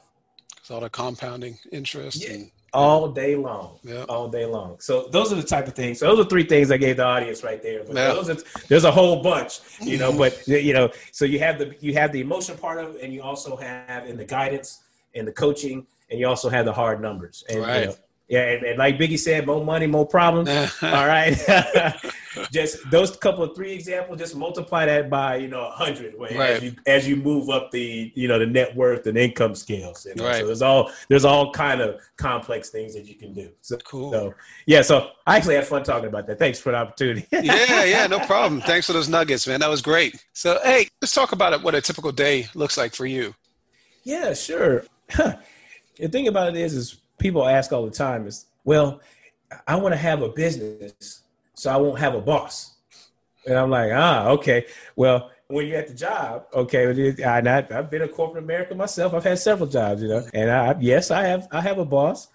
It's 0.59 0.71
all 0.71 0.81
the 0.81 0.91
compounding 0.91 1.59
interest. 1.71 2.23
Yeah. 2.23 2.35
And, 2.35 2.51
all 2.73 3.09
day 3.09 3.37
long. 3.37 3.79
Yeah. 3.83 4.05
All 4.05 4.29
day 4.29 4.47
long. 4.47 4.81
So 4.81 5.09
those 5.11 5.33
are 5.33 5.37
the 5.37 5.43
type 5.43 5.69
of 5.69 5.75
things. 5.75 5.99
So 5.99 6.07
those 6.07 6.25
are 6.25 6.29
three 6.29 6.45
things 6.45 6.71
I 6.71 6.77
gave 6.77 6.97
the 6.97 7.05
audience 7.05 7.45
right 7.45 7.63
there. 7.63 7.85
But 7.85 7.97
are, 7.97 8.37
there's 8.69 8.85
a 8.85 8.91
whole 8.91 9.23
bunch, 9.23 9.61
you 9.81 9.99
know, 9.99 10.11
mm-hmm. 10.11 10.19
but 10.19 10.49
you 10.49 10.73
know, 10.73 10.91
so 11.11 11.25
you 11.25 11.39
have 11.41 11.59
the 11.59 11.75
you 11.81 11.95
have 11.95 12.13
the 12.13 12.21
emotion 12.21 12.57
part 12.57 12.79
of 12.79 12.97
it 12.97 13.03
and 13.03 13.13
you 13.13 13.23
also 13.23 13.57
have 13.57 14.07
in 14.07 14.17
the 14.17 14.25
guidance 14.25 14.81
and 15.15 15.27
the 15.27 15.33
coaching 15.33 15.87
and 16.11 16.19
you 16.19 16.27
also 16.27 16.49
have 16.49 16.65
the 16.65 16.73
hard 16.73 17.01
numbers. 17.01 17.45
And 17.49 17.61
right. 17.61 17.81
you 17.81 17.87
know, 17.87 17.95
yeah, 18.33 18.49
and, 18.49 18.65
and, 18.65 18.79
like 18.79 18.97
Biggie 18.97 19.19
said, 19.19 19.47
more 19.47 19.63
money, 19.63 19.87
more 19.87 20.07
problems. 20.07 20.49
All 20.83 21.07
right. 21.07 21.37
just 22.51 22.91
those 22.91 23.15
couple 23.15 23.45
of 23.45 23.55
three 23.55 23.73
examples, 23.73 24.19
just 24.19 24.35
multiply 24.35 24.87
that 24.87 25.11
by, 25.11 25.37
you 25.37 25.49
know, 25.49 25.67
a 25.67 25.71
hundred 25.71 26.15
right. 26.19 26.33
as 26.33 26.63
you 26.63 26.75
as 26.87 27.07
you 27.07 27.17
move 27.17 27.51
up 27.51 27.71
the, 27.73 28.11
you 28.15 28.29
know, 28.29 28.39
the 28.39 28.47
net 28.47 28.75
worth 28.75 29.07
and 29.07 29.19
income 29.19 29.55
scales. 29.55 30.07
You 30.07 30.15
know? 30.15 30.25
Right. 30.25 30.39
So 30.39 30.47
there's 30.47 30.63
all 30.63 30.91
there's 31.11 31.27
all 31.27 31.53
kind 31.53 31.83
of 31.83 32.01
complex 32.17 32.71
things 32.71 32.95
that 32.95 33.05
you 33.05 33.17
can 33.17 33.35
do. 33.35 33.51
So 33.61 33.77
cool. 33.85 34.11
So 34.13 34.35
yeah, 34.65 34.81
so 34.81 35.11
I 35.27 35.37
actually 35.37 35.57
had 35.57 35.67
fun 35.67 35.83
talking 35.83 36.09
about 36.09 36.27
that. 36.29 36.39
Thanks 36.39 36.59
for 36.59 36.73
the 36.73 36.79
opportunity. 36.79 37.27
yeah, 37.33 37.85
yeah, 37.85 38.07
no 38.07 38.19
problem. 38.21 38.63
Thanks 38.63 38.87
for 38.87 38.95
those 38.95 39.11
nuggets, 39.11 39.47
man. 39.47 39.61
That 39.61 39.69
was 39.69 39.83
great. 39.83 40.25
So 40.33 40.59
hey, 40.65 40.89
let's 41.03 41.13
talk 41.13 41.33
about 41.33 41.53
it, 41.53 41.61
what 41.61 41.75
a 41.75 41.83
typical 41.83 42.13
day 42.13 42.49
looks 42.55 42.79
like 42.79 42.95
for 42.95 43.05
you. 43.05 43.35
Yeah, 44.05 44.33
sure. 44.33 44.87
the 45.09 46.09
thing 46.09 46.29
about 46.29 46.57
it 46.57 46.57
is 46.57 46.73
is 46.73 47.02
people 47.23 47.47
ask 47.47 47.73
all 47.73 47.85
the 47.85 47.91
time 47.91 48.27
is, 48.27 48.47
well, 48.65 49.01
I 49.67 49.77
want 49.77 49.93
to 49.93 49.99
have 49.99 50.23
a 50.23 50.29
business, 50.29 51.23
so 51.55 51.71
I 51.73 51.77
won't 51.77 52.01
have 52.01 52.15
a 52.15 52.21
boss. 52.21 52.75
And 53.47 53.57
I'm 53.57 53.71
like, 53.71 53.93
ah, 53.95 54.29
okay. 54.31 54.67
Well, 54.97 55.31
when 55.47 55.69
you're 55.69 55.79
at 55.79 55.89
the 55.89 55.95
job, 55.95 56.47
okay, 56.53 57.15
I, 57.25 57.41
have 57.41 57.91
been 57.91 58.03
a 58.03 58.09
corporate 58.09 58.43
America 58.43 58.75
myself. 58.75 59.15
I've 59.15 59.25
had 59.25 59.39
several 59.39 59.69
jobs, 59.69 60.03
you 60.03 60.09
know, 60.09 60.27
and 60.35 60.51
I, 60.51 60.77
yes, 60.81 61.11
I 61.11 61.23
have, 61.25 61.47
I 61.53 61.61
have 61.61 61.79
a 61.79 61.85
boss, 61.85 62.29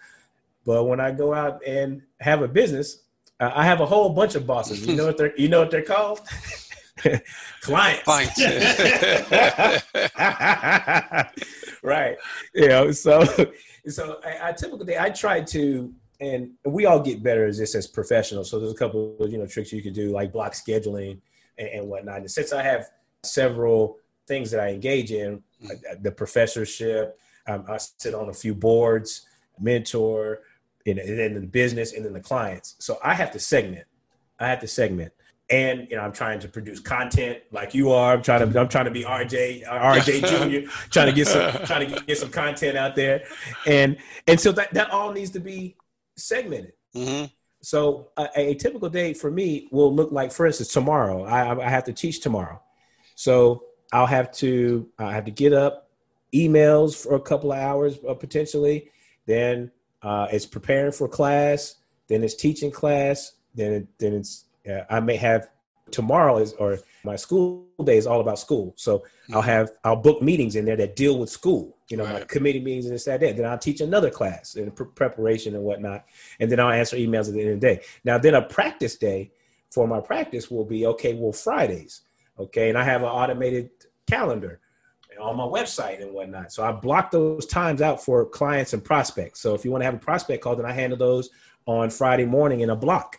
but 0.65 0.85
when 0.85 0.99
I 0.99 1.11
go 1.11 1.33
out 1.33 1.61
and 1.65 2.01
have 2.19 2.41
a 2.41 2.47
business, 2.47 3.01
I 3.39 3.65
have 3.65 3.81
a 3.81 3.85
whole 3.85 4.09
bunch 4.09 4.35
of 4.35 4.47
bosses. 4.47 4.85
You 4.85 4.95
know 4.95 5.05
what 5.05 5.17
they're, 5.17 5.35
you 5.37 5.47
know 5.47 5.59
what 5.59 5.69
they're 5.69 5.83
called? 5.83 6.21
clients. 7.61 8.03
Clients. 8.03 8.39
right. 11.83 12.17
You 12.53 12.67
know, 12.67 12.91
so 12.91 13.23
so 13.87 14.19
I, 14.25 14.49
I 14.49 14.53
typically 14.53 14.97
I 14.97 15.09
try 15.09 15.41
to 15.41 15.93
and 16.19 16.51
we 16.65 16.85
all 16.85 16.99
get 16.99 17.21
better 17.21 17.45
as 17.45 17.57
this 17.57 17.75
as 17.75 17.87
professionals. 17.87 18.49
So 18.49 18.59
there's 18.59 18.71
a 18.71 18.77
couple 18.77 19.17
of 19.19 19.31
you 19.31 19.37
know 19.37 19.45
tricks 19.45 19.71
you 19.71 19.81
can 19.81 19.93
do 19.93 20.11
like 20.11 20.31
block 20.31 20.53
scheduling 20.53 21.19
and, 21.57 21.67
and 21.67 21.87
whatnot. 21.87 22.17
And 22.17 22.31
since 22.31 22.53
I 22.53 22.63
have 22.63 22.89
several 23.23 23.97
things 24.27 24.51
that 24.51 24.59
I 24.59 24.69
engage 24.69 25.11
in, 25.11 25.41
mm. 25.63 26.03
the 26.03 26.11
professorship, 26.11 27.17
um, 27.47 27.65
I 27.67 27.77
sit 27.77 28.13
on 28.13 28.29
a 28.29 28.33
few 28.33 28.53
boards, 28.53 29.25
mentor, 29.59 30.39
and 30.85 30.97
then 30.97 31.33
the 31.33 31.41
business, 31.41 31.93
and 31.93 32.03
then 32.03 32.13
the 32.13 32.19
clients. 32.19 32.75
So 32.79 32.97
I 33.03 33.13
have 33.13 33.31
to 33.31 33.39
segment. 33.39 33.85
I 34.39 34.47
have 34.47 34.59
to 34.61 34.67
segment 34.67 35.13
and 35.49 35.87
you 35.89 35.95
know 35.95 36.01
I'm 36.01 36.11
trying 36.11 36.39
to 36.39 36.47
produce 36.47 36.79
content 36.79 37.39
like 37.51 37.73
you 37.73 37.91
are. 37.91 38.13
I'm 38.13 38.21
trying 38.21 38.51
to 38.51 38.59
I'm 38.59 38.67
trying 38.67 38.85
to 38.85 38.91
be 38.91 39.03
RJ 39.03 39.65
RJ 39.65 40.63
Jr. 40.63 40.69
trying 40.89 41.07
to 41.07 41.13
get 41.13 41.27
some 41.27 41.51
trying 41.65 41.89
to 41.89 42.01
get 42.01 42.17
some 42.17 42.29
content 42.29 42.77
out 42.77 42.95
there, 42.95 43.23
and 43.65 43.97
and 44.27 44.39
so 44.39 44.51
that 44.53 44.73
that 44.73 44.91
all 44.91 45.11
needs 45.11 45.31
to 45.31 45.39
be 45.39 45.75
segmented. 46.15 46.73
Mm-hmm. 46.95 47.25
So 47.61 48.09
a, 48.17 48.29
a, 48.35 48.53
typical 48.55 48.87
day 48.89 49.13
for 49.13 49.31
me 49.31 49.67
will 49.71 49.93
look 49.93 50.11
like, 50.11 50.31
for 50.31 50.45
instance, 50.45 50.71
tomorrow. 50.71 51.25
I, 51.25 51.65
I 51.65 51.69
have 51.69 51.83
to 51.85 51.93
teach 51.93 52.21
tomorrow, 52.21 52.61
so 53.15 53.63
I'll 53.91 54.05
have 54.05 54.31
to 54.33 54.87
I 54.99 55.11
have 55.11 55.25
to 55.25 55.31
get 55.31 55.53
up, 55.53 55.89
emails 56.33 56.95
for 56.95 57.15
a 57.15 57.19
couple 57.19 57.51
of 57.51 57.59
hours 57.59 57.97
uh, 58.07 58.13
potentially. 58.13 58.91
Then 59.25 59.71
uh, 60.01 60.27
it's 60.31 60.45
preparing 60.45 60.91
for 60.91 61.07
class. 61.07 61.75
Then 62.07 62.23
it's 62.23 62.35
teaching 62.35 62.71
class. 62.71 63.33
Then 63.55 63.73
it, 63.73 63.87
then 63.97 64.13
it's 64.13 64.45
uh, 64.69 64.83
I 64.89 64.99
may 64.99 65.15
have 65.15 65.49
tomorrow 65.91 66.37
is 66.37 66.53
or 66.53 66.79
my 67.03 67.15
school 67.15 67.67
day 67.83 67.97
is 67.97 68.07
all 68.07 68.19
about 68.19 68.39
school. 68.39 68.73
So 68.75 68.99
mm-hmm. 68.99 69.35
I'll 69.35 69.41
have 69.41 69.71
I'll 69.83 69.95
book 69.95 70.21
meetings 70.21 70.55
in 70.55 70.65
there 70.65 70.75
that 70.75 70.95
deal 70.95 71.17
with 71.17 71.29
school. 71.29 71.77
You 71.89 71.97
know, 71.97 72.03
right. 72.03 72.13
my 72.13 72.19
committee 72.21 72.59
meetings 72.59 72.85
and 72.85 72.95
this 72.95 73.05
that 73.05 73.21
that. 73.21 73.37
Then 73.37 73.45
I'll 73.45 73.57
teach 73.57 73.81
another 73.81 74.09
class 74.09 74.55
in 74.55 74.69
preparation 74.71 75.55
and 75.55 75.63
whatnot, 75.63 76.05
and 76.39 76.51
then 76.51 76.59
I'll 76.59 76.71
answer 76.71 76.97
emails 76.97 77.27
at 77.27 77.33
the 77.33 77.41
end 77.41 77.53
of 77.53 77.61
the 77.61 77.67
day. 77.67 77.81
Now 78.03 78.17
then 78.17 78.35
a 78.35 78.41
practice 78.41 78.97
day 78.97 79.31
for 79.71 79.87
my 79.87 80.01
practice 80.01 80.51
will 80.51 80.65
be 80.65 80.85
okay. 80.87 81.13
Well 81.13 81.31
Fridays, 81.31 82.01
okay, 82.37 82.69
and 82.69 82.77
I 82.77 82.83
have 82.83 83.01
an 83.01 83.09
automated 83.09 83.69
calendar 84.09 84.59
on 85.19 85.35
my 85.35 85.45
website 85.45 86.01
and 86.01 86.13
whatnot. 86.13 86.51
So 86.51 86.63
I 86.63 86.71
block 86.71 87.09
those 87.09 87.47
times 87.47 87.81
out 87.81 88.03
for 88.03 88.23
clients 88.23 88.73
and 88.73 88.83
prospects. 88.83 89.39
So 89.39 89.55
if 89.55 89.65
you 89.65 89.71
want 89.71 89.81
to 89.81 89.85
have 89.85 89.95
a 89.95 89.99
prospect 89.99 90.43
call, 90.43 90.55
then 90.55 90.65
I 90.65 90.73
handle 90.73 90.97
those 90.97 91.31
on 91.65 91.89
Friday 91.89 92.25
morning 92.25 92.59
in 92.59 92.69
a 92.69 92.75
block. 92.75 93.17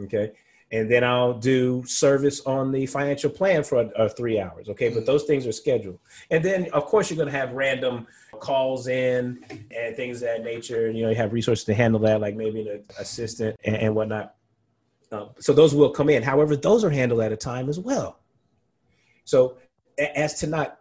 Okay 0.00 0.32
and 0.70 0.90
then 0.90 1.02
I'll 1.02 1.34
do 1.34 1.82
service 1.86 2.40
on 2.44 2.72
the 2.72 2.86
financial 2.86 3.30
plan 3.30 3.64
for 3.64 3.90
uh, 3.96 4.08
three 4.08 4.38
hours. 4.38 4.68
Okay, 4.68 4.90
but 4.90 5.06
those 5.06 5.24
things 5.24 5.46
are 5.46 5.52
scheduled, 5.52 5.98
and 6.30 6.44
then 6.44 6.70
of 6.72 6.84
course 6.84 7.10
you're 7.10 7.16
going 7.16 7.32
to 7.32 7.38
have 7.38 7.52
random 7.52 8.06
calls 8.40 8.86
in 8.86 9.44
and 9.74 9.96
things 9.96 10.22
of 10.22 10.28
that 10.28 10.44
nature. 10.44 10.86
And, 10.86 10.96
You 10.96 11.04
know, 11.04 11.10
you 11.10 11.16
have 11.16 11.32
resources 11.32 11.64
to 11.66 11.74
handle 11.74 12.00
that, 12.00 12.20
like 12.20 12.36
maybe 12.36 12.68
an 12.68 12.84
assistant 12.98 13.56
and, 13.64 13.76
and 13.76 13.94
whatnot. 13.94 14.34
Um, 15.10 15.30
so 15.38 15.52
those 15.52 15.74
will 15.74 15.90
come 15.90 16.10
in. 16.10 16.22
However, 16.22 16.54
those 16.54 16.84
are 16.84 16.90
handled 16.90 17.22
at 17.22 17.32
a 17.32 17.36
time 17.36 17.68
as 17.68 17.80
well. 17.80 18.18
So 19.24 19.56
as 19.98 20.38
to 20.40 20.46
not 20.46 20.80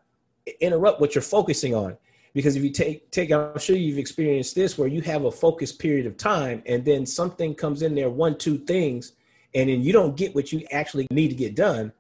interrupt 0.60 1.02
what 1.02 1.16
you're 1.16 1.22
focusing 1.22 1.76
on 1.76 1.98
because 2.34 2.56
if 2.56 2.64
you 2.64 2.70
take 2.70 3.10
take 3.12 3.32
i'm 3.32 3.58
sure 3.60 3.76
you've 3.76 3.98
experienced 3.98 4.56
this 4.56 4.78
where 4.78 4.88
you 4.88 5.02
have 5.02 5.26
a 5.26 5.32
focused 5.32 5.80
period 5.80 6.06
of 6.06 6.16
time 6.16 6.64
and 6.66 6.86
then 6.86 7.06
something 7.06 7.54
comes 7.54 7.82
in 7.82 7.96
there 7.96 8.10
one 8.10 8.38
two 8.38 8.58
things 8.60 9.14
and 9.58 9.70
then 9.70 9.82
you 9.82 9.92
don't 9.92 10.16
get 10.16 10.36
what 10.36 10.52
you 10.52 10.66
actually 10.72 11.08
need 11.12 11.30
to 11.30 11.36
get 11.36 11.56
done, 11.56 11.92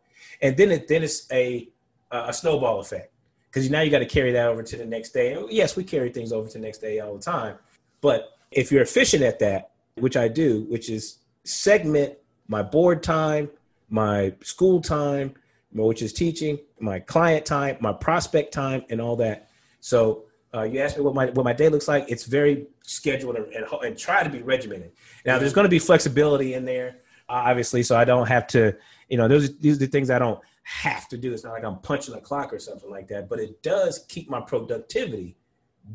and 0.41 0.55
then 0.55 0.71
it 0.71 0.87
then 0.87 1.03
it's 1.03 1.29
a 1.31 1.67
a 2.11 2.31
snowball 2.31 2.79
effect 2.79 3.11
because 3.49 3.69
now 3.69 3.81
you 3.81 3.89
got 3.89 3.99
to 3.99 4.05
carry 4.05 4.31
that 4.31 4.47
over 4.47 4.61
to 4.61 4.77
the 4.77 4.85
next 4.85 5.09
day. 5.09 5.33
And 5.33 5.51
Yes, 5.51 5.75
we 5.75 5.83
carry 5.83 6.09
things 6.09 6.31
over 6.31 6.47
to 6.47 6.53
the 6.53 6.63
next 6.63 6.77
day 6.77 6.99
all 6.99 7.15
the 7.15 7.23
time, 7.23 7.57
but 7.99 8.37
if 8.51 8.71
you're 8.71 8.83
efficient 8.83 9.23
at 9.23 9.39
that, 9.39 9.71
which 9.95 10.15
I 10.15 10.27
do, 10.27 10.67
which 10.69 10.89
is 10.89 11.17
segment 11.43 12.13
my 12.47 12.61
board 12.61 13.01
time, 13.01 13.49
my 13.89 14.33
school 14.43 14.79
time, 14.79 15.33
which 15.73 16.01
is 16.01 16.13
teaching, 16.13 16.59
my 16.79 16.99
client 16.99 17.45
time, 17.45 17.77
my 17.79 17.91
prospect 17.91 18.53
time, 18.53 18.83
and 18.89 19.01
all 19.01 19.15
that. 19.17 19.49
So 19.81 20.25
uh, 20.53 20.63
you 20.63 20.79
asked 20.79 20.95
me 20.95 21.03
what 21.03 21.15
my 21.15 21.25
what 21.31 21.43
my 21.43 21.53
day 21.53 21.69
looks 21.69 21.87
like. 21.87 22.05
It's 22.07 22.25
very 22.25 22.67
scheduled 22.83 23.35
and, 23.35 23.51
and, 23.51 23.65
and 23.83 23.97
try 23.97 24.23
to 24.23 24.29
be 24.29 24.43
regimented. 24.43 24.91
Now, 25.25 25.39
there's 25.39 25.53
going 25.53 25.65
to 25.65 25.69
be 25.69 25.79
flexibility 25.79 26.53
in 26.53 26.63
there 26.63 26.97
obviously, 27.29 27.83
so 27.83 27.97
I 27.97 28.05
don't 28.05 28.27
have 28.27 28.47
to, 28.47 28.75
you 29.09 29.17
know, 29.17 29.27
those 29.27 29.57
these 29.57 29.75
are 29.75 29.79
the 29.79 29.87
things 29.87 30.09
I 30.09 30.19
don't 30.19 30.39
have 30.63 31.07
to 31.09 31.17
do. 31.17 31.33
It's 31.33 31.43
not 31.43 31.53
like 31.53 31.63
I'm 31.63 31.79
punching 31.79 32.13
a 32.13 32.21
clock 32.21 32.53
or 32.53 32.59
something 32.59 32.89
like 32.89 33.07
that, 33.09 33.29
but 33.29 33.39
it 33.39 33.61
does 33.63 34.05
keep 34.07 34.29
my 34.29 34.41
productivity 34.41 35.37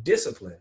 disciplined 0.03 0.61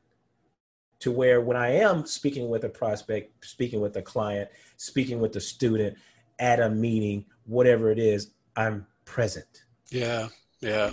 to 1.00 1.12
where 1.12 1.42
when 1.42 1.58
I 1.58 1.70
am 1.76 2.06
speaking 2.06 2.50
with 2.50 2.64
a 2.64 2.70
prospect, 2.70 3.46
speaking 3.46 3.82
with 3.82 3.96
a 3.98 4.02
client, 4.02 4.50
speaking 4.78 5.20
with 5.20 5.36
a 5.36 5.42
student 5.42 5.98
at 6.40 6.60
a 6.60 6.70
meeting, 6.70 7.26
whatever 7.46 7.92
it 7.92 8.00
is, 8.00 8.32
I'm 8.56 8.86
present. 9.06 9.64
Yeah. 9.90 10.28
Yeah. 10.60 10.92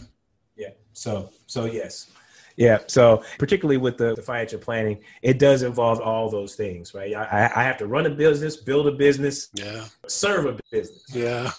Yeah. 0.56 0.70
So, 0.92 1.30
so 1.46 1.66
yes. 1.66 2.10
Yeah. 2.58 2.78
So 2.88 3.22
particularly 3.38 3.76
with 3.76 3.98
the, 3.98 4.16
the, 4.16 4.22
financial 4.22 4.58
planning, 4.58 4.98
it 5.22 5.38
does 5.38 5.62
involve 5.62 6.00
all 6.00 6.28
those 6.28 6.56
things, 6.56 6.92
right? 6.92 7.14
I, 7.14 7.52
I 7.54 7.62
have 7.62 7.78
to 7.78 7.86
run 7.86 8.04
a 8.06 8.10
business, 8.10 8.56
build 8.56 8.88
a 8.88 8.92
business, 8.92 9.48
yeah, 9.54 9.84
serve 10.08 10.46
a 10.46 10.58
business. 10.72 11.04
Yeah. 11.14 11.52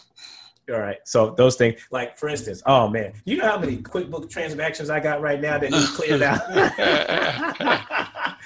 All 0.69 0.79
right. 0.79 0.97
So 1.05 1.31
those 1.31 1.55
things, 1.55 1.79
like 1.89 2.17
for 2.17 2.27
instance, 2.27 2.61
oh 2.65 2.89
man, 2.89 3.13
you 3.23 3.37
know 3.37 3.45
how 3.47 3.57
many 3.57 3.77
QuickBook 3.77 4.29
transactions 4.29 4.89
I 4.89 4.99
got 4.99 5.21
right 5.21 5.39
now 5.39 5.57
that 5.57 5.71
need 5.71 5.87
cleared 5.87 6.21
out. 6.21 6.41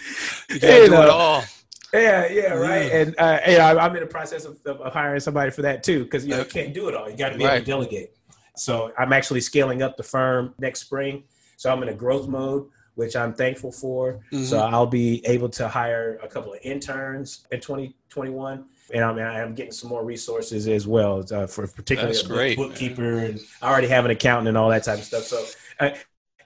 you 0.49 0.59
gotta 0.59 0.77
you 0.77 0.85
do 0.85 0.91
know, 0.91 1.01
it 1.01 1.09
all. 1.09 1.43
Yeah, 1.91 2.27
yeah, 2.27 2.53
right. 2.53 2.85
Yeah. 2.85 3.01
And 3.01 3.15
uh, 3.17 3.39
you 3.47 3.57
know, 3.57 3.79
I'm 3.79 3.95
in 3.95 4.01
the 4.01 4.07
process 4.07 4.45
of, 4.45 4.63
of 4.65 4.93
hiring 4.93 5.19
somebody 5.21 5.49
for 5.49 5.63
that 5.63 5.81
too, 5.81 6.03
because 6.03 6.23
you 6.23 6.31
know 6.31 6.39
you 6.39 6.45
can't 6.45 6.73
do 6.73 6.87
it 6.87 6.95
all. 6.95 7.09
You 7.09 7.17
got 7.17 7.29
to 7.29 7.37
be 7.37 7.45
right. 7.45 7.55
able 7.55 7.65
to 7.65 7.71
delegate. 7.71 8.11
So 8.55 8.91
I'm 8.95 9.11
actually 9.11 9.41
scaling 9.41 9.81
up 9.81 9.97
the 9.97 10.03
firm 10.03 10.53
next 10.59 10.81
spring. 10.81 11.23
So 11.63 11.71
I'm 11.71 11.81
in 11.81 11.87
a 11.87 11.93
growth 11.93 12.27
mode, 12.27 12.67
which 12.95 13.15
I'm 13.15 13.33
thankful 13.33 13.71
for. 13.71 14.19
Mm-hmm. 14.33 14.43
So 14.43 14.59
I'll 14.59 14.85
be 14.85 15.25
able 15.25 15.47
to 15.51 15.69
hire 15.69 16.19
a 16.21 16.27
couple 16.27 16.51
of 16.51 16.59
interns 16.61 17.47
in 17.53 17.61
2021. 17.61 18.65
And 18.93 19.01
I'm, 19.05 19.17
I'm 19.17 19.55
getting 19.55 19.71
some 19.71 19.89
more 19.89 20.03
resources 20.03 20.67
as 20.67 20.85
well 20.85 21.23
uh, 21.31 21.47
for 21.47 21.65
particularly 21.65 22.15
That's 22.15 22.25
a 22.25 22.27
great, 22.27 22.57
bookkeeper. 22.57 23.19
And 23.19 23.39
I 23.61 23.71
already 23.71 23.87
have 23.87 24.03
an 24.03 24.11
accountant 24.11 24.49
and 24.49 24.57
all 24.57 24.67
that 24.71 24.83
type 24.83 24.99
of 24.99 25.05
stuff. 25.05 25.23
So 25.23 25.45
uh, 25.79 25.91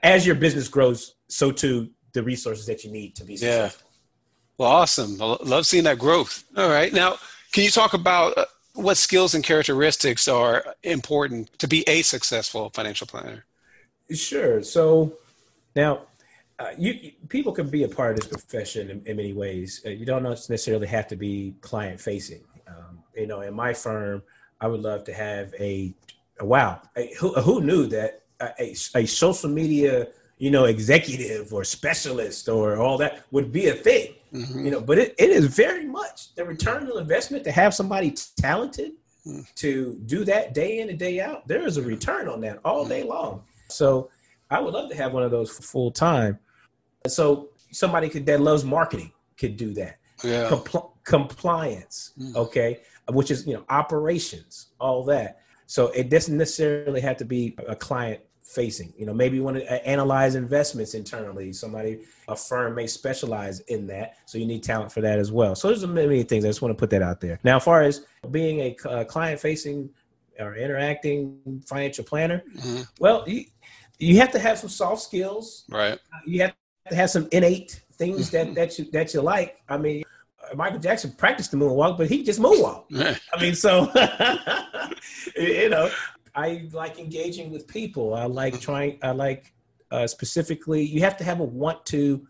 as 0.04 0.24
your 0.24 0.36
business 0.36 0.68
grows, 0.68 1.16
so 1.26 1.50
too 1.50 1.90
the 2.12 2.22
resources 2.22 2.66
that 2.66 2.84
you 2.84 2.92
need 2.92 3.16
to 3.16 3.24
be 3.24 3.36
successful. 3.36 3.88
Yeah. 3.90 3.96
Well, 4.56 4.70
awesome. 4.70 5.20
I 5.20 5.36
love 5.42 5.66
seeing 5.66 5.82
that 5.82 5.98
growth. 5.98 6.44
All 6.56 6.70
right. 6.70 6.92
Now, 6.92 7.16
can 7.50 7.64
you 7.64 7.70
talk 7.70 7.92
about 7.92 8.38
uh, 8.38 8.44
what 8.74 8.96
skills 8.96 9.34
and 9.34 9.42
characteristics 9.42 10.28
are 10.28 10.76
important 10.84 11.58
to 11.58 11.66
be 11.66 11.82
a 11.88 12.02
successful 12.02 12.70
financial 12.72 13.08
planner? 13.08 13.46
Sure. 14.12 14.62
So 14.62 15.12
now, 15.76 16.02
uh, 16.58 16.70
you, 16.76 17.12
people 17.28 17.52
can 17.52 17.68
be 17.68 17.84
a 17.84 17.88
part 17.88 18.18
of 18.18 18.28
this 18.28 18.42
profession 18.42 18.90
in, 18.90 19.02
in 19.06 19.16
many 19.16 19.32
ways. 19.32 19.82
Uh, 19.86 19.90
you 19.90 20.04
don't 20.04 20.24
necessarily 20.24 20.88
have 20.88 21.06
to 21.08 21.16
be 21.16 21.54
client 21.60 22.00
facing. 22.00 22.42
Um, 22.66 23.02
you 23.14 23.26
know, 23.26 23.42
in 23.42 23.54
my 23.54 23.72
firm, 23.72 24.22
I 24.60 24.66
would 24.66 24.80
love 24.80 25.04
to 25.04 25.12
have 25.14 25.54
a, 25.60 25.94
a 26.40 26.44
wow. 26.44 26.82
A, 26.96 27.14
who, 27.20 27.32
who 27.34 27.60
knew 27.60 27.86
that 27.86 28.22
a, 28.40 28.74
a 28.94 29.06
social 29.06 29.48
media 29.48 30.08
you 30.38 30.50
know 30.50 30.64
executive 30.64 31.52
or 31.52 31.64
specialist 31.64 32.48
or 32.48 32.76
all 32.76 32.96
that 32.98 33.24
would 33.30 33.52
be 33.52 33.66
a 33.66 33.74
thing 33.74 34.14
mm-hmm. 34.32 34.64
you 34.64 34.70
know 34.70 34.80
but 34.80 34.98
it, 34.98 35.14
it 35.18 35.30
is 35.30 35.46
very 35.46 35.84
much 35.84 36.34
the 36.34 36.44
return 36.44 36.88
on 36.90 36.98
investment 36.98 37.44
to 37.44 37.50
have 37.50 37.74
somebody 37.74 38.14
talented 38.36 38.92
mm-hmm. 39.26 39.40
to 39.56 40.00
do 40.06 40.24
that 40.24 40.54
day 40.54 40.78
in 40.78 40.88
and 40.88 40.98
day 40.98 41.20
out 41.20 41.46
there 41.48 41.66
is 41.66 41.76
a 41.76 41.82
return 41.82 42.28
on 42.28 42.40
that 42.40 42.58
all 42.64 42.84
day 42.84 43.02
long 43.02 43.42
so 43.70 44.10
I 44.50 44.60
would 44.60 44.74
love 44.74 44.90
to 44.90 44.96
have 44.96 45.12
one 45.12 45.22
of 45.22 45.30
those 45.30 45.50
full 45.50 45.90
time. 45.90 46.38
So 47.06 47.50
somebody 47.70 48.08
could 48.08 48.26
that 48.26 48.40
loves 48.40 48.64
marketing 48.64 49.12
could 49.36 49.56
do 49.56 49.72
that. 49.74 49.98
Yeah. 50.24 50.48
Compl- 50.48 50.90
compliance, 51.04 52.12
mm. 52.18 52.34
okay, 52.34 52.80
which 53.10 53.30
is 53.30 53.46
you 53.46 53.54
know 53.54 53.64
operations, 53.68 54.68
all 54.80 55.04
that. 55.04 55.40
So 55.66 55.88
it 55.88 56.08
doesn't 56.08 56.36
necessarily 56.36 57.00
have 57.00 57.16
to 57.18 57.24
be 57.24 57.54
a 57.66 57.76
client 57.76 58.20
facing. 58.48 58.94
You 58.96 59.04
know, 59.04 59.12
maybe 59.12 59.36
you 59.36 59.42
want 59.42 59.58
to 59.58 59.86
analyze 59.88 60.34
investments 60.34 60.94
internally. 60.94 61.52
Somebody, 61.52 62.00
a 62.26 62.34
firm 62.34 62.74
may 62.74 62.86
specialize 62.86 63.60
in 63.60 63.86
that. 63.88 64.14
So 64.24 64.38
you 64.38 64.46
need 64.46 64.62
talent 64.62 64.90
for 64.90 65.02
that 65.02 65.18
as 65.18 65.30
well. 65.30 65.54
So 65.54 65.68
there's 65.68 65.86
many 65.86 66.22
things. 66.22 66.44
I 66.44 66.48
just 66.48 66.62
want 66.62 66.76
to 66.76 66.80
put 66.80 66.90
that 66.90 67.02
out 67.02 67.20
there. 67.20 67.38
Now, 67.44 67.58
as 67.58 67.64
far 67.64 67.82
as 67.82 68.06
being 68.30 68.60
a, 68.60 69.04
client 69.04 69.38
facing 69.38 69.90
or 70.38 70.56
interacting 70.56 71.62
financial 71.66 72.04
planner, 72.04 72.42
mm-hmm. 72.56 72.82
well, 72.98 73.24
you, 73.26 73.44
you 73.98 74.18
have 74.18 74.30
to 74.32 74.38
have 74.38 74.58
some 74.58 74.68
soft 74.68 75.02
skills. 75.02 75.64
Right. 75.68 75.98
You 76.24 76.42
have 76.42 76.54
to 76.88 76.94
have 76.94 77.10
some 77.10 77.28
innate 77.32 77.82
things 77.92 78.30
that 78.30 78.54
that 78.54 78.78
you 78.78 78.90
that 78.92 79.14
you 79.14 79.20
like. 79.20 79.60
I 79.68 79.76
mean, 79.76 80.04
Michael 80.54 80.78
Jackson 80.78 81.12
practiced 81.12 81.50
the 81.50 81.56
moonwalk, 81.56 81.98
but 81.98 82.08
he 82.08 82.22
just 82.22 82.40
moonwalked. 82.40 83.20
I 83.34 83.40
mean, 83.40 83.54
so 83.54 83.90
you 85.36 85.68
know, 85.68 85.90
I 86.34 86.68
like 86.72 86.98
engaging 86.98 87.50
with 87.50 87.66
people. 87.66 88.14
I 88.14 88.24
like 88.24 88.60
trying. 88.60 88.98
I 89.02 89.10
like 89.10 89.52
uh, 89.90 90.06
specifically. 90.06 90.82
You 90.82 91.00
have 91.00 91.16
to 91.18 91.24
have 91.24 91.40
a 91.40 91.44
want 91.44 91.84
to 91.86 92.26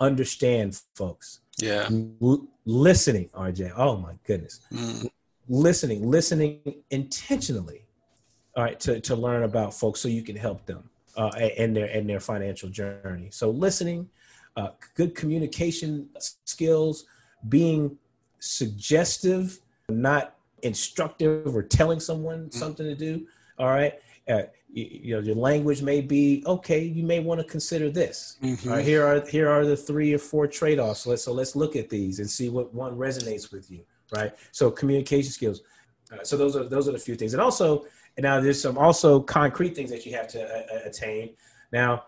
understand 0.00 0.80
folks. 0.94 1.40
Yeah. 1.58 1.88
L- 2.22 2.46
listening, 2.64 3.28
RJ. 3.34 3.72
Oh 3.76 3.96
my 3.96 4.14
goodness. 4.24 4.60
Mm. 4.72 5.10
Listening, 5.48 6.08
listening 6.08 6.60
intentionally. 6.90 7.84
All 8.54 8.64
right, 8.64 8.78
to, 8.80 9.00
to 9.00 9.14
learn 9.14 9.44
about 9.44 9.72
folks 9.72 10.00
so 10.00 10.08
you 10.08 10.22
can 10.22 10.34
help 10.34 10.66
them 10.66 10.90
uh, 11.18 11.30
in 11.56 11.74
their 11.74 11.86
in 11.86 12.06
their 12.06 12.20
financial 12.20 12.70
journey. 12.70 13.28
So 13.30 13.50
listening, 13.50 14.08
uh, 14.56 14.68
good 14.94 15.14
communication 15.14 16.08
skills, 16.18 17.06
being 17.48 17.98
suggestive, 18.38 19.58
not 19.88 20.36
instructive 20.62 21.54
or 21.54 21.62
telling 21.62 21.98
someone 22.00 22.46
mm. 22.46 22.54
something 22.54 22.86
to 22.86 22.94
do. 22.94 23.26
All 23.58 23.68
right. 23.68 23.94
Uh, 24.28 24.42
you, 24.70 24.88
you, 24.90 25.16
know, 25.16 25.22
your 25.22 25.34
language 25.34 25.82
may 25.82 26.00
be 26.00 26.44
okay. 26.46 26.84
You 26.84 27.02
may 27.02 27.18
want 27.18 27.40
to 27.40 27.46
consider 27.46 27.90
this. 27.90 28.36
Mm-hmm. 28.42 28.68
Right, 28.68 28.84
here 28.84 29.04
are 29.04 29.26
here 29.26 29.48
are 29.48 29.66
the 29.66 29.76
three 29.76 30.14
or 30.14 30.18
four 30.18 30.46
trade 30.46 30.78
offs. 30.78 31.06
Let's 31.06 31.24
so 31.24 31.32
let's 31.32 31.56
look 31.56 31.74
at 31.74 31.88
these 31.88 32.20
and 32.20 32.30
see 32.30 32.48
what 32.48 32.72
one 32.72 32.96
resonates 32.96 33.50
with 33.50 33.70
you. 33.70 33.80
Right. 34.14 34.32
So 34.52 34.70
communication 34.70 35.32
skills. 35.32 35.62
Uh, 36.12 36.22
so 36.22 36.36
those 36.36 36.54
are 36.54 36.64
those 36.64 36.86
are 36.86 36.92
the 36.92 36.98
few 36.98 37.16
things, 37.16 37.32
and 37.32 37.42
also 37.42 37.86
and 38.18 38.24
now 38.24 38.40
there's 38.40 38.60
some 38.60 38.76
also 38.76 39.20
concrete 39.20 39.76
things 39.76 39.90
that 39.90 40.04
you 40.04 40.12
have 40.12 40.26
to 40.26 40.42
uh, 40.42 40.80
attain. 40.84 41.36
Now, 41.72 42.02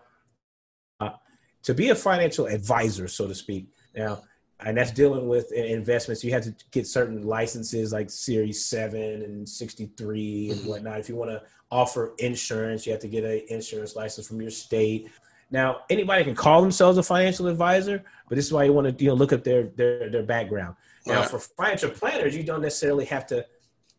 uh, 0.99 1.11
to 1.63 1.73
be 1.73 1.89
a 1.89 1.95
financial 1.95 2.47
advisor, 2.47 3.07
so 3.07 3.29
to 3.29 3.33
speak. 3.33 3.69
Now, 3.95 4.21
and 4.59 4.77
that's 4.77 4.91
dealing 4.91 5.29
with 5.29 5.53
investments. 5.53 6.21
You 6.21 6.33
have 6.33 6.43
to 6.43 6.53
get 6.71 6.85
certain 6.85 7.25
licenses 7.25 7.93
like 7.93 8.09
Series 8.09 8.65
7 8.65 9.01
and 9.01 9.47
63 9.47 10.49
and 10.49 10.59
mm-hmm. 10.59 10.69
whatnot. 10.69 10.99
If 10.99 11.07
you 11.07 11.15
want 11.15 11.31
to 11.31 11.43
offer 11.71 12.13
insurance, 12.19 12.85
you 12.85 12.91
have 12.91 13.01
to 13.01 13.07
get 13.07 13.23
an 13.23 13.43
insurance 13.47 13.95
license 13.95 14.27
from 14.27 14.41
your 14.41 14.51
state. 14.51 15.09
Now, 15.49 15.83
anybody 15.89 16.25
can 16.25 16.35
call 16.35 16.61
themselves 16.61 16.97
a 16.97 17.03
financial 17.03 17.47
advisor, 17.47 18.03
but 18.27 18.35
this 18.35 18.45
is 18.45 18.51
why 18.51 18.65
you 18.65 18.73
want 18.73 18.97
to 18.97 19.03
you 19.03 19.11
know 19.11 19.15
look 19.15 19.31
up 19.31 19.45
their 19.45 19.63
their 19.77 20.09
their 20.09 20.23
background. 20.23 20.75
Now, 21.07 21.21
right. 21.21 21.29
for 21.29 21.39
financial 21.39 21.89
planners, 21.89 22.35
you 22.35 22.43
don't 22.43 22.61
necessarily 22.61 23.05
have 23.05 23.25
to 23.27 23.45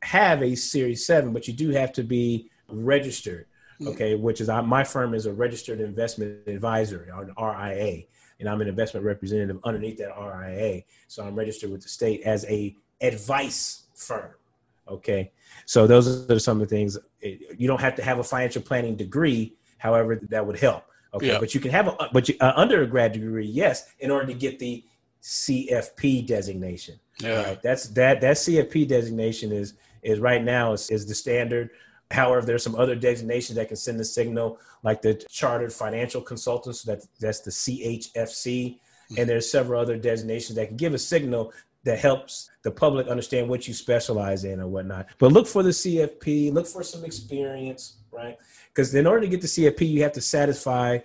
have 0.03 0.43
a 0.43 0.55
Series 0.55 1.07
7, 1.07 1.33
but 1.33 1.49
you 1.49 1.55
do 1.55 1.71
have 1.71 1.93
to 1.95 2.03
be 2.03 2.51
registered. 2.69 3.47
Okay, 3.85 4.15
which 4.15 4.41
is 4.41 4.47
my 4.47 4.85
firm 4.85 5.13
is 5.13 5.27
a 5.27 5.33
registered 5.33 5.81
investment 5.81 6.47
advisor, 6.47 7.09
an 7.13 7.35
RIA 7.37 8.05
and 8.43 8.51
I'm 8.51 8.61
an 8.61 8.67
investment 8.69 9.07
representative 9.07 9.59
underneath 9.63 9.99
that 9.99 10.13
RIA. 10.19 10.83
So 11.07 11.25
I'm 11.25 11.37
registered 11.37 11.71
with 11.71 11.83
the 11.83 11.89
state 11.89 12.23
as 12.23 12.45
a 12.47 12.77
advice 13.01 13.85
firm. 13.95 14.33
Okay. 14.89 15.31
So 15.65 15.87
those 15.87 16.29
are 16.29 16.39
some 16.41 16.61
of 16.61 16.69
the 16.69 16.75
things 16.75 16.99
you 17.21 17.69
don't 17.69 17.81
have 17.81 17.95
to 17.95 18.03
have 18.03 18.19
a 18.19 18.25
financial 18.25 18.61
planning 18.61 18.97
degree. 18.97 19.55
However, 19.79 20.21
that 20.29 20.45
would 20.45 20.59
help. 20.59 20.85
Okay. 21.15 21.29
Yeah. 21.29 21.39
But 21.39 21.55
you 21.55 21.61
can 21.61 21.71
have 21.71 21.87
a, 21.87 22.09
but 22.13 22.29
you, 22.29 22.35
uh, 22.41 22.53
undergrad 22.57 23.13
degree, 23.13 23.47
yes, 23.47 23.89
in 24.01 24.11
order 24.11 24.27
to 24.27 24.35
get 24.35 24.59
the 24.59 24.85
CFP 25.23 26.27
designation. 26.27 26.99
Yeah. 27.21 27.45
Right? 27.45 27.63
That's 27.63 27.89
that, 27.91 28.21
that 28.23 28.37
CFP 28.37 28.89
designation 28.89 29.53
is, 29.53 29.75
is 30.03 30.19
right 30.19 30.43
now 30.43 30.73
is, 30.73 30.91
is 30.91 31.07
the 31.07 31.15
standard 31.15 31.71
However, 32.13 32.45
there's 32.45 32.63
some 32.63 32.77
other 32.77 32.95
designations 32.95 33.57
that 33.57 33.69
can 33.69 33.77
send 33.77 33.99
the 33.99 34.05
signal, 34.05 34.59
like 34.83 35.03
the 35.03 35.15
Chartered 35.31 35.73
Financial 35.73 36.21
Consultants. 36.21 36.83
That 36.83 37.05
that's 37.19 37.41
the 37.41 37.51
CHFC, 37.51 38.79
hmm. 39.09 39.15
and 39.19 39.29
there's 39.29 39.51
several 39.51 39.81
other 39.81 39.97
designations 39.97 40.57
that 40.57 40.69
can 40.69 40.77
give 40.77 40.95
a 40.95 40.99
signal 40.99 41.53
that 41.85 41.99
helps 41.99 42.51
the 42.63 42.71
public 42.71 43.09
understand 43.09 43.49
what 43.49 43.67
you 43.67 43.75
specialize 43.75 44.45
in 44.45 44.61
or 44.61 44.69
whatnot. 44.69 45.07
But 45.19 45.33
look 45.33 45.49
for 45.49 45.63
the 45.63 45.71
CFP. 45.71 46.53
Look 46.53 46.67
for 46.67 46.85
some 46.85 47.05
experience, 47.05 47.97
right? 48.13 48.37
Because 48.69 48.95
in 48.95 49.07
order 49.07 49.23
to 49.23 49.29
get 49.29 49.41
the 49.41 49.49
CFP, 49.49 49.89
you 49.89 50.03
have 50.03 50.13
to 50.13 50.21
satisfy 50.21 50.99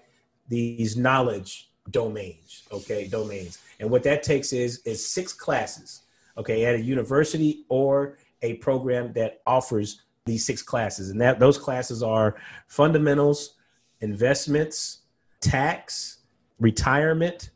these 0.47 0.97
knowledge 0.97 1.71
domains. 1.89 2.63
Okay, 2.71 3.07
domains, 3.07 3.59
and 3.79 3.89
what 3.89 4.03
that 4.03 4.23
takes 4.23 4.51
is 4.51 4.79
is 4.79 5.07
six 5.07 5.31
classes. 5.31 6.01
Okay, 6.37 6.65
at 6.65 6.75
a 6.75 6.81
university 6.81 7.65
or 7.69 8.17
a 8.41 8.55
program 8.55 9.13
that 9.13 9.41
offers 9.45 10.01
these 10.25 10.45
six 10.45 10.61
classes, 10.61 11.09
and 11.09 11.21
that 11.21 11.39
those 11.39 11.57
classes 11.57 12.03
are 12.03 12.35
fundamentals, 12.67 13.55
investments, 14.01 14.99
tax, 15.39 16.19
retirement, 16.59 17.51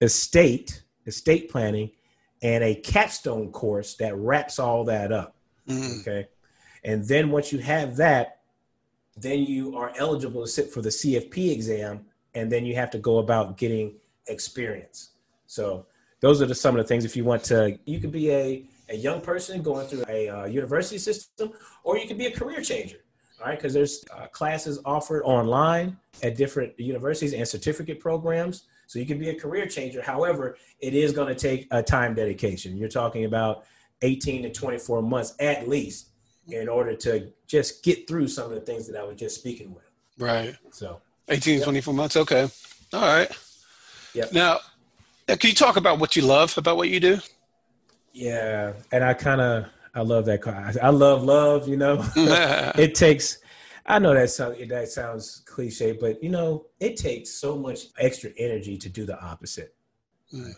estate, 0.00 0.82
estate 1.06 1.50
planning, 1.50 1.90
and 2.42 2.62
a 2.64 2.74
capstone 2.74 3.50
course 3.50 3.94
that 3.96 4.16
wraps 4.16 4.58
all 4.58 4.84
that 4.84 5.12
up. 5.12 5.36
Mm. 5.68 6.00
Okay. 6.00 6.28
And 6.84 7.04
then 7.04 7.30
once 7.30 7.52
you 7.52 7.58
have 7.58 7.96
that, 7.96 8.40
then 9.16 9.40
you 9.40 9.76
are 9.76 9.92
eligible 9.98 10.42
to 10.42 10.48
sit 10.48 10.72
for 10.72 10.80
the 10.80 10.90
CFP 10.90 11.50
exam, 11.52 12.06
and 12.34 12.50
then 12.50 12.64
you 12.64 12.74
have 12.76 12.90
to 12.92 12.98
go 12.98 13.18
about 13.18 13.56
getting 13.56 13.94
experience. 14.28 15.10
So 15.46 15.86
those 16.20 16.40
are 16.40 16.46
the, 16.46 16.54
some 16.54 16.76
of 16.76 16.84
the 16.84 16.88
things. 16.88 17.04
If 17.04 17.16
you 17.16 17.24
want 17.24 17.42
to, 17.44 17.78
you 17.84 17.98
could 17.98 18.12
be 18.12 18.30
a 18.30 18.64
a 18.88 18.96
young 18.96 19.20
person 19.20 19.62
going 19.62 19.86
through 19.86 20.04
a 20.08 20.28
uh, 20.28 20.44
university 20.46 20.98
system, 20.98 21.52
or 21.84 21.98
you 21.98 22.06
can 22.06 22.16
be 22.16 22.26
a 22.26 22.30
career 22.30 22.62
changer. 22.62 22.98
All 23.40 23.46
right, 23.46 23.56
because 23.56 23.72
there's 23.72 24.04
uh, 24.16 24.26
classes 24.26 24.80
offered 24.84 25.22
online 25.22 25.96
at 26.22 26.36
different 26.36 26.78
universities 26.78 27.32
and 27.32 27.46
certificate 27.46 28.00
programs. 28.00 28.64
So 28.88 28.98
you 28.98 29.06
can 29.06 29.18
be 29.18 29.28
a 29.28 29.34
career 29.34 29.66
changer. 29.66 30.02
However, 30.02 30.56
it 30.80 30.94
is 30.94 31.12
going 31.12 31.28
to 31.28 31.34
take 31.34 31.68
a 31.70 31.82
time 31.82 32.14
dedication. 32.14 32.76
You're 32.76 32.88
talking 32.88 33.26
about 33.26 33.64
18 34.02 34.42
to 34.42 34.50
24 34.50 35.02
months 35.02 35.34
at 35.38 35.68
least 35.68 36.08
in 36.48 36.68
order 36.68 36.94
to 36.94 37.30
just 37.46 37.84
get 37.84 38.08
through 38.08 38.28
some 38.28 38.46
of 38.46 38.52
the 38.52 38.60
things 38.60 38.86
that 38.88 38.98
I 38.98 39.04
was 39.04 39.16
just 39.16 39.36
speaking 39.36 39.74
with. 39.74 39.84
Right. 40.18 40.56
So 40.70 41.00
18 41.28 41.56
yep. 41.56 41.64
24 41.64 41.94
months. 41.94 42.16
Okay. 42.16 42.48
All 42.92 43.00
right. 43.00 43.30
Yeah. 44.14 44.24
Now, 44.32 44.60
can 45.26 45.50
you 45.50 45.54
talk 45.54 45.76
about 45.76 45.98
what 45.98 46.16
you 46.16 46.22
love 46.22 46.56
about 46.56 46.76
what 46.76 46.88
you 46.88 47.00
do? 47.00 47.18
Yeah, 48.18 48.72
and 48.90 49.04
I 49.04 49.14
kind 49.14 49.40
of 49.40 49.66
I 49.94 50.00
love 50.00 50.24
that 50.24 50.42
car. 50.42 50.72
I 50.82 50.90
love 50.90 51.22
love. 51.22 51.68
You 51.68 51.76
know, 51.76 52.04
it 52.16 52.96
takes. 52.96 53.38
I 53.86 54.00
know 54.00 54.12
that 54.12 54.30
sounds 54.30 54.58
that 54.68 54.88
sounds 54.88 55.42
cliche, 55.46 55.92
but 55.92 56.20
you 56.22 56.28
know, 56.28 56.66
it 56.80 56.96
takes 56.96 57.30
so 57.30 57.56
much 57.56 57.86
extra 57.96 58.30
energy 58.36 58.76
to 58.78 58.88
do 58.88 59.06
the 59.06 59.20
opposite. 59.22 59.72
Mm. 60.34 60.52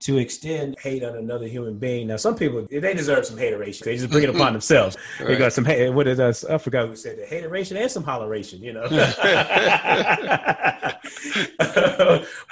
To 0.00 0.18
extend 0.18 0.76
hate 0.80 1.04
on 1.04 1.16
another 1.16 1.46
human 1.46 1.78
being. 1.78 2.08
Now, 2.08 2.16
some 2.16 2.34
people 2.36 2.66
they 2.70 2.94
deserve 2.94 3.26
some 3.26 3.36
hateration. 3.36 3.84
They 3.84 3.96
just 3.96 4.10
bring 4.10 4.24
it 4.24 4.30
upon 4.30 4.52
themselves. 4.58 4.96
right. 5.18 5.28
They 5.28 5.36
got 5.36 5.52
some 5.52 5.64
hate. 5.64 5.90
What 5.90 6.06
is 6.06 6.20
us? 6.20 6.44
I 6.44 6.58
forgot 6.58 6.88
who 6.88 6.96
said 6.96 7.18
that. 7.18 7.28
Hateration 7.28 7.76
and 7.76 7.90
some 7.90 8.04
holleration. 8.04 8.60
You 8.60 8.74
know. 8.74 8.88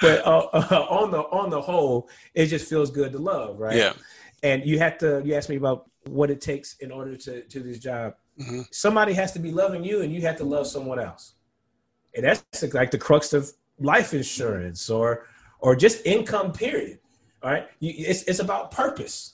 but 0.01 0.25
uh, 0.25 0.47
uh, 0.53 0.87
on 0.89 1.11
the 1.11 1.19
on 1.31 1.49
the 1.49 1.61
whole, 1.61 2.09
it 2.33 2.47
just 2.47 2.69
feels 2.69 2.91
good 2.91 3.13
to 3.13 3.17
love, 3.17 3.57
right? 3.57 3.77
Yeah 3.77 3.93
and 4.43 4.65
you 4.65 4.79
have 4.79 4.97
to 4.99 5.21
you 5.23 5.35
asked 5.35 5.49
me 5.49 5.55
about 5.55 5.89
what 6.07 6.31
it 6.31 6.41
takes 6.41 6.75
in 6.77 6.91
order 6.91 7.15
to 7.15 7.43
to 7.43 7.59
this 7.59 7.79
job. 7.79 8.15
Mm-hmm. 8.39 8.61
somebody 8.71 9.13
has 9.13 9.33
to 9.33 9.39
be 9.39 9.51
loving 9.51 9.83
you 9.83 10.01
and 10.01 10.11
you 10.11 10.21
have 10.21 10.37
to 10.37 10.45
love 10.45 10.65
someone 10.65 10.99
else. 10.99 11.33
And 12.15 12.25
that's 12.25 12.73
like 12.73 12.89
the 12.89 12.97
crux 12.97 13.33
of 13.33 13.51
life 13.79 14.13
insurance 14.13 14.89
or 14.89 15.27
or 15.59 15.75
just 15.75 16.05
income 16.05 16.51
period 16.53 16.99
all 17.43 17.51
right? 17.51 17.67
You, 17.79 17.93
it's, 17.97 18.23
it's 18.23 18.39
about 18.39 18.71
purpose 18.71 19.33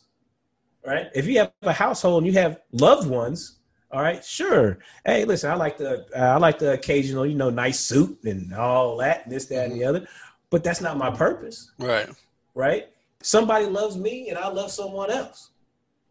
right? 0.86 1.08
If 1.14 1.28
you 1.28 1.40
have 1.40 1.52
a 1.62 1.74
household 1.74 2.24
and 2.24 2.34
you 2.34 2.40
have 2.40 2.60
loved 2.72 3.10
ones 3.10 3.60
all 3.92 4.02
right 4.02 4.24
sure. 4.26 4.80
Hey 5.06 5.24
listen 5.26 5.52
i 5.52 5.54
like 5.54 5.78
the 5.78 6.06
uh, 6.16 6.34
i 6.34 6.38
like 6.38 6.60
the 6.60 6.74
occasional 6.74 7.26
you 7.26 7.36
know 7.36 7.50
nice 7.50 7.80
suit 7.80 8.20
and 8.26 8.54
all 8.54 8.98
that 8.98 9.24
and 9.24 9.32
this 9.32 9.46
that 9.46 9.66
and 9.66 9.74
the 9.74 9.86
mm-hmm. 9.86 9.96
other 9.96 10.08
but 10.50 10.64
that's 10.64 10.82
not 10.82 10.98
my 10.98 11.12
purpose. 11.12 11.72
Right. 11.78 12.10
Right 12.56 12.90
somebody 13.22 13.66
loves 13.66 13.98
me 13.98 14.30
and 14.30 14.38
I 14.38 14.50
love 14.50 14.72
someone 14.72 15.12
else, 15.12 15.52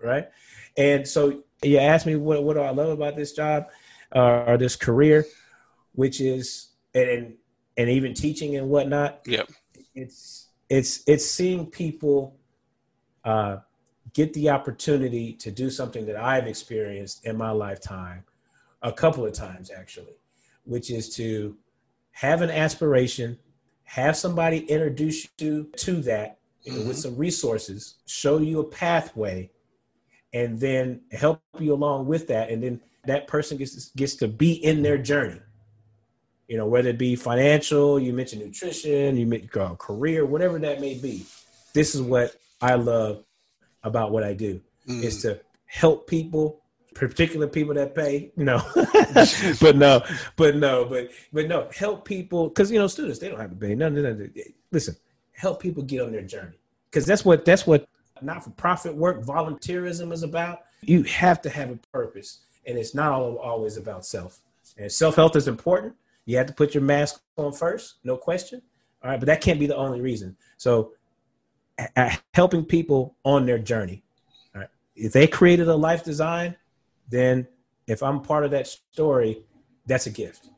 right? 0.03 0.29
And 0.77 1.07
so 1.07 1.43
you 1.63 1.79
ask 1.79 2.07
me 2.07 2.17
what 2.17 2.43
what 2.45 2.55
do 2.55 2.61
I 2.61 2.71
love 2.71 2.91
about 2.91 3.17
this 3.17 3.33
job 3.33 3.67
uh, 4.15 4.45
or 4.47 4.59
this 4.59 4.77
career, 4.77 5.25
which 5.93 6.21
is 6.21 6.69
and 6.95 7.35
and 7.77 7.91
even 7.91 8.15
teaching 8.15 8.57
and 8.57 8.69
whatnot. 8.69 9.21
Yep. 9.27 9.51
It's 9.95 10.49
it's 10.69 11.03
it's 11.07 11.27
seeing 11.27 11.67
people 11.67 12.37
uh, 13.25 13.59
get 14.13 14.33
the 14.33 14.51
opportunity 14.51 15.33
to 15.35 15.51
do 15.51 15.71
something 15.71 16.07
that 16.07 16.17
I've 16.17 16.47
experienced 16.47 17.27
in 17.27 17.37
my 17.37 17.51
lifetime 17.51 18.25
a 18.83 18.93
couple 18.93 19.27
of 19.27 19.33
times 19.33 19.71
actually, 19.71 20.17
which 20.65 20.91
is 20.91 21.15
to 21.17 21.57
have 22.13 22.41
an 22.41 22.51
aspiration, 22.51 23.39
have 23.85 24.17
somebody 24.17 24.59
introduce 24.59 25.29
you 25.39 25.71
to 25.77 26.01
that, 26.03 26.39
mm-hmm. 26.75 26.89
with 26.89 26.99
some 26.99 27.17
resources, 27.17 27.95
show 28.07 28.39
you 28.39 28.61
a 28.61 28.65
pathway, 28.65 29.51
and 30.33 30.59
then 30.59 31.01
help 31.13 31.41
you 31.59 31.73
along 31.73 32.07
with 32.07 32.29
that. 32.29 32.51
And 32.51 32.63
then 32.63 32.81
that 33.05 33.29
person 33.29 33.57
gets 33.57 33.91
to, 33.91 33.97
gets 33.97 34.17
to 34.17 34.29
be 34.29 34.53
in 34.53 34.83
their 34.83 34.99
journey. 34.99 35.41
You 36.49 36.57
know, 36.57 36.67
whether 36.67 36.91
it 36.91 36.99
be 36.99 37.17
financial, 37.17 37.99
you 37.99 38.13
mentioned 38.13 38.43
nutrition, 38.43 39.17
you 39.17 39.27
mentioned 39.27 39.57
uh, 39.57 39.75
career, 39.75 40.25
whatever 40.25 40.59
that 40.61 40.81
may 40.81 40.95
be. 40.95 41.27
This 41.73 41.95
is 41.95 42.03
what 42.03 42.37
I 42.61 42.75
love 42.75 43.25
about 43.83 44.11
what 44.13 44.23
I 44.23 44.35
do 44.35 44.61
mm. 44.89 45.03
is 45.03 45.23
to 45.23 45.41
help 45.67 46.07
people 46.07 46.63
particular 46.95 47.47
people 47.47 47.75
that 47.75 47.95
pay 47.95 48.33
no 48.37 48.57
but 49.61 49.77
no 49.77 50.03
but 50.37 50.57
no 50.57 50.87
but 50.87 51.11
but 51.31 51.47
no 51.47 51.69
help 51.75 52.07
people 52.07 52.49
because 52.49 52.71
you 52.73 52.79
know 52.79 52.87
students 52.87 53.19
they 53.19 53.29
don't 53.29 53.39
have 53.39 53.51
to 53.51 53.57
pay 53.57 53.75
no 53.75 53.91
no 53.91 54.01
no 54.01 54.29
listen 54.73 54.97
help 55.37 55.61
people 55.61 55.83
get 55.83 56.01
on 56.01 56.13
their 56.13 56.23
journey. 56.23 56.59
Because 56.91 57.07
that's 57.07 57.25
what 57.25 57.45
that's 57.45 57.67
what 57.67 57.89
not-for-profit 58.23 58.95
work 58.95 59.23
volunteerism 59.23 60.13
is 60.13 60.23
about. 60.23 60.63
You 60.81 61.03
have 61.05 61.43
to 61.43 61.51
have 61.51 61.71
a 61.71 61.77
purpose 61.93 62.41
and 62.67 62.79
it's 62.79 62.95
not 62.95 63.13
all, 63.13 63.37
always 63.37 63.77
about 63.77 64.07
self. 64.07 64.41
And 64.79 64.91
self-health 64.91 65.37
is 65.37 65.49
important. 65.49 65.95
You 66.25 66.39
have 66.39 66.47
to 66.47 66.55
put 66.55 66.75
your 66.75 66.83
mask 66.83 67.21
on 67.37 67.53
first 67.53 67.97
no 68.05 68.17
question. 68.17 68.63
All 69.03 69.11
right 69.11 69.21
but 69.21 69.27
that 69.27 69.41
can't 69.41 69.61
be 69.61 69.67
the 69.67 69.77
only 69.77 70.01
reason. 70.01 70.37
So 70.57 70.93
helping 72.33 72.65
people 72.65 73.17
on 73.25 73.45
their 73.45 73.59
journey. 73.59 74.03
If 74.95 75.13
they 75.13 75.27
created 75.27 75.69
a 75.69 75.77
life 75.77 76.03
design 76.03 76.57
then 77.09 77.47
if 77.87 78.03
I'm 78.03 78.21
part 78.21 78.45
of 78.45 78.51
that 78.51 78.67
story, 78.67 79.45
that's 79.85 80.07
a 80.07 80.11
gift. 80.11 80.49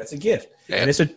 That's 0.00 0.12
a 0.12 0.16
gift, 0.16 0.48
yeah. 0.66 0.76
and 0.76 0.88
it's 0.88 0.98
a 0.98 1.10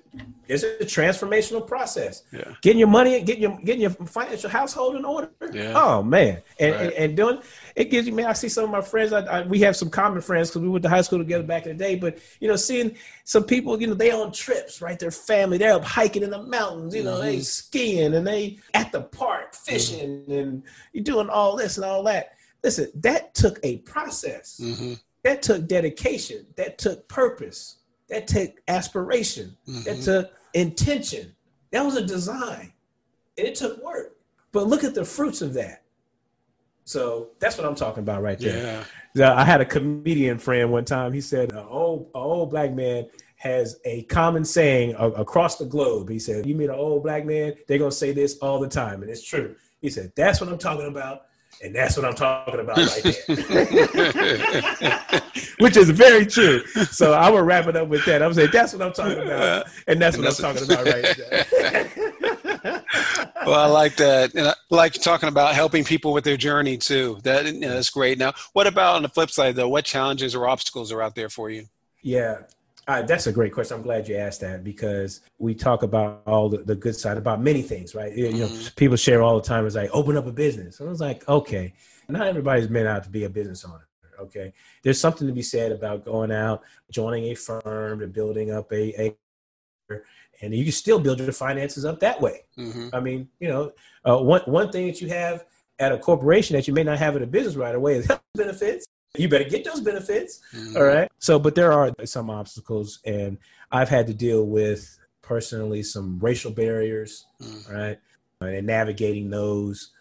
it's 0.47 0.63
a 0.63 0.77
transformational 0.79 1.65
process. 1.65 2.23
Yeah. 2.31 2.53
Getting 2.61 2.79
your 2.79 2.89
money, 2.89 3.21
getting 3.23 3.41
your 3.41 3.57
getting 3.63 3.81
your 3.81 3.91
financial 3.91 4.49
household 4.49 4.97
in 4.97 5.05
order. 5.05 5.31
Yeah. 5.53 5.73
Oh 5.75 6.03
man, 6.03 6.41
and, 6.59 6.75
right. 6.75 6.84
and, 6.84 6.93
and 6.93 7.17
doing 7.17 7.39
it 7.75 7.86
gives 7.86 8.05
you 8.05 8.13
man. 8.13 8.25
I 8.25 8.34
see 8.34 8.49
some 8.49 8.65
of 8.65 8.69
my 8.69 8.81
friends. 8.81 9.13
I, 9.13 9.21
I, 9.21 9.41
we 9.43 9.59
have 9.61 9.75
some 9.75 9.89
common 9.89 10.21
friends 10.21 10.49
because 10.49 10.61
we 10.61 10.67
went 10.67 10.84
to 10.84 10.89
high 10.89 11.01
school 11.01 11.19
together 11.19 11.45
back 11.45 11.65
in 11.65 11.77
the 11.77 11.84
day. 11.84 11.95
But 11.95 12.19
you 12.41 12.49
know, 12.49 12.57
seeing 12.57 12.95
some 13.23 13.45
people, 13.45 13.81
you 13.81 13.88
know, 13.88 13.93
they 13.93 14.11
on 14.11 14.34
trips, 14.34 14.81
right? 14.81 14.99
Their 14.99 15.11
family, 15.11 15.57
they're 15.57 15.73
up 15.73 15.86
hiking 15.86 16.23
in 16.23 16.29
the 16.29 16.43
mountains. 16.43 16.93
You 16.93 17.03
know, 17.03 17.13
mm-hmm. 17.13 17.25
they 17.25 17.39
skiing 17.39 18.13
and 18.13 18.27
they 18.27 18.59
at 18.73 18.91
the 18.91 19.01
park 19.01 19.55
fishing, 19.55 20.23
mm-hmm. 20.23 20.31
and 20.31 20.63
you're 20.91 21.05
doing 21.05 21.29
all 21.29 21.55
this 21.55 21.77
and 21.77 21.86
all 21.86 22.03
that 22.03 22.34
Listen, 22.63 22.89
that 22.95 23.36
took 23.36 23.59
a 23.63 23.79
process. 23.79 24.59
Mm-hmm. 24.63 24.93
That 25.23 25.41
took 25.41 25.67
dedication. 25.67 26.45
That 26.55 26.77
took 26.77 27.07
purpose. 27.07 27.77
That 28.10 28.28
took 28.28 28.51
aspiration. 28.68 29.56
Mm-hmm. 29.68 29.84
That 29.84 30.01
took 30.01 30.34
intention. 30.54 31.36
That 31.72 31.84
was 31.84 31.95
a 31.95 32.06
design. 32.06 32.74
And 33.38 33.47
it 33.47 33.56
took 33.56 33.84
work. 33.84 34.16
But 34.51 34.68
look 34.68 34.84
at 34.84 34.93
the 34.93 35.06
fruits 35.06 35.41
of 35.41 35.54
that. 35.56 35.84
So 36.86 37.30
that's 37.39 37.58
what 37.58 37.66
I'm 37.66 37.76
talking 37.76 38.04
about 38.04 38.22
right 38.22 38.38
there. 38.38 38.86
Yeah. 39.16 39.34
I 39.34 39.45
had 39.45 39.62
a 39.62 39.66
comedian 39.66 40.38
friend 40.38 40.72
one 40.72 40.86
time. 40.86 41.14
He 41.14 41.22
said, 41.22 41.51
"An 41.51 41.66
old, 41.70 42.08
an 42.14 42.22
old 42.22 42.49
black 42.49 42.74
man 42.74 43.08
has 43.38 43.80
a 43.86 44.04
common 44.04 44.43
saying 44.43 44.95
across 44.97 45.58
the 45.58 45.66
globe." 45.66 46.10
He 46.10 46.20
said, 46.20 46.45
"You 46.45 46.56
meet 46.56 46.70
an 46.70 46.76
old 46.76 47.04
black 47.04 47.26
man, 47.26 47.54
they're 47.68 47.78
gonna 47.78 47.91
say 47.91 48.12
this 48.12 48.38
all 48.39 48.60
the 48.60 48.68
time, 48.68 49.01
and 49.01 49.10
it's 49.10 49.24
true." 49.24 49.56
He 49.82 49.89
said, 49.89 50.12
"That's 50.16 50.41
what 50.41 50.49
I'm 50.49 50.58
talking 50.58 50.88
about. 50.88 51.24
And 51.62 51.74
that's 51.74 51.95
what 51.95 52.06
I'm 52.06 52.16
talking 52.16 52.60
about 52.60 52.78
right 52.78 53.24
there. 53.28 55.22
Which 55.60 55.78
is 55.78 55.89
very 55.89 56.26
true. 56.26 56.66
So 56.91 57.14
I 57.14 57.30
will 57.30 57.43
wrap 57.43 57.68
it 57.68 57.76
up 57.76 57.88
with 57.88 58.06
that. 58.06 58.22
I'm 58.22 58.34
saying 58.34 58.49
that's 58.51 58.74
what 58.74 58.82
I'm 58.82 58.93
talking 58.93 59.24
about. 59.24 59.68
And 59.88 60.01
that's 60.01 60.18
what 60.18 60.28
I'm 60.28 60.34
talking 60.34 60.64
about 60.64 60.86
right 60.86 61.16
there. 61.18 61.45
well, 63.45 63.60
I 63.60 63.66
like 63.68 63.95
that. 63.97 64.34
And 64.36 64.47
I 64.47 64.56
like 64.70 64.93
talking 64.93 65.30
about 65.30 65.56
helping 65.56 65.84
people 65.84 66.14
with 66.14 66.24
their 66.24 66.38
journey 66.38 66.78
too. 66.78 67.20
That 67.24 67.45
you 67.45 67.60
know, 67.60 67.70
that's 67.76 67.89
great. 67.89 68.18
Now, 68.18 68.34
what 68.54 68.68
about 68.68 68.95
on 68.95 69.04
the 69.04 69.10
flip 69.10 69.30
side 69.30 69.56
though? 69.56 69.70
What 69.70 69.86
challenges 69.86 70.36
or 70.36 70.47
obstacles 70.47 70.91
are 70.91 71.01
out 71.01 71.16
there 71.16 71.30
for 71.30 71.49
you? 71.49 71.66
Yeah, 72.01 72.39
uh, 72.88 73.01
that's 73.01 73.27
a 73.27 73.31
great 73.31 73.53
question. 73.53 73.77
I'm 73.77 73.84
glad 73.84 74.07
you 74.07 74.15
asked 74.15 74.41
that 74.41 74.63
because 74.63 75.21
we 75.38 75.55
talk 75.55 75.84
about 75.84 76.21
all 76.25 76.49
the, 76.49 76.57
the 76.57 76.75
good 76.75 76.95
side 76.95 77.17
about 77.17 77.41
many 77.41 77.61
things, 77.61 77.95
right? 77.95 78.13
You 78.13 78.31
know, 78.31 78.47
mm-hmm. 78.47 78.75
people 78.75 78.97
share 78.97 79.21
all 79.21 79.39
the 79.39 79.47
time. 79.47 79.65
It's 79.65 79.75
like 79.75 79.89
open 79.93 80.17
up 80.17 80.27
a 80.27 80.31
business. 80.31 80.79
And 80.79 80.89
I 80.89 80.91
was 80.91 80.99
like, 80.99 81.27
okay, 81.29 81.73
not 82.09 82.27
everybody's 82.27 82.69
meant 82.69 82.88
out 82.88 83.03
to 83.05 83.09
be 83.09 83.23
a 83.23 83.29
business 83.29 83.63
owner. 83.65 83.88
Okay, 84.19 84.53
there's 84.84 84.99
something 84.99 85.27
to 85.27 85.34
be 85.34 85.41
said 85.41 85.71
about 85.71 86.05
going 86.05 86.31
out, 86.31 86.61
joining 86.91 87.25
a 87.25 87.36
firm, 87.36 88.01
and 88.01 88.13
building 88.13 88.51
up 88.51 88.71
a, 88.71 89.15
a 89.89 90.01
and 90.41 90.53
you 90.53 90.63
can 90.63 90.71
still 90.71 90.99
build 90.99 91.19
your 91.19 91.31
finances 91.31 91.84
up 91.84 91.99
that 92.01 92.21
way. 92.21 92.41
Mm-hmm. 92.57 92.89
I 92.93 92.99
mean, 92.99 93.27
you 93.39 93.49
know, 93.49 93.71
uh, 94.05 94.17
one 94.17 94.41
one 94.41 94.71
thing 94.71 94.88
that 94.88 95.01
you 95.01 95.09
have 95.09 95.45
at 95.79 95.91
a 95.91 95.97
corporation 95.97 96.55
that 96.55 96.67
you 96.67 96.73
may 96.73 96.84
not 96.84 96.99
have 96.99 97.15
at 97.15 97.21
a 97.21 97.27
business 97.27 97.55
right 97.55 97.73
away 97.73 97.95
is 97.95 98.05
health 98.05 98.21
benefits 98.36 98.86
you 99.18 99.30
better 99.30 99.43
get 99.43 99.64
those 99.64 99.82
benefits. 99.82 100.41
Mm-hmm. 100.55 100.78
All 100.78 100.84
right. 100.84 101.11
So, 101.20 101.38
but 101.38 101.53
there 101.55 101.72
are 101.72 101.91
some 102.05 102.30
obstacles, 102.30 102.99
and 103.05 103.38
I've 103.72 103.89
had 103.89 104.07
to 104.07 104.14
deal 104.14 104.45
with 104.45 104.97
personally 105.22 105.84
some 105.84 106.20
racial 106.20 106.51
barriers, 106.51 107.28
mm-hmm. 107.41 107.74
right, 107.74 107.99
and 108.41 108.66
navigating 108.66 109.30
those. 109.30 109.91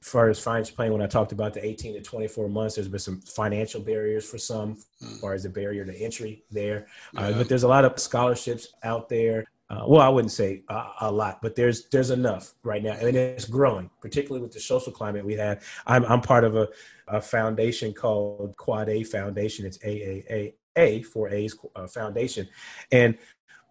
As 0.00 0.08
far 0.08 0.28
as 0.28 0.40
financial 0.40 0.74
planning, 0.74 0.94
when 0.94 1.02
I 1.02 1.06
talked 1.06 1.30
about 1.30 1.54
the 1.54 1.64
18 1.64 1.94
to 1.94 2.02
24 2.02 2.48
months, 2.48 2.74
there's 2.74 2.88
been 2.88 2.98
some 2.98 3.20
financial 3.20 3.80
barriers 3.80 4.28
for 4.28 4.38
some, 4.38 4.74
mm-hmm. 4.74 5.14
as 5.14 5.20
far 5.20 5.32
as 5.34 5.44
the 5.44 5.48
barrier 5.48 5.84
to 5.84 5.96
entry 5.96 6.44
there. 6.50 6.86
Uh, 7.16 7.20
yeah. 7.20 7.26
Uh, 7.28 7.38
but 7.38 7.48
there's 7.48 7.62
a 7.62 7.68
lot 7.68 7.84
of 7.84 7.98
scholarships 7.98 8.74
out 8.82 9.08
there 9.08 9.44
uh, 9.72 9.84
well, 9.86 10.02
I 10.02 10.08
wouldn't 10.10 10.32
say 10.32 10.62
a, 10.68 10.84
a, 11.02 11.10
lot, 11.10 11.40
but 11.40 11.56
there's 11.56 11.86
there's 11.86 12.10
enough 12.10 12.52
right 12.62 12.82
now, 12.82 12.92
and 12.92 13.16
it's 13.16 13.46
growing, 13.46 13.88
particularly 14.02 14.42
with 14.42 14.52
the 14.52 14.60
social 14.60 14.92
climate 14.92 15.24
we 15.24 15.34
have. 15.34 15.64
I'm 15.86 16.04
I'm 16.04 16.20
part 16.20 16.44
of 16.44 16.56
a, 16.56 16.68
a 17.08 17.22
foundation 17.22 17.94
called 17.94 18.54
Quad 18.58 18.90
A 18.90 19.02
Foundation. 19.02 19.64
It's 19.64 19.78
AAA 19.78 21.06
for 21.06 21.30
A's 21.30 21.56
uh, 21.74 21.86
Foundation, 21.86 22.46
and 22.90 23.16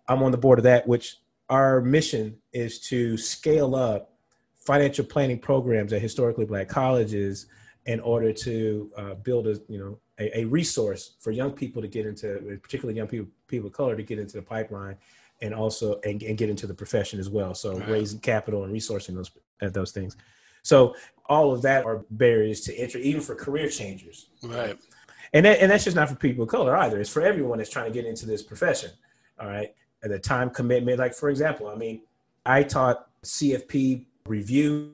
I'm 0.07 0.23
on 0.23 0.31
the 0.31 0.39
board 0.39 0.57
of 0.57 0.63
that. 0.63 0.87
Which 0.87 1.17
our 1.49 1.81
mission 1.81 2.37
is 2.51 2.79
to 2.87 3.15
scale 3.15 3.75
up 3.75 4.15
financial 4.57 5.05
planning 5.05 5.37
programs 5.37 5.93
at 5.93 6.01
historically 6.01 6.45
black 6.45 6.67
colleges 6.67 7.45
in 7.85 7.99
order 7.99 8.33
to 8.33 8.91
uh, 8.97 9.13
build 9.13 9.45
a 9.45 9.59
you 9.67 9.77
know 9.77 9.99
a, 10.17 10.39
a, 10.39 10.45
resource 10.45 11.13
for 11.19 11.29
young 11.29 11.51
people 11.51 11.79
to 11.79 11.87
get 11.87 12.07
into, 12.07 12.59
particularly 12.63 12.97
young 12.97 13.07
people 13.07 13.29
people 13.47 13.67
of 13.67 13.73
color 13.73 13.95
to 13.95 14.01
get 14.01 14.17
into 14.17 14.37
the 14.37 14.41
pipeline 14.41 14.97
and 15.41 15.53
also 15.53 15.99
and, 16.03 16.21
and 16.23 16.37
get 16.37 16.49
into 16.49 16.67
the 16.67 16.73
profession 16.73 17.19
as 17.19 17.29
well. 17.29 17.53
So 17.53 17.77
right. 17.77 17.89
raising 17.89 18.19
capital 18.19 18.63
and 18.63 18.73
resourcing 18.73 19.15
those 19.15 19.31
those 19.59 19.91
things. 19.91 20.15
So 20.63 20.95
all 21.27 21.51
of 21.53 21.61
that 21.63 21.85
are 21.85 22.05
barriers 22.11 22.61
to 22.61 22.75
entry, 22.75 23.01
even 23.03 23.21
for 23.21 23.35
career 23.35 23.69
changers. 23.69 24.27
Right. 24.43 24.77
And 25.33 25.45
that, 25.45 25.61
and 25.61 25.71
that's 25.71 25.85
just 25.85 25.95
not 25.95 26.09
for 26.09 26.15
people 26.15 26.43
of 26.43 26.49
color 26.49 26.75
either. 26.75 26.99
It's 26.99 27.09
for 27.09 27.21
everyone 27.21 27.59
that's 27.59 27.69
trying 27.69 27.85
to 27.85 27.91
get 27.91 28.05
into 28.05 28.25
this 28.25 28.43
profession. 28.43 28.91
All 29.39 29.47
right. 29.47 29.73
And 30.03 30.11
the 30.11 30.19
time 30.19 30.49
commitment, 30.49 30.99
like 30.99 31.13
for 31.13 31.29
example, 31.29 31.67
I 31.67 31.75
mean, 31.75 32.01
I 32.45 32.63
taught 32.63 33.07
CFP 33.23 34.05
review 34.25 34.93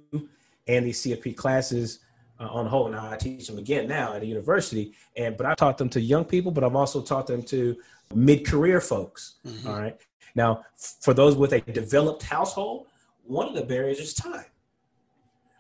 and 0.67 0.85
these 0.85 1.01
CFP 1.01 1.35
classes 1.35 1.99
uh, 2.39 2.47
on 2.47 2.65
the 2.65 2.69
whole. 2.69 2.87
Now 2.89 3.09
I 3.09 3.17
teach 3.17 3.47
them 3.47 3.57
again 3.57 3.87
now 3.87 4.13
at 4.13 4.21
a 4.21 4.25
university, 4.25 4.93
and 5.15 5.35
but 5.37 5.45
I 5.45 5.55
taught 5.55 5.77
them 5.77 5.89
to 5.89 6.01
young 6.01 6.25
people, 6.25 6.51
but 6.51 6.63
I've 6.63 6.75
also 6.75 7.01
taught 7.01 7.27
them 7.27 7.41
to 7.43 7.75
mid-career 8.13 8.81
folks. 8.81 9.35
Mm-hmm. 9.45 9.67
All 9.67 9.79
right, 9.79 9.97
now, 10.37 10.63
for 11.01 11.13
those 11.15 11.35
with 11.35 11.51
a 11.51 11.59
developed 11.59 12.23
household, 12.23 12.85
one 13.23 13.47
of 13.47 13.55
the 13.55 13.63
barriers 13.63 13.99
is 13.99 14.13
time. 14.13 14.45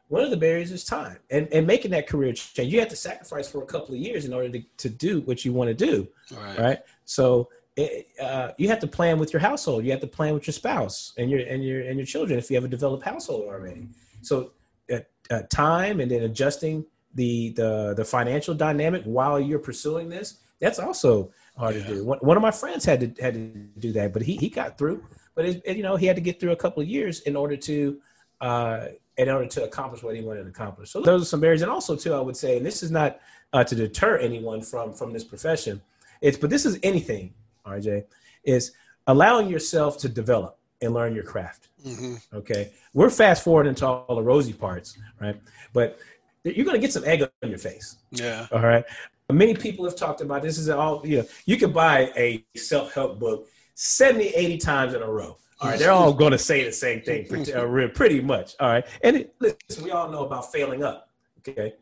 One 0.07 0.23
of 0.23 0.29
the 0.29 0.37
barriers 0.37 0.71
is 0.71 0.85
time 0.85 1.17
and, 1.29 1.49
and 1.51 1.67
making 1.67 1.91
that 1.91 2.07
career 2.07 2.31
change. 2.31 2.71
You 2.71 2.79
have 2.79 2.87
to 2.89 2.95
sacrifice 2.95 3.49
for 3.49 3.61
a 3.63 3.65
couple 3.65 3.93
of 3.93 3.99
years 3.99 4.23
in 4.23 4.33
order 4.33 4.47
to, 4.49 4.61
to 4.77 4.89
do 4.89 5.19
what 5.21 5.43
you 5.43 5.51
want 5.51 5.67
to 5.67 5.73
do. 5.73 6.07
Right. 6.31 6.59
right? 6.59 6.79
So 7.03 7.49
it, 7.75 8.07
uh, 8.21 8.51
you 8.57 8.69
have 8.69 8.79
to 8.79 8.87
plan 8.87 9.19
with 9.19 9.33
your 9.33 9.41
household. 9.41 9.83
You 9.83 9.91
have 9.91 9.99
to 9.99 10.07
plan 10.07 10.33
with 10.33 10.47
your 10.47 10.53
spouse 10.53 11.13
and 11.17 11.29
your 11.29 11.41
and 11.41 11.63
your 11.63 11.81
and 11.81 11.97
your 11.97 12.05
children 12.05 12.39
if 12.39 12.49
you 12.49 12.55
have 12.55 12.63
a 12.63 12.69
developed 12.69 13.03
household 13.03 13.49
already. 13.49 13.89
So 14.21 14.53
uh, 14.93 14.99
uh, 15.29 15.41
time 15.49 15.99
and 15.99 16.09
then 16.09 16.23
adjusting 16.23 16.85
the 17.15 17.49
the 17.49 17.93
the 17.97 18.05
financial 18.05 18.53
dynamic 18.55 19.03
while 19.03 19.39
you're 19.39 19.59
pursuing 19.59 20.07
this. 20.07 20.39
That's 20.61 20.79
also 20.79 21.31
hard 21.57 21.75
yeah. 21.75 21.83
to 21.83 21.95
do. 21.95 22.05
One, 22.05 22.19
one, 22.19 22.37
of 22.37 22.43
my 22.43 22.51
friends 22.51 22.85
had 22.85 23.15
to 23.15 23.21
had 23.21 23.33
to 23.33 23.39
do 23.79 23.91
that, 23.93 24.13
but 24.13 24.21
he 24.21 24.37
he 24.37 24.49
got 24.49 24.77
through. 24.77 25.03
But 25.35 25.45
it, 25.45 25.61
it, 25.65 25.77
you 25.77 25.83
know, 25.83 25.95
he 25.95 26.05
had 26.05 26.15
to 26.15 26.21
get 26.21 26.39
through 26.39 26.51
a 26.51 26.55
couple 26.55 26.81
of 26.81 26.87
years 26.87 27.21
in 27.21 27.35
order 27.35 27.57
to 27.57 27.99
uh, 28.41 28.87
in 29.17 29.29
order 29.29 29.47
to 29.47 29.63
accomplish 29.63 30.03
what 30.03 30.15
he 30.15 30.21
wanted 30.21 30.43
to 30.43 30.49
accomplish. 30.49 30.91
So 30.91 31.01
those 31.01 31.23
are 31.23 31.25
some 31.25 31.39
barriers, 31.39 31.61
and 31.61 31.71
also 31.71 31.95
too, 31.95 32.13
I 32.13 32.19
would 32.19 32.37
say, 32.37 32.57
and 32.57 32.65
this 32.65 32.83
is 32.83 32.91
not 32.91 33.19
uh, 33.53 33.63
to 33.63 33.75
deter 33.75 34.17
anyone 34.17 34.61
from 34.61 34.93
from 34.93 35.13
this 35.13 35.23
profession. 35.23 35.81
It's 36.21 36.37
but 36.37 36.49
this 36.49 36.65
is 36.65 36.79
anything, 36.83 37.33
RJ, 37.65 38.05
is 38.43 38.71
allowing 39.07 39.49
yourself 39.49 39.97
to 39.99 40.09
develop 40.09 40.57
and 40.81 40.93
learn 40.93 41.15
your 41.15 41.23
craft. 41.23 41.69
Mm-hmm. 41.85 42.37
Okay, 42.37 42.71
we're 42.93 43.09
fast 43.09 43.43
forwarding 43.43 43.75
to 43.75 43.87
all 43.87 44.15
the 44.15 44.23
rosy 44.23 44.53
parts, 44.53 44.97
right? 45.19 45.39
But 45.73 45.99
you're 46.43 46.65
going 46.65 46.75
to 46.75 46.81
get 46.81 46.93
some 46.93 47.03
egg 47.05 47.21
on 47.21 47.49
your 47.49 47.59
face. 47.59 47.97
Yeah. 48.11 48.47
All 48.51 48.61
right. 48.61 48.85
Many 49.31 49.55
people 49.55 49.83
have 49.85 49.95
talked 49.95 50.21
about 50.21 50.41
this. 50.41 50.57
Is 50.57 50.69
all 50.69 51.05
you 51.05 51.17
know? 51.17 51.25
You 51.45 51.57
can 51.57 51.71
buy 51.71 52.11
a 52.15 52.45
self 52.55 52.93
help 52.93 53.19
book 53.19 53.47
70, 53.75 54.29
80 54.29 54.57
times 54.57 54.93
in 54.93 55.01
a 55.01 55.09
row. 55.09 55.37
All 55.59 55.69
right, 55.69 55.79
they're 55.79 55.91
all 55.91 56.13
going 56.13 56.31
to 56.31 56.37
say 56.37 56.63
the 56.63 56.71
same 56.71 57.01
thing, 57.01 57.25
uh, 57.53 57.87
pretty 57.93 58.21
much. 58.21 58.55
All 58.59 58.69
right, 58.69 58.85
and 59.03 59.17
it, 59.17 59.35
listen, 59.39 59.83
we 59.83 59.91
all 59.91 60.09
know 60.09 60.23
about 60.25 60.51
failing 60.51 60.83
up. 60.83 61.09
Okay, 61.39 61.73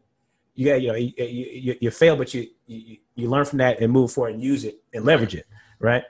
you 0.54 0.66
got 0.66 0.82
you 0.82 0.88
know 0.88 0.96
you, 0.96 1.12
you, 1.18 1.76
you 1.82 1.92
fail, 1.92 2.16
but 2.16 2.34
you, 2.34 2.48
you 2.66 2.98
you 3.16 3.30
learn 3.30 3.46
from 3.46 3.60
that 3.60 3.82
and 3.82 3.92
move 3.92 4.12
forward 4.12 4.34
and 4.34 4.42
use 4.42 4.64
it 4.64 4.82
and 4.94 5.04
leverage 5.04 5.36
it, 5.36 5.46
right? 5.80 6.04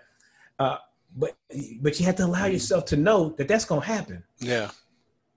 Uh, 0.60 0.78
but 1.16 1.36
but 1.82 2.00
you 2.00 2.06
have 2.06 2.16
to 2.18 2.26
allow 2.26 2.46
yourself 2.46 2.86
to 2.86 2.98
know 2.98 3.30
that 3.38 3.48
that's 3.48 3.66
going 3.66 3.82
to 3.82 3.88
happen. 3.88 4.24
Yeah. 4.40 4.70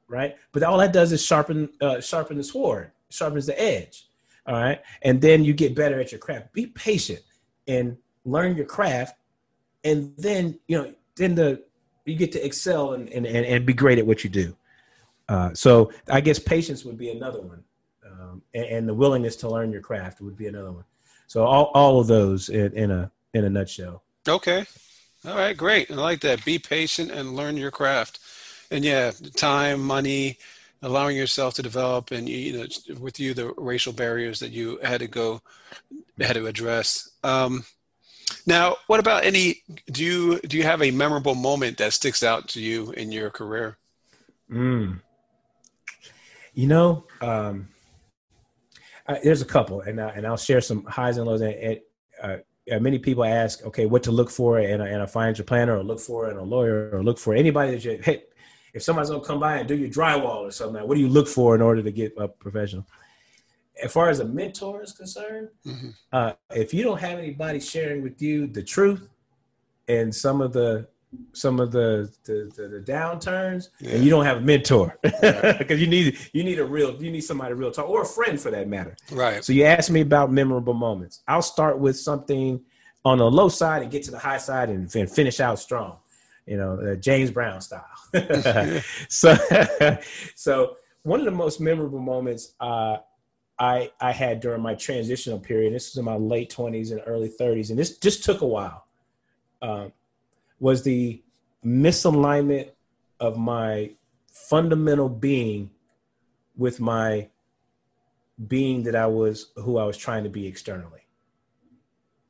Right. 0.06 0.36
But 0.52 0.62
all 0.62 0.78
that 0.78 0.92
does 0.92 1.12
is 1.12 1.24
sharpen 1.24 1.70
uh, 1.80 2.00
sharpen 2.00 2.36
the 2.36 2.44
sword, 2.44 2.92
sharpens 3.10 3.46
the 3.46 3.60
edge. 3.60 4.07
All 4.48 4.54
right. 4.54 4.80
And 5.02 5.20
then 5.20 5.44
you 5.44 5.52
get 5.52 5.74
better 5.74 6.00
at 6.00 6.10
your 6.10 6.18
craft. 6.18 6.54
Be 6.54 6.66
patient 6.66 7.20
and 7.66 7.98
learn 8.24 8.56
your 8.56 8.64
craft. 8.64 9.14
And 9.84 10.14
then, 10.16 10.58
you 10.66 10.78
know, 10.78 10.94
then 11.16 11.34
the 11.34 11.62
you 12.06 12.16
get 12.16 12.32
to 12.32 12.44
excel 12.44 12.94
and, 12.94 13.10
and, 13.10 13.26
and, 13.26 13.66
be 13.66 13.74
great 13.74 13.98
at 13.98 14.06
what 14.06 14.24
you 14.24 14.30
do. 14.30 14.56
Uh, 15.28 15.52
so 15.52 15.92
I 16.10 16.22
guess 16.22 16.38
patience 16.38 16.82
would 16.82 16.96
be 16.96 17.10
another 17.10 17.42
one. 17.42 17.62
Um, 18.06 18.40
and, 18.54 18.64
and, 18.64 18.88
the 18.88 18.94
willingness 18.94 19.36
to 19.36 19.50
learn 19.50 19.70
your 19.70 19.82
craft 19.82 20.22
would 20.22 20.34
be 20.36 20.46
another 20.46 20.72
one. 20.72 20.84
So 21.26 21.44
all, 21.44 21.70
all 21.74 22.00
of 22.00 22.06
those 22.06 22.48
in, 22.48 22.72
in 22.72 22.90
a 22.90 23.10
in 23.34 23.44
a 23.44 23.50
nutshell. 23.50 24.02
Okay. 24.26 24.64
All 25.26 25.36
right, 25.36 25.54
great. 25.54 25.90
I 25.90 25.94
like 25.96 26.20
that. 26.20 26.44
Be 26.46 26.58
patient 26.58 27.10
and 27.10 27.36
learn 27.36 27.58
your 27.58 27.70
craft. 27.70 28.20
And 28.70 28.82
yeah, 28.82 29.10
time, 29.36 29.82
money, 29.82 30.38
allowing 30.82 31.16
yourself 31.16 31.54
to 31.54 31.62
develop 31.62 32.10
and 32.10 32.28
you 32.28 32.52
know 32.52 32.66
with 33.00 33.18
you 33.18 33.34
the 33.34 33.52
racial 33.56 33.92
barriers 33.92 34.40
that 34.40 34.50
you 34.50 34.78
had 34.82 35.00
to 35.00 35.08
go 35.08 35.40
had 36.20 36.34
to 36.34 36.46
address 36.46 37.10
um, 37.24 37.64
now 38.46 38.76
what 38.86 39.00
about 39.00 39.24
any 39.24 39.62
do 39.90 40.04
you 40.04 40.40
do 40.40 40.56
you 40.56 40.62
have 40.62 40.82
a 40.82 40.90
memorable 40.90 41.34
moment 41.34 41.78
that 41.78 41.92
sticks 41.92 42.22
out 42.22 42.48
to 42.48 42.60
you 42.60 42.92
in 42.92 43.10
your 43.10 43.30
career 43.30 43.76
mm. 44.50 45.00
you 46.54 46.66
know 46.66 47.04
um, 47.20 47.68
I, 49.06 49.18
there's 49.22 49.42
a 49.42 49.46
couple 49.46 49.80
and, 49.80 50.00
I, 50.00 50.10
and 50.10 50.26
i'll 50.26 50.36
share 50.36 50.60
some 50.60 50.84
highs 50.84 51.16
and 51.16 51.26
lows 51.26 51.40
and, 51.40 51.54
and 51.54 51.80
uh, 52.22 52.78
many 52.78 52.98
people 52.98 53.24
ask 53.24 53.64
okay 53.64 53.86
what 53.86 54.04
to 54.04 54.12
look 54.12 54.30
for 54.30 54.60
in 54.60 54.80
a, 54.80 54.86
in 54.86 55.00
a 55.00 55.08
financial 55.08 55.44
planner 55.44 55.76
or 55.76 55.82
look 55.82 55.98
for 55.98 56.30
in 56.30 56.36
a 56.36 56.42
lawyer 56.42 56.90
or 56.92 57.02
look 57.02 57.18
for 57.18 57.34
anybody 57.34 57.72
that 57.72 57.84
you 57.84 57.98
hey 58.02 58.22
if 58.78 58.84
somebody's 58.84 59.10
gonna 59.10 59.22
come 59.22 59.40
by 59.40 59.56
and 59.58 59.68
do 59.68 59.76
your 59.76 59.88
drywall 59.88 60.46
or 60.46 60.50
something, 60.52 60.86
what 60.86 60.94
do 60.94 61.00
you 61.00 61.08
look 61.08 61.26
for 61.26 61.54
in 61.56 61.60
order 61.60 61.82
to 61.82 61.90
get 61.90 62.14
a 62.16 62.28
professional? 62.28 62.86
As 63.82 63.92
far 63.92 64.08
as 64.08 64.20
a 64.20 64.24
mentor 64.24 64.82
is 64.82 64.92
concerned, 64.92 65.48
mm-hmm. 65.66 65.90
uh, 66.12 66.32
if 66.54 66.72
you 66.72 66.84
don't 66.84 67.00
have 67.00 67.18
anybody 67.18 67.58
sharing 67.58 68.02
with 68.02 68.22
you 68.22 68.46
the 68.46 68.62
truth 68.62 69.08
and 69.88 70.14
some 70.14 70.40
of 70.40 70.52
the 70.52 70.86
some 71.32 71.58
of 71.58 71.72
the 71.72 72.12
the, 72.24 72.52
the, 72.56 72.68
the 72.68 72.80
downturns, 72.80 73.70
yeah. 73.80 73.94
and 73.94 74.04
you 74.04 74.10
don't 74.10 74.24
have 74.24 74.38
a 74.38 74.42
mentor 74.42 74.96
because 75.02 75.22
yeah. 75.22 75.74
you 75.76 75.86
need 75.88 76.16
you 76.32 76.44
need 76.44 76.60
a 76.60 76.64
real 76.64 77.02
you 77.02 77.10
need 77.10 77.22
somebody 77.22 77.54
real 77.54 77.72
talk 77.72 77.88
or 77.88 78.02
a 78.02 78.06
friend 78.06 78.40
for 78.40 78.52
that 78.52 78.68
matter. 78.68 78.96
Right. 79.10 79.44
So 79.44 79.52
you 79.52 79.64
asked 79.64 79.90
me 79.90 80.02
about 80.02 80.30
memorable 80.30 80.74
moments. 80.74 81.22
I'll 81.26 81.42
start 81.42 81.80
with 81.80 81.98
something 81.98 82.60
on 83.04 83.18
the 83.18 83.28
low 83.28 83.48
side 83.48 83.82
and 83.82 83.90
get 83.90 84.04
to 84.04 84.12
the 84.12 84.18
high 84.18 84.38
side 84.38 84.68
and, 84.68 84.94
and 84.94 85.10
finish 85.10 85.40
out 85.40 85.58
strong 85.58 85.98
you 86.48 86.56
know, 86.56 86.80
uh, 86.80 86.94
James 86.96 87.30
Brown 87.30 87.60
style. 87.60 87.84
so, 89.08 89.36
so 90.34 90.76
one 91.02 91.20
of 91.20 91.26
the 91.26 91.32
most 91.32 91.60
memorable 91.60 92.00
moments 92.00 92.54
uh, 92.60 92.98
I 93.58 93.90
I 94.00 94.12
had 94.12 94.40
during 94.40 94.62
my 94.62 94.74
transitional 94.74 95.38
period. 95.38 95.74
This 95.74 95.90
was 95.90 95.98
in 95.98 96.04
my 96.04 96.16
late 96.16 96.50
twenties 96.50 96.90
and 96.90 97.02
early 97.06 97.28
thirties, 97.28 97.70
and 97.70 97.78
this 97.78 97.98
just 97.98 98.24
took 98.24 98.40
a 98.40 98.46
while. 98.46 98.86
Um, 99.60 99.92
was 100.60 100.82
the 100.82 101.22
misalignment 101.64 102.70
of 103.20 103.36
my 103.36 103.90
fundamental 104.30 105.08
being 105.08 105.70
with 106.56 106.80
my 106.80 107.28
being 108.46 108.84
that 108.84 108.94
I 108.94 109.06
was 109.06 109.50
who 109.56 109.78
I 109.78 109.84
was 109.84 109.96
trying 109.96 110.24
to 110.24 110.30
be 110.30 110.46
externally. 110.46 111.06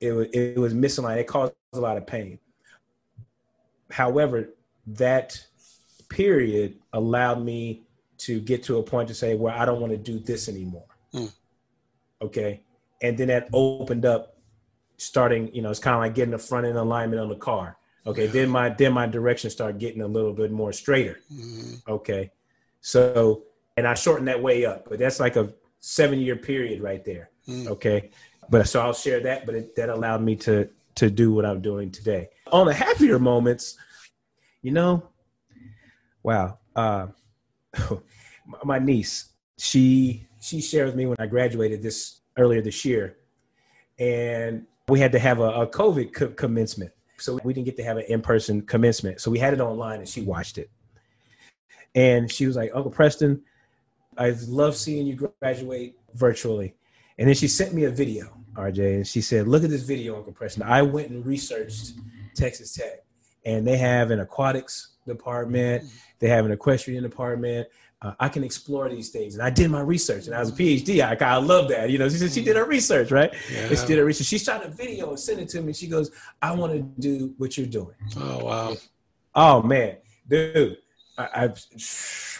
It 0.00 0.12
was 0.12 0.28
it 0.32 0.58
was 0.58 0.74
misaligned. 0.74 1.18
It 1.18 1.26
caused 1.26 1.52
a 1.72 1.80
lot 1.80 1.96
of 1.96 2.06
pain. 2.06 2.38
However, 3.90 4.50
that 4.86 5.44
period 6.08 6.76
allowed 6.92 7.44
me 7.44 7.82
to 8.18 8.40
get 8.40 8.64
to 8.64 8.78
a 8.78 8.82
point 8.82 9.08
to 9.08 9.14
say, 9.14 9.34
well, 9.34 9.54
I 9.56 9.64
don't 9.64 9.80
want 9.80 9.92
to 9.92 9.98
do 9.98 10.18
this 10.18 10.48
anymore. 10.48 10.86
Mm. 11.14 11.32
Okay. 12.22 12.62
And 13.00 13.16
then 13.16 13.28
that 13.28 13.48
opened 13.52 14.04
up 14.04 14.36
starting, 14.96 15.54
you 15.54 15.62
know, 15.62 15.70
it's 15.70 15.78
kind 15.78 15.94
of 15.94 16.00
like 16.00 16.14
getting 16.14 16.32
the 16.32 16.38
front 16.38 16.66
end 16.66 16.76
alignment 16.76 17.20
on 17.20 17.28
the 17.28 17.36
car. 17.36 17.76
Okay. 18.06 18.26
Yeah. 18.26 18.32
Then 18.32 18.48
my, 18.48 18.68
then 18.70 18.92
my 18.92 19.06
direction 19.06 19.50
started 19.50 19.78
getting 19.78 20.02
a 20.02 20.06
little 20.06 20.32
bit 20.32 20.50
more 20.50 20.72
straighter. 20.72 21.20
Mm-hmm. 21.32 21.90
Okay. 21.92 22.32
So, 22.80 23.44
and 23.76 23.86
I 23.86 23.94
shortened 23.94 24.28
that 24.28 24.42
way 24.42 24.64
up, 24.64 24.88
but 24.88 24.98
that's 24.98 25.20
like 25.20 25.36
a 25.36 25.52
seven 25.78 26.18
year 26.18 26.36
period 26.36 26.82
right 26.82 27.04
there. 27.04 27.30
Mm. 27.46 27.68
Okay. 27.68 28.10
But 28.50 28.66
so 28.66 28.80
I'll 28.80 28.94
share 28.94 29.20
that, 29.20 29.46
but 29.46 29.54
it, 29.54 29.76
that 29.76 29.90
allowed 29.90 30.22
me 30.22 30.34
to, 30.36 30.68
to 30.96 31.10
do 31.10 31.32
what 31.32 31.44
I'm 31.44 31.60
doing 31.60 31.92
today. 31.92 32.30
On 32.50 32.66
the 32.66 32.74
happier 32.74 33.18
moments, 33.18 33.76
you 34.62 34.72
know, 34.72 35.08
wow. 36.22 36.58
Uh, 36.74 37.08
my 38.64 38.78
niece, 38.78 39.30
she 39.58 40.26
she 40.40 40.60
shared 40.60 40.86
with 40.86 40.94
me 40.94 41.06
when 41.06 41.16
I 41.18 41.26
graduated 41.26 41.82
this 41.82 42.20
earlier 42.36 42.62
this 42.62 42.84
year, 42.84 43.16
and 43.98 44.66
we 44.88 45.00
had 45.00 45.12
to 45.12 45.18
have 45.18 45.40
a, 45.40 45.50
a 45.50 45.66
COVID 45.66 46.12
co- 46.12 46.28
commencement, 46.28 46.92
so 47.18 47.38
we 47.44 47.52
didn't 47.52 47.66
get 47.66 47.76
to 47.76 47.84
have 47.84 47.96
an 47.96 48.04
in 48.08 48.22
person 48.22 48.62
commencement. 48.62 49.20
So 49.20 49.30
we 49.30 49.38
had 49.38 49.52
it 49.52 49.60
online, 49.60 49.98
and 49.98 50.08
she 50.08 50.22
watched 50.22 50.58
it, 50.58 50.70
and 51.94 52.30
she 52.30 52.46
was 52.46 52.56
like, 52.56 52.70
"Uncle 52.74 52.90
Preston, 52.90 53.42
I 54.16 54.34
love 54.46 54.76
seeing 54.76 55.06
you 55.06 55.32
graduate 55.40 55.96
virtually." 56.14 56.74
And 57.18 57.26
then 57.26 57.34
she 57.34 57.48
sent 57.48 57.74
me 57.74 57.84
a 57.84 57.90
video, 57.90 58.32
RJ, 58.54 58.94
and 58.94 59.06
she 59.06 59.20
said, 59.20 59.48
"Look 59.48 59.64
at 59.64 59.70
this 59.70 59.82
video, 59.82 60.16
Uncle 60.16 60.32
Preston. 60.32 60.62
I 60.62 60.82
went 60.82 61.10
and 61.10 61.26
researched 61.26 61.94
Texas 62.38 62.72
Tech, 62.74 63.04
and 63.44 63.66
they 63.66 63.76
have 63.76 64.10
an 64.10 64.20
aquatics 64.20 64.90
department, 65.06 65.84
mm-hmm. 65.84 65.96
they 66.18 66.28
have 66.28 66.44
an 66.44 66.52
equestrian 66.52 67.02
department. 67.02 67.68
Uh, 68.00 68.12
I 68.20 68.28
can 68.28 68.44
explore 68.44 68.88
these 68.88 69.08
things. 69.08 69.34
And 69.34 69.42
I 69.42 69.50
did 69.50 69.72
my 69.72 69.80
research, 69.80 70.26
and 70.26 70.34
I 70.34 70.38
was 70.38 70.50
a 70.50 70.52
mm-hmm. 70.52 70.90
PhD. 70.92 71.20
I, 71.20 71.24
I 71.24 71.36
love 71.38 71.68
that. 71.70 71.90
You 71.90 71.98
know, 71.98 72.08
she 72.08 72.16
said 72.16 72.30
she 72.30 72.44
did 72.44 72.54
her 72.54 72.62
mm-hmm. 72.62 72.70
research, 72.70 73.10
right? 73.10 73.34
Yeah. 73.52 73.68
she 73.74 73.86
did 73.86 73.98
her 73.98 74.04
research. 74.04 74.28
She 74.28 74.38
shot 74.38 74.64
a 74.64 74.68
video 74.68 75.08
and 75.10 75.18
sent 75.18 75.40
it 75.40 75.48
to 75.50 75.62
me. 75.62 75.72
She 75.72 75.88
goes, 75.88 76.12
"I 76.40 76.52
want 76.52 76.72
to 76.74 76.82
do 77.00 77.34
what 77.38 77.58
you're 77.58 77.66
doing." 77.66 77.96
Oh 78.16 78.44
wow! 78.44 78.76
Oh 79.34 79.62
man, 79.62 79.96
dude, 80.28 80.78
I, 81.18 81.28
I've 81.34 81.66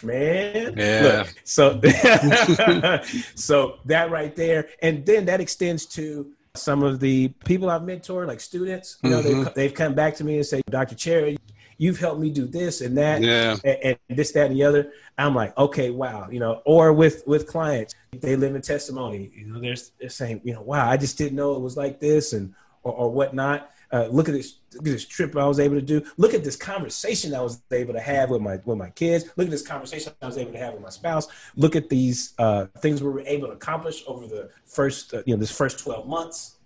man. 0.03 0.75
Yeah. 0.77 1.01
Look, 1.03 1.35
so 1.43 1.81
so 3.35 3.79
that 3.85 4.09
right 4.11 4.35
there, 4.35 4.69
and 4.81 5.05
then 5.05 5.25
that 5.25 5.41
extends 5.41 5.85
to 5.87 6.31
some 6.59 6.83
of 6.83 6.99
the 6.99 7.29
people 7.45 7.69
I've 7.69 7.81
mentored, 7.81 8.27
like 8.27 8.39
students. 8.39 8.97
You 9.03 9.09
know, 9.09 9.21
mm-hmm. 9.21 9.43
they've, 9.43 9.53
they've 9.53 9.73
come 9.73 9.93
back 9.93 10.15
to 10.15 10.23
me 10.23 10.37
and 10.37 10.45
say, 10.45 10.61
"Dr. 10.69 10.95
Cherry, 10.95 11.37
you've 11.77 11.99
helped 11.99 12.19
me 12.19 12.29
do 12.29 12.45
this 12.45 12.81
and 12.81 12.97
that, 12.97 13.21
yeah. 13.21 13.57
and, 13.63 13.97
and, 14.09 14.17
this, 14.17 14.31
that, 14.33 14.47
and 14.47 14.55
the 14.55 14.63
other." 14.63 14.91
I'm 15.17 15.35
like, 15.35 15.57
okay, 15.57 15.89
wow, 15.89 16.29
you 16.29 16.39
know. 16.39 16.61
Or 16.65 16.93
with 16.93 17.23
with 17.27 17.47
clients, 17.47 17.95
they 18.11 18.35
live 18.35 18.55
in 18.55 18.61
testimony. 18.61 19.31
You 19.35 19.47
know, 19.47 19.59
they're, 19.59 19.75
they're 19.99 20.09
saying, 20.09 20.41
you 20.43 20.53
know, 20.53 20.61
wow, 20.61 20.89
I 20.89 20.97
just 20.97 21.17
didn't 21.17 21.35
know 21.35 21.55
it 21.55 21.61
was 21.61 21.75
like 21.75 21.99
this, 21.99 22.33
and 22.33 22.53
or, 22.83 22.93
or 22.93 23.11
whatnot. 23.11 23.69
Uh, 23.91 24.07
look 24.11 24.29
at 24.29 24.35
this 24.35 24.59
look 24.73 24.85
at 24.87 24.93
this 24.93 25.05
trip 25.05 25.35
I 25.35 25.47
was 25.47 25.59
able 25.59 25.75
to 25.75 25.81
do. 25.81 26.03
Look 26.17 26.33
at 26.33 26.43
this 26.43 26.55
conversation 26.55 27.33
I 27.33 27.41
was 27.41 27.61
able 27.71 27.93
to 27.93 27.99
have 27.99 28.29
with 28.29 28.41
my 28.41 28.59
with 28.65 28.77
my 28.77 28.89
kids. 28.91 29.25
Look 29.35 29.47
at 29.47 29.51
this 29.51 29.65
conversation 29.65 30.13
I 30.21 30.27
was 30.27 30.37
able 30.37 30.51
to 30.51 30.59
have 30.59 30.73
with 30.73 30.83
my 30.83 30.89
spouse. 30.89 31.27
Look 31.55 31.75
at 31.75 31.89
these 31.89 32.33
uh, 32.37 32.67
things 32.79 33.01
we 33.01 33.09
were 33.09 33.21
able 33.21 33.47
to 33.47 33.53
accomplish 33.53 34.03
over 34.05 34.27
the 34.27 34.49
first 34.65 35.13
uh, 35.13 35.23
you 35.25 35.35
know 35.35 35.39
this 35.39 35.51
first 35.51 35.79
twelve 35.79 36.07
months. 36.07 36.57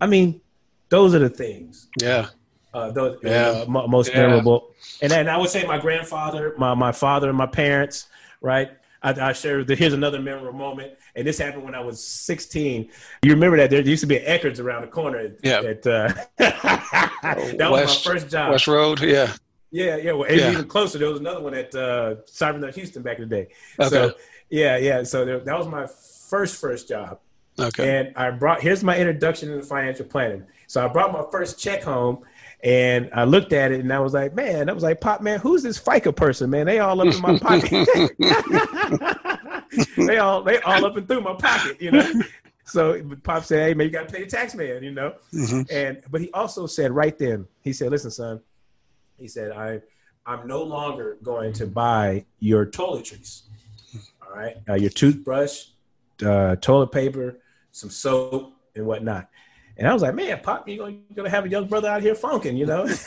I 0.00 0.06
mean, 0.06 0.40
those 0.88 1.14
are 1.14 1.20
the 1.20 1.30
things. 1.30 1.88
Yeah. 2.00 2.28
Uh, 2.74 2.90
those 2.90 3.18
yeah. 3.22 3.64
Uh, 3.66 3.86
most 3.86 4.10
yeah. 4.10 4.22
memorable, 4.22 4.74
and 5.00 5.10
then 5.10 5.28
I 5.28 5.36
would 5.36 5.50
say 5.50 5.64
my 5.64 5.78
grandfather, 5.78 6.54
my 6.58 6.74
my 6.74 6.92
father, 6.92 7.28
and 7.28 7.38
my 7.38 7.46
parents. 7.46 8.08
Right. 8.40 8.70
I, 9.02 9.28
I 9.28 9.32
share. 9.32 9.64
Here's 9.64 9.92
another 9.92 10.20
memorable 10.20 10.58
moment 10.58 10.94
and 11.18 11.26
this 11.26 11.38
happened 11.38 11.64
when 11.64 11.74
I 11.74 11.80
was 11.80 12.02
16. 12.02 12.88
You 13.22 13.32
remember 13.32 13.56
that 13.56 13.70
there 13.70 13.80
used 13.80 14.02
to 14.02 14.06
be 14.06 14.18
an 14.18 14.38
Eckerd's 14.38 14.60
around 14.60 14.82
the 14.82 14.88
corner. 14.88 15.32
Yeah. 15.42 15.60
At, 15.62 15.84
uh, 15.84 16.12
that 16.38 17.68
West, 17.70 18.06
was 18.06 18.06
my 18.06 18.12
first 18.12 18.30
job. 18.30 18.52
West 18.52 18.68
Road. 18.68 19.00
Yeah. 19.00 19.34
Yeah, 19.72 19.96
yeah. 19.96 20.12
Well, 20.12 20.32
yeah. 20.32 20.52
even 20.52 20.68
closer. 20.68 20.98
There 20.98 21.08
was 21.08 21.18
another 21.18 21.40
one 21.40 21.54
at 21.54 21.74
uh, 21.74 22.16
Cyber 22.26 22.72
Houston 22.72 23.02
back 23.02 23.18
in 23.18 23.28
the 23.28 23.36
day. 23.36 23.48
Okay. 23.80 23.88
So, 23.88 24.14
yeah, 24.48 24.76
yeah. 24.76 25.02
So 25.02 25.24
there, 25.24 25.40
that 25.40 25.58
was 25.58 25.66
my 25.66 25.88
first 26.28 26.60
first 26.60 26.88
job. 26.88 27.18
Okay. 27.58 27.98
And 27.98 28.16
I 28.16 28.30
brought 28.30 28.62
here's 28.62 28.84
my 28.84 28.96
introduction 28.96 29.50
into 29.50 29.66
financial 29.66 30.06
planning. 30.06 30.44
So 30.68 30.84
I 30.84 30.88
brought 30.88 31.12
my 31.12 31.24
first 31.32 31.58
check 31.58 31.82
home 31.82 32.24
and 32.62 33.08
I 33.14 33.24
looked 33.24 33.52
at 33.52 33.70
it 33.70 33.80
and 33.80 33.92
I 33.92 34.00
was 34.00 34.14
like, 34.14 34.34
man, 34.34 34.68
I 34.68 34.72
was 34.72 34.82
like, 34.82 35.00
Pop, 35.00 35.20
man, 35.20 35.38
who's 35.38 35.62
this 35.62 35.78
FICA 35.78 36.14
person, 36.14 36.50
man? 36.50 36.66
They 36.66 36.80
all 36.80 37.00
up 37.00 37.14
in 37.14 37.20
my 37.20 37.38
pocket. 37.42 37.88
they 39.96 40.18
all 40.18 40.42
they 40.42 40.58
all 40.60 40.84
up 40.84 40.96
and 40.96 41.06
through 41.06 41.20
my 41.20 41.34
pocket, 41.34 41.80
you 41.80 41.92
know. 41.92 42.10
So 42.64 43.02
Pop 43.22 43.44
said, 43.44 43.68
"Hey 43.68 43.74
man, 43.74 43.86
you 43.86 43.92
got 43.92 44.08
to 44.08 44.14
pay 44.14 44.24
the 44.24 44.30
tax 44.30 44.54
man," 44.54 44.82
you 44.82 44.90
know. 44.90 45.14
Mm-hmm. 45.32 45.62
And 45.70 46.02
but 46.10 46.20
he 46.20 46.30
also 46.32 46.66
said 46.66 46.92
right 46.92 47.16
then, 47.18 47.46
he 47.62 47.72
said, 47.72 47.90
"Listen, 47.90 48.10
son," 48.10 48.40
he 49.16 49.26
said, 49.26 49.52
"I 49.52 49.80
I'm 50.26 50.46
no 50.46 50.62
longer 50.62 51.16
going 51.22 51.54
to 51.54 51.66
buy 51.66 52.26
your 52.40 52.66
toiletries. 52.66 53.42
All 54.22 54.36
right, 54.36 54.56
uh, 54.68 54.74
your 54.74 54.90
toothbrush, 54.90 55.66
uh, 56.24 56.56
toilet 56.56 56.92
paper, 56.92 57.38
some 57.72 57.88
soap, 57.88 58.52
and 58.74 58.84
whatnot." 58.84 59.30
And 59.78 59.86
I 59.86 59.92
was 59.92 60.02
like, 60.02 60.14
man, 60.16 60.40
Pop, 60.42 60.68
you're 60.68 60.92
gonna, 61.14 61.30
have 61.30 61.44
a 61.44 61.48
young 61.48 61.66
brother 61.68 61.88
out 61.88 62.02
here 62.02 62.16
funking, 62.16 62.56
you 62.56 62.66
know? 62.66 62.82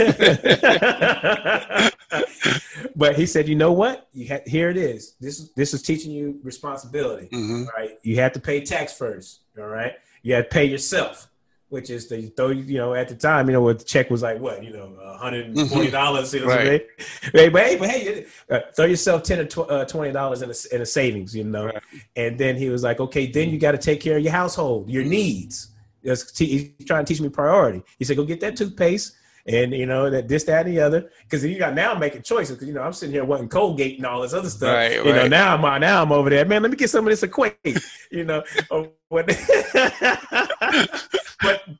but 2.95 3.15
he 3.17 3.25
said, 3.25 3.47
you 3.49 3.55
know 3.55 3.73
what? 3.73 4.07
You 4.13 4.27
ha- 4.29 4.43
here 4.45 4.69
it 4.69 4.77
is. 4.77 5.15
This 5.19 5.49
this 5.55 5.73
is 5.73 5.81
teaching 5.81 6.11
you 6.11 6.39
responsibility. 6.43 7.27
Mhm. 7.31 7.67
Right? 7.75 7.91
You 8.03 8.15
have 8.17 8.31
to 8.33 8.39
pay 8.39 8.61
tax 8.61 8.93
first. 8.97 9.41
All 9.57 9.65
right. 9.65 9.93
You 10.23 10.35
have 10.35 10.45
to 10.45 10.49
pay 10.49 10.63
yourself, 10.65 11.29
which 11.69 11.89
is 11.89 12.07
the 12.07 12.31
though 12.37 12.49
you 12.51 12.77
know 12.77 12.93
at 12.93 13.09
the 13.09 13.15
time 13.15 13.47
you 13.47 13.53
know 13.53 13.61
what 13.61 13.79
the 13.79 13.85
check 13.85 14.09
was 14.09 14.21
like 14.21 14.39
what 14.39 14.63
you 14.63 14.71
know 14.71 14.93
$120, 15.21 15.53
You 15.53 15.53
know, 15.53 15.91
Mm-hmm. 15.91 16.47
Right. 16.47 16.87
Hey, 17.33 17.49
but 17.49 17.63
hey, 17.65 17.75
but 17.77 17.89
hey, 17.89 18.25
uh, 18.49 18.59
throw 18.75 18.85
yourself 18.85 19.23
ten 19.23 19.39
or 19.39 19.45
tw- 19.45 19.69
uh, 19.69 19.83
twenty 19.85 20.11
dollars 20.13 20.41
in 20.41 20.49
a, 20.49 20.75
in 20.75 20.81
a 20.81 20.85
savings. 20.85 21.35
You 21.35 21.43
know. 21.43 21.65
Right. 21.65 21.83
And 22.15 22.37
then 22.37 22.55
he 22.55 22.69
was 22.69 22.81
like, 22.83 22.99
okay, 23.01 23.25
then 23.29 23.49
you 23.49 23.59
got 23.59 23.73
to 23.73 23.77
take 23.77 23.99
care 23.99 24.15
of 24.17 24.23
your 24.23 24.31
household, 24.31 24.89
your 24.89 25.03
needs. 25.03 25.67
Te- 26.03 26.73
He's 26.77 26.87
trying 26.87 27.05
to 27.05 27.13
teach 27.13 27.21
me 27.21 27.29
priority. 27.29 27.83
He 27.97 28.05
said, 28.05 28.17
go 28.17 28.25
get 28.25 28.39
that 28.41 28.55
toothpaste 28.55 29.15
and, 29.45 29.73
you 29.73 29.85
know, 29.87 30.09
that 30.09 30.27
this, 30.27 30.43
that, 30.43 30.65
and 30.67 30.75
the 30.77 30.81
other. 30.81 31.09
Because 31.23 31.43
you 31.43 31.57
got 31.57 31.73
now 31.73 31.95
making 31.95 32.21
choices. 32.21 32.55
Because, 32.55 32.67
you 32.67 32.73
know, 32.73 32.81
I'm 32.81 32.93
sitting 32.93 33.13
here 33.13 33.25
wanting 33.25 33.49
Colgate 33.49 33.97
and 33.97 34.05
all 34.05 34.21
this 34.21 34.33
other 34.33 34.49
stuff. 34.49 34.75
Right, 34.75 34.93
you 35.03 35.13
know, 35.13 35.27
now 35.27 35.55
I'm, 35.55 35.81
now 35.81 36.01
I'm 36.03 36.11
over 36.11 36.29
there. 36.29 36.45
Man, 36.45 36.61
let 36.61 36.69
me 36.71 36.77
get 36.77 36.89
some 36.89 37.05
of 37.05 37.11
this 37.11 37.23
equate, 37.23 37.57
you 38.11 38.23
know. 38.23 38.43
but, 39.09 39.27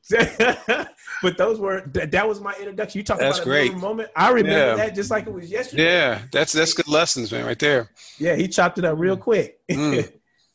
but 1.22 1.38
those 1.38 1.60
were, 1.60 1.82
that, 1.94 2.28
was 2.28 2.42
my 2.42 2.54
introduction. 2.60 3.00
You 3.00 3.04
talk 3.04 3.20
That's 3.20 3.38
about 3.38 3.48
a 3.48 3.50
great. 3.50 3.76
moment. 3.76 4.10
I 4.16 4.30
remember 4.30 4.52
Yeah. 4.52 4.76
that 4.76 4.96
just 4.96 5.12
like 5.12 5.28
it 5.28 5.34
was 5.34 5.50
yesterday. 5.50 5.84
Yeah, 5.86 6.22
that's 6.32 6.52
that's 6.54 6.74
good 6.74 6.88
lessons, 6.88 7.32
man, 7.32 7.46
right 7.46 7.60
there. 7.60 7.92
Yeah, 8.18 8.36
he 8.36 8.48
chopped 8.48 8.78
it 8.80 8.86
up 8.86 8.98
real 8.98 9.18
quick. 9.18 9.60
Mm. 9.70 10.12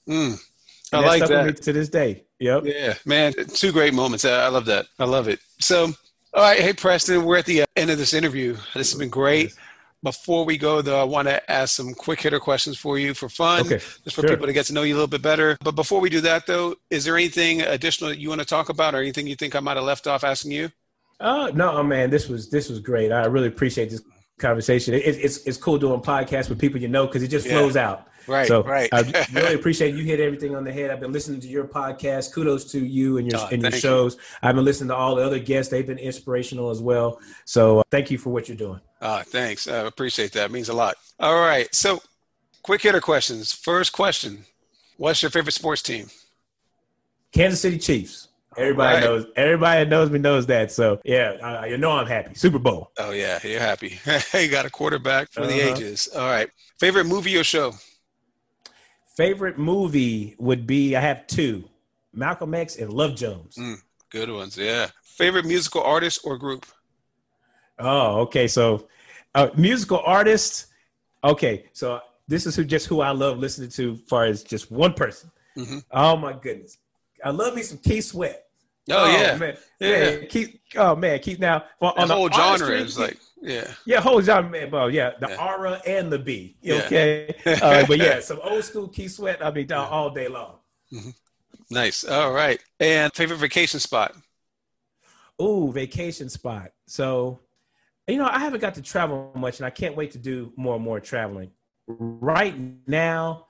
Mm. 0.09 0.41
I 0.93 1.01
like 1.01 1.27
that. 1.27 1.47
me 1.47 1.53
to 1.53 1.73
this 1.73 1.89
day. 1.89 2.26
Yep. 2.39 2.65
Yeah, 2.67 2.95
man, 3.05 3.33
two 3.55 3.73
great 3.73 3.95
moments. 3.95 4.25
I 4.25 4.49
love 4.49 4.67
that. 4.67 4.87
I 4.99 5.05
love 5.05 5.29
it. 5.29 5.41
So, 5.59 5.85
all 6.35 6.43
right, 6.43 6.61
hey 6.61 6.73
Preston, 6.73 7.25
we're 7.25 7.39
at 7.39 7.47
the 7.47 7.63
uh, 7.63 7.67
end 7.77 7.91
of 7.91 7.99
this 7.99 8.13
interview. 8.13 8.55
This 8.75 8.93
has 8.93 8.95
been 8.99 9.09
great. 9.09 9.55
Before 10.03 10.45
we 10.45 10.59
go, 10.59 10.83
though, 10.83 11.01
I 11.01 11.05
want 11.05 11.27
to 11.29 11.51
ask 11.51 11.75
some 11.75 11.95
quick 11.95 12.21
hitter 12.21 12.39
questions 12.39 12.77
for 12.77 12.99
you 12.99 13.15
for 13.15 13.29
fun, 13.31 13.63
Okay, 13.63 13.79
just 13.79 14.15
for 14.15 14.21
sure. 14.21 14.29
people 14.29 14.47
to 14.47 14.53
get 14.53 14.67
to 14.67 14.75
know 14.75 14.83
you 14.83 14.93
a 14.93 14.97
little 14.97 15.09
bit 15.09 15.23
better. 15.23 15.57
But 15.65 15.73
before 15.75 16.01
we 16.01 16.11
do 16.11 16.21
that, 16.21 16.47
though, 16.47 16.77
is 16.91 17.05
there 17.05 17.17
anything 17.17 17.63
additional 17.63 18.11
that 18.11 18.19
you 18.19 18.29
want 18.29 18.41
to 18.43 18.47
talk 18.47 18.69
about, 18.69 18.95
or 18.95 18.99
anything 18.99 19.27
you 19.27 19.35
think 19.35 19.57
I 19.57 19.61
might 19.61 19.77
have 19.77 19.85
left 19.87 20.07
off 20.07 20.23
asking 20.23 20.53
you? 20.53 20.71
Oh 21.19 21.51
no, 21.55 21.83
man, 21.83 22.11
this 22.11 22.29
was 22.29 22.51
this 22.51 22.69
was 22.69 22.79
great. 22.81 23.11
I 23.11 23.25
really 23.25 23.49
appreciate 23.49 23.89
this 23.89 24.03
conversation. 24.39 24.93
It, 24.93 24.99
it's 24.99 25.39
it's 25.47 25.57
cool 25.57 25.79
doing 25.79 26.01
podcasts 26.03 26.51
with 26.51 26.59
people 26.61 26.79
you 26.79 26.89
know 26.89 27.07
because 27.07 27.23
it 27.23 27.29
just 27.29 27.47
Yeah. 27.47 27.53
flows 27.55 27.77
out. 27.77 28.07
Right, 28.27 28.49
So 28.49 28.63
right. 28.63 28.89
I 28.93 29.27
really 29.33 29.55
appreciate 29.55 29.95
you 29.95 30.05
hit 30.05 30.19
everything 30.21 30.55
on 30.57 30.65
the 30.65 30.73
head. 30.73 30.91
I've 30.91 31.01
been 31.01 31.13
listening 31.13 31.41
to 31.41 31.49
your 31.49 31.65
podcast. 31.67 32.33
Kudos 32.33 32.71
to 32.73 32.85
you 32.85 33.19
and 33.19 33.31
your 33.31 33.41
Oh, 33.41 33.49
and 33.53 33.63
your 33.63 33.71
thank 33.71 33.75
you. 33.75 33.89
shows. 33.89 34.17
I've 34.43 34.55
been 34.57 34.65
listening 34.65 34.89
to 34.89 34.97
all 34.97 35.15
the 35.15 35.23
other 35.25 35.39
guests. 35.39 35.71
They've 35.71 35.87
been 35.87 35.99
inspirational 35.99 36.71
as 36.71 36.81
well. 36.81 37.21
So 37.45 37.81
uh, 37.81 37.83
thank 37.91 38.11
you 38.11 38.19
for 38.19 38.31
what 38.31 38.49
you're 38.49 38.57
doing. 38.57 38.81
Ah, 39.01 39.23
thanks. 39.27 39.69
I 39.69 39.77
appreciate 39.79 40.33
that. 40.33 40.47
It 40.47 40.51
means 40.53 40.69
a 40.69 40.75
lot. 40.75 40.97
All 41.21 41.39
right. 41.41 41.73
So, 41.75 42.01
quick 42.63 42.83
hitter 42.83 43.01
questions. 43.01 43.53
First 43.53 43.93
question 43.93 44.45
What's 44.97 45.23
your 45.23 45.31
favorite 45.31 45.53
sports 45.53 45.83
team? 45.83 46.07
Kansas 47.33 47.61
City 47.61 47.79
Chiefs. 47.79 48.29
Everybody 48.57 48.95
Right. 48.95 49.05
knows. 49.05 49.27
Everybody 49.37 49.85
that 49.85 49.91
knows 49.91 50.09
me 50.11 50.19
knows 50.19 50.47
that. 50.47 50.73
So 50.73 50.99
yeah, 51.05 51.33
I, 51.43 51.67
you 51.67 51.77
know 51.77 51.91
I'm 51.93 52.07
happy. 52.07 52.35
Super 52.35 52.59
Bowl. 52.59 52.91
Oh, 52.99 53.11
yeah. 53.11 53.39
You're 53.45 53.61
happy. 53.61 53.99
you 54.35 54.49
got 54.49 54.65
a 54.65 54.71
quarterback 54.71 55.31
for 55.31 55.47
the 55.47 55.61
Uh-huh. 55.61 55.75
ages. 55.77 56.09
All 56.17 56.27
right. 56.27 56.49
Favorite 56.81 57.05
movie 57.05 57.37
or 57.37 57.45
show? 57.45 57.75
Favorite 59.17 59.59
movie 59.59 60.37
would 60.39 60.67
be 60.67 60.95
I 60.95 61.01
have 61.01 61.27
two: 61.27 61.65
Malcolm 62.13 62.55
X 62.55 62.77
and 62.77 62.93
Love 62.93 63.15
Jones. 63.15 63.57
Mm, 63.57 63.77
good 64.11 64.31
ones. 64.31 64.57
Yeah. 64.59 64.89
Favorite 65.03 65.47
musical 65.47 65.83
artist 65.83 66.21
or 66.25 66.37
group? 66.37 66.67
Oh, 67.79 68.21
okay. 68.21 68.47
So, 68.49 68.89
uh, 69.35 69.49
musical 69.57 70.01
artist. 70.05 70.67
Okay, 71.25 71.65
so 71.73 72.01
this 72.29 72.47
is 72.47 72.55
who 72.55 72.65
just 72.65 72.87
who 72.87 73.01
I 73.01 73.11
love 73.11 73.39
listening 73.39 73.71
to, 73.71 73.97
far 74.09 74.25
as 74.27 74.43
just 74.43 74.71
one 74.71 74.93
person. 74.93 75.31
Mhm. 75.57 75.83
Oh 75.91 76.17
my 76.17 76.35
goodness, 76.35 76.77
I 77.25 77.31
love 77.31 77.55
me 77.55 77.63
some 77.63 77.79
Keith 77.79 78.05
Sweat. 78.05 78.43
Oh, 78.91 79.11
yeah. 79.11 79.37
man, 79.37 79.57
Yeah. 79.81 79.91
man, 79.91 80.27
Keith. 80.29 80.61
Oh 80.77 80.95
man, 80.95 81.19
Keith. 81.21 81.39
Now 81.41 81.65
for, 81.81 81.93
The 81.97 82.07
whole 82.07 82.29
genre 82.31 82.51
artistry, 82.53 82.81
is 82.83 82.99
like, 82.99 83.19
yeah. 83.47 83.73
yeah, 83.87 84.01
whole 84.01 84.21
genre, 84.21 84.51
man. 84.51 84.71
Well, 84.71 84.91
yeah, 84.91 85.13
the 85.21 85.29
Yeah. 85.31 85.37
R 85.37 85.81
and 85.87 86.11
the 86.13 86.19
B. 86.19 86.57
Yeah. 86.61 86.83
Okay, 86.87 87.35
uh, 87.47 87.85
but 87.87 87.99
yeah, 87.99 88.21
some 88.21 88.41
old 88.43 88.65
school 88.65 88.89
Keith 88.89 89.13
Sweat. 89.13 89.45
I 89.45 89.51
mean, 89.51 89.71
all- 89.73 89.87
all 89.89 90.11
day 90.11 90.29
long. 90.29 90.59
Nice. 91.71 92.05
All 92.05 92.33
right. 92.33 92.61
And 92.79 93.13
favorite 93.15 93.39
vacation 93.39 93.81
spot? 93.81 94.15
Ooh, 95.43 95.71
vacation 95.73 96.29
spot. 96.29 96.71
So, 96.87 97.41
you 98.07 98.19
know, 98.19 98.29
I 98.31 98.39
haven't 98.39 98.61
got 98.61 98.75
to 98.77 98.83
travel 98.83 99.33
much, 99.35 99.59
and 99.59 99.67
I 99.67 99.71
can't 99.71 99.97
wait 99.97 100.13
to 100.13 100.19
do 100.19 100.53
more 100.57 100.77
and 100.77 100.85
more 100.85 101.01
traveling. 101.01 101.51
Right 101.89 102.55
now, 102.87 103.47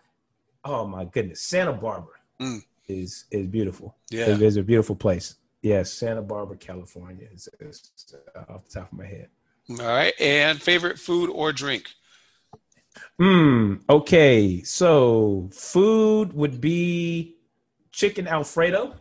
oh 0.65 0.87
my 0.87 1.05
goodness, 1.05 1.41
Santa 1.43 1.73
Barbara 1.73 2.15
Mm. 2.41 2.63
is 2.89 3.25
is 3.31 3.47
beautiful. 3.47 3.95
Yeah. 4.11 4.27
It 4.31 4.43
is 4.43 4.57
a 4.59 4.63
beautiful 4.63 4.95
place. 4.97 5.37
Yes, 5.63 5.91
Santa 5.93 6.21
Barbara, 6.23 6.57
California 6.59 7.27
is, 7.33 7.49
is 7.61 7.91
uh, 8.35 8.53
off 8.53 8.65
the 8.69 8.81
top 8.81 8.93
of 8.93 8.99
my 8.99 9.07
head. 9.07 9.29
All 9.71 9.77
right. 9.87 10.15
And 10.21 10.61
favorite 10.63 10.99
food 10.99 11.31
or 11.31 11.53
drink? 11.53 11.85
Hmm. 13.19 13.75
Okay. 13.89 14.63
So 14.63 15.49
food 15.53 16.33
would 16.35 16.61
be 16.61 17.37
chicken 17.93 18.29
Alfredo. 18.29 18.95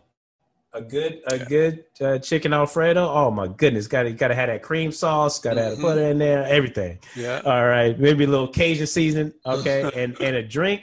A 0.72 0.82
good, 0.82 1.22
a 1.28 1.38
good 1.38 1.84
uh, 2.02 2.18
chicken 2.18 2.52
Alfredo. 2.52 3.08
Oh 3.08 3.30
my 3.30 3.46
goodness! 3.48 3.86
Got 3.86 4.02
to 4.02 4.12
got 4.12 4.28
to 4.28 4.34
have 4.34 4.48
that 4.48 4.62
cream 4.62 4.92
sauce. 4.92 5.38
Got 5.38 5.54
to 5.54 5.62
have 5.62 5.70
the 5.72 5.78
Mhm. 5.78 5.82
butter 5.82 6.02
in 6.10 6.18
there. 6.18 6.44
Everything. 6.44 6.98
Yeah. 7.14 7.40
All 7.46 7.66
right. 7.66 7.98
Maybe 7.98 8.24
a 8.24 8.26
little 8.26 8.48
Cajun 8.48 8.86
seasoning. 8.86 9.32
Okay. 9.46 9.90
and 9.96 10.20
and 10.20 10.36
a 10.36 10.42
drink. 10.42 10.82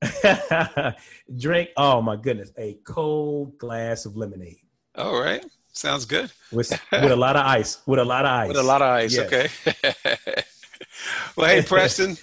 drink. 1.36 1.70
Oh 1.76 2.00
my 2.00 2.16
goodness! 2.16 2.50
A 2.56 2.78
cold 2.84 3.58
glass 3.58 4.06
of 4.06 4.16
lemonade 4.16 4.56
All 4.94 5.20
right. 5.20 5.44
Sounds 5.72 6.04
good. 6.04 6.30
with 6.52 6.70
with 6.92 7.12
a 7.12 7.16
lot 7.16 7.36
of 7.36 7.46
ice. 7.46 7.78
With 7.86 7.98
a 7.98 8.04
lot 8.04 8.24
of 8.24 8.30
ice. 8.30 8.48
With 8.48 8.56
a 8.56 8.62
lot 8.62 8.82
of 8.82 8.88
ice. 8.88 9.14
Yes. 9.14 9.26
Okay. 9.26 9.48
well, 11.36 11.48
hey, 11.48 11.62
Preston, 11.66 12.16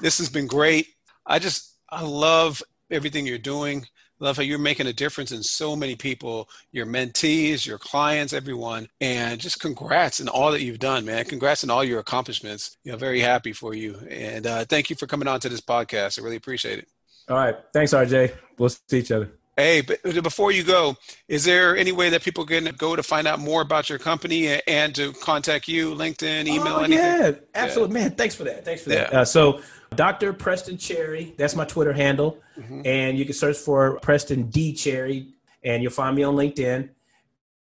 this 0.00 0.18
has 0.18 0.28
been 0.28 0.46
great. 0.46 0.88
I 1.26 1.38
just, 1.38 1.74
I 1.88 2.02
love 2.02 2.62
everything 2.90 3.26
you're 3.26 3.38
doing. 3.38 3.86
Love 4.22 4.36
how 4.36 4.42
you're 4.42 4.58
making 4.58 4.86
a 4.86 4.92
difference 4.92 5.32
in 5.32 5.42
so 5.42 5.74
many 5.74 5.96
people, 5.96 6.46
your 6.72 6.84
mentees, 6.84 7.66
your 7.66 7.78
clients, 7.78 8.34
everyone. 8.34 8.86
And 9.00 9.40
just 9.40 9.60
congrats 9.60 10.20
on 10.20 10.28
all 10.28 10.50
that 10.52 10.60
you've 10.60 10.78
done, 10.78 11.06
man. 11.06 11.24
Congrats 11.24 11.64
on 11.64 11.70
all 11.70 11.82
your 11.82 12.00
accomplishments. 12.00 12.76
You 12.84 12.92
know, 12.92 12.98
very 12.98 13.20
happy 13.20 13.54
for 13.54 13.72
you. 13.72 13.96
And 14.10 14.46
uh, 14.46 14.66
thank 14.66 14.90
you 14.90 14.96
for 14.96 15.06
coming 15.06 15.26
on 15.26 15.40
to 15.40 15.48
this 15.48 15.62
podcast. 15.62 16.18
I 16.20 16.22
really 16.22 16.36
appreciate 16.36 16.80
it. 16.80 16.88
All 17.30 17.36
right. 17.36 17.56
Thanks, 17.72 17.94
RJ. 17.94 18.34
We'll 18.58 18.68
see 18.68 18.98
each 18.98 19.10
other. 19.10 19.30
Hey, 19.60 19.82
but 19.82 20.02
before 20.22 20.52
you 20.52 20.64
go, 20.64 20.96
is 21.28 21.44
there 21.44 21.76
any 21.76 21.92
way 21.92 22.08
that 22.08 22.22
people 22.22 22.46
can 22.46 22.64
go 22.78 22.96
to 22.96 23.02
find 23.02 23.28
out 23.28 23.40
more 23.40 23.60
about 23.60 23.90
your 23.90 23.98
company 23.98 24.58
and 24.66 24.94
to 24.94 25.12
contact 25.12 25.68
you, 25.68 25.94
LinkedIn, 25.94 26.46
email, 26.46 26.76
oh, 26.76 26.82
anything? 26.84 27.04
Yeah, 27.04 27.32
absolutely, 27.54 27.92
man. 27.92 28.12
Thanks 28.12 28.34
for 28.34 28.44
that. 28.44 28.64
Thanks 28.64 28.84
for 28.84 28.88
that. 28.88 29.12
Uh, 29.12 29.24
so, 29.26 29.60
Dr. 29.94 30.32
Preston 30.32 30.78
Cherry, 30.78 31.34
that's 31.36 31.54
my 31.54 31.66
Twitter 31.66 31.92
handle, 31.92 32.38
Mhm. 32.58 32.86
and 32.86 33.18
you 33.18 33.26
can 33.26 33.34
search 33.34 33.58
for 33.58 33.98
Preston 34.00 34.44
D 34.48 34.72
Cherry, 34.72 35.34
and 35.62 35.82
you'll 35.82 35.92
find 35.92 36.16
me 36.16 36.22
on 36.22 36.36
LinkedIn. 36.36 36.88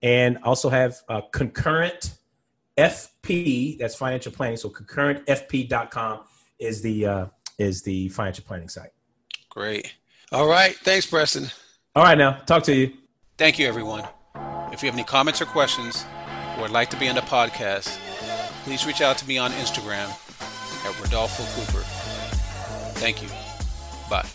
And 0.02 0.38
also 0.44 0.70
have 0.70 0.98
uh, 1.10 1.22
concurrent 1.32 2.14
FP. 2.78 3.78
That's 3.78 3.96
financial 3.96 4.32
planning. 4.32 4.58
So 4.58 4.70
concurrentfp.com 4.70 6.22
is 6.60 6.82
the 6.82 7.06
uh, 7.06 7.26
is 7.58 7.84
the 7.84 8.10
financial 8.10 8.44
planning 8.46 8.70
site. 8.70 8.92
Great. 9.50 9.94
All 10.32 10.48
right. 10.48 10.76
Thanks, 10.78 11.06
Preston. 11.06 11.52
All 11.96 12.04
right, 12.04 12.18
now 12.18 12.40
talk 12.48 12.64
to 12.64 12.76
you. 12.76 12.92
Thank 13.38 13.60
you, 13.60 13.68
everyone. 13.68 14.04
If 14.72 14.82
you 14.82 14.88
have 14.88 14.96
any 14.96 15.04
comments 15.04 15.42
or 15.42 15.46
questions 15.46 16.06
or 16.56 16.64
would 16.64 16.72
like 16.72 16.90
to 16.90 16.98
be 16.98 17.08
on 17.08 17.16
the 17.16 17.22
podcast, 17.22 18.00
please 18.64 18.86
reach 18.86 19.02
out 19.02 19.18
to 19.20 19.28
me 19.28 19.38
on 19.38 19.52
Instagram 19.52 20.10
at 20.86 21.00
Rodolfo 21.00 21.44
Cooper. 21.54 21.84
Thank 23.00 23.22
you. 23.22 23.30
Bye. 24.10 24.28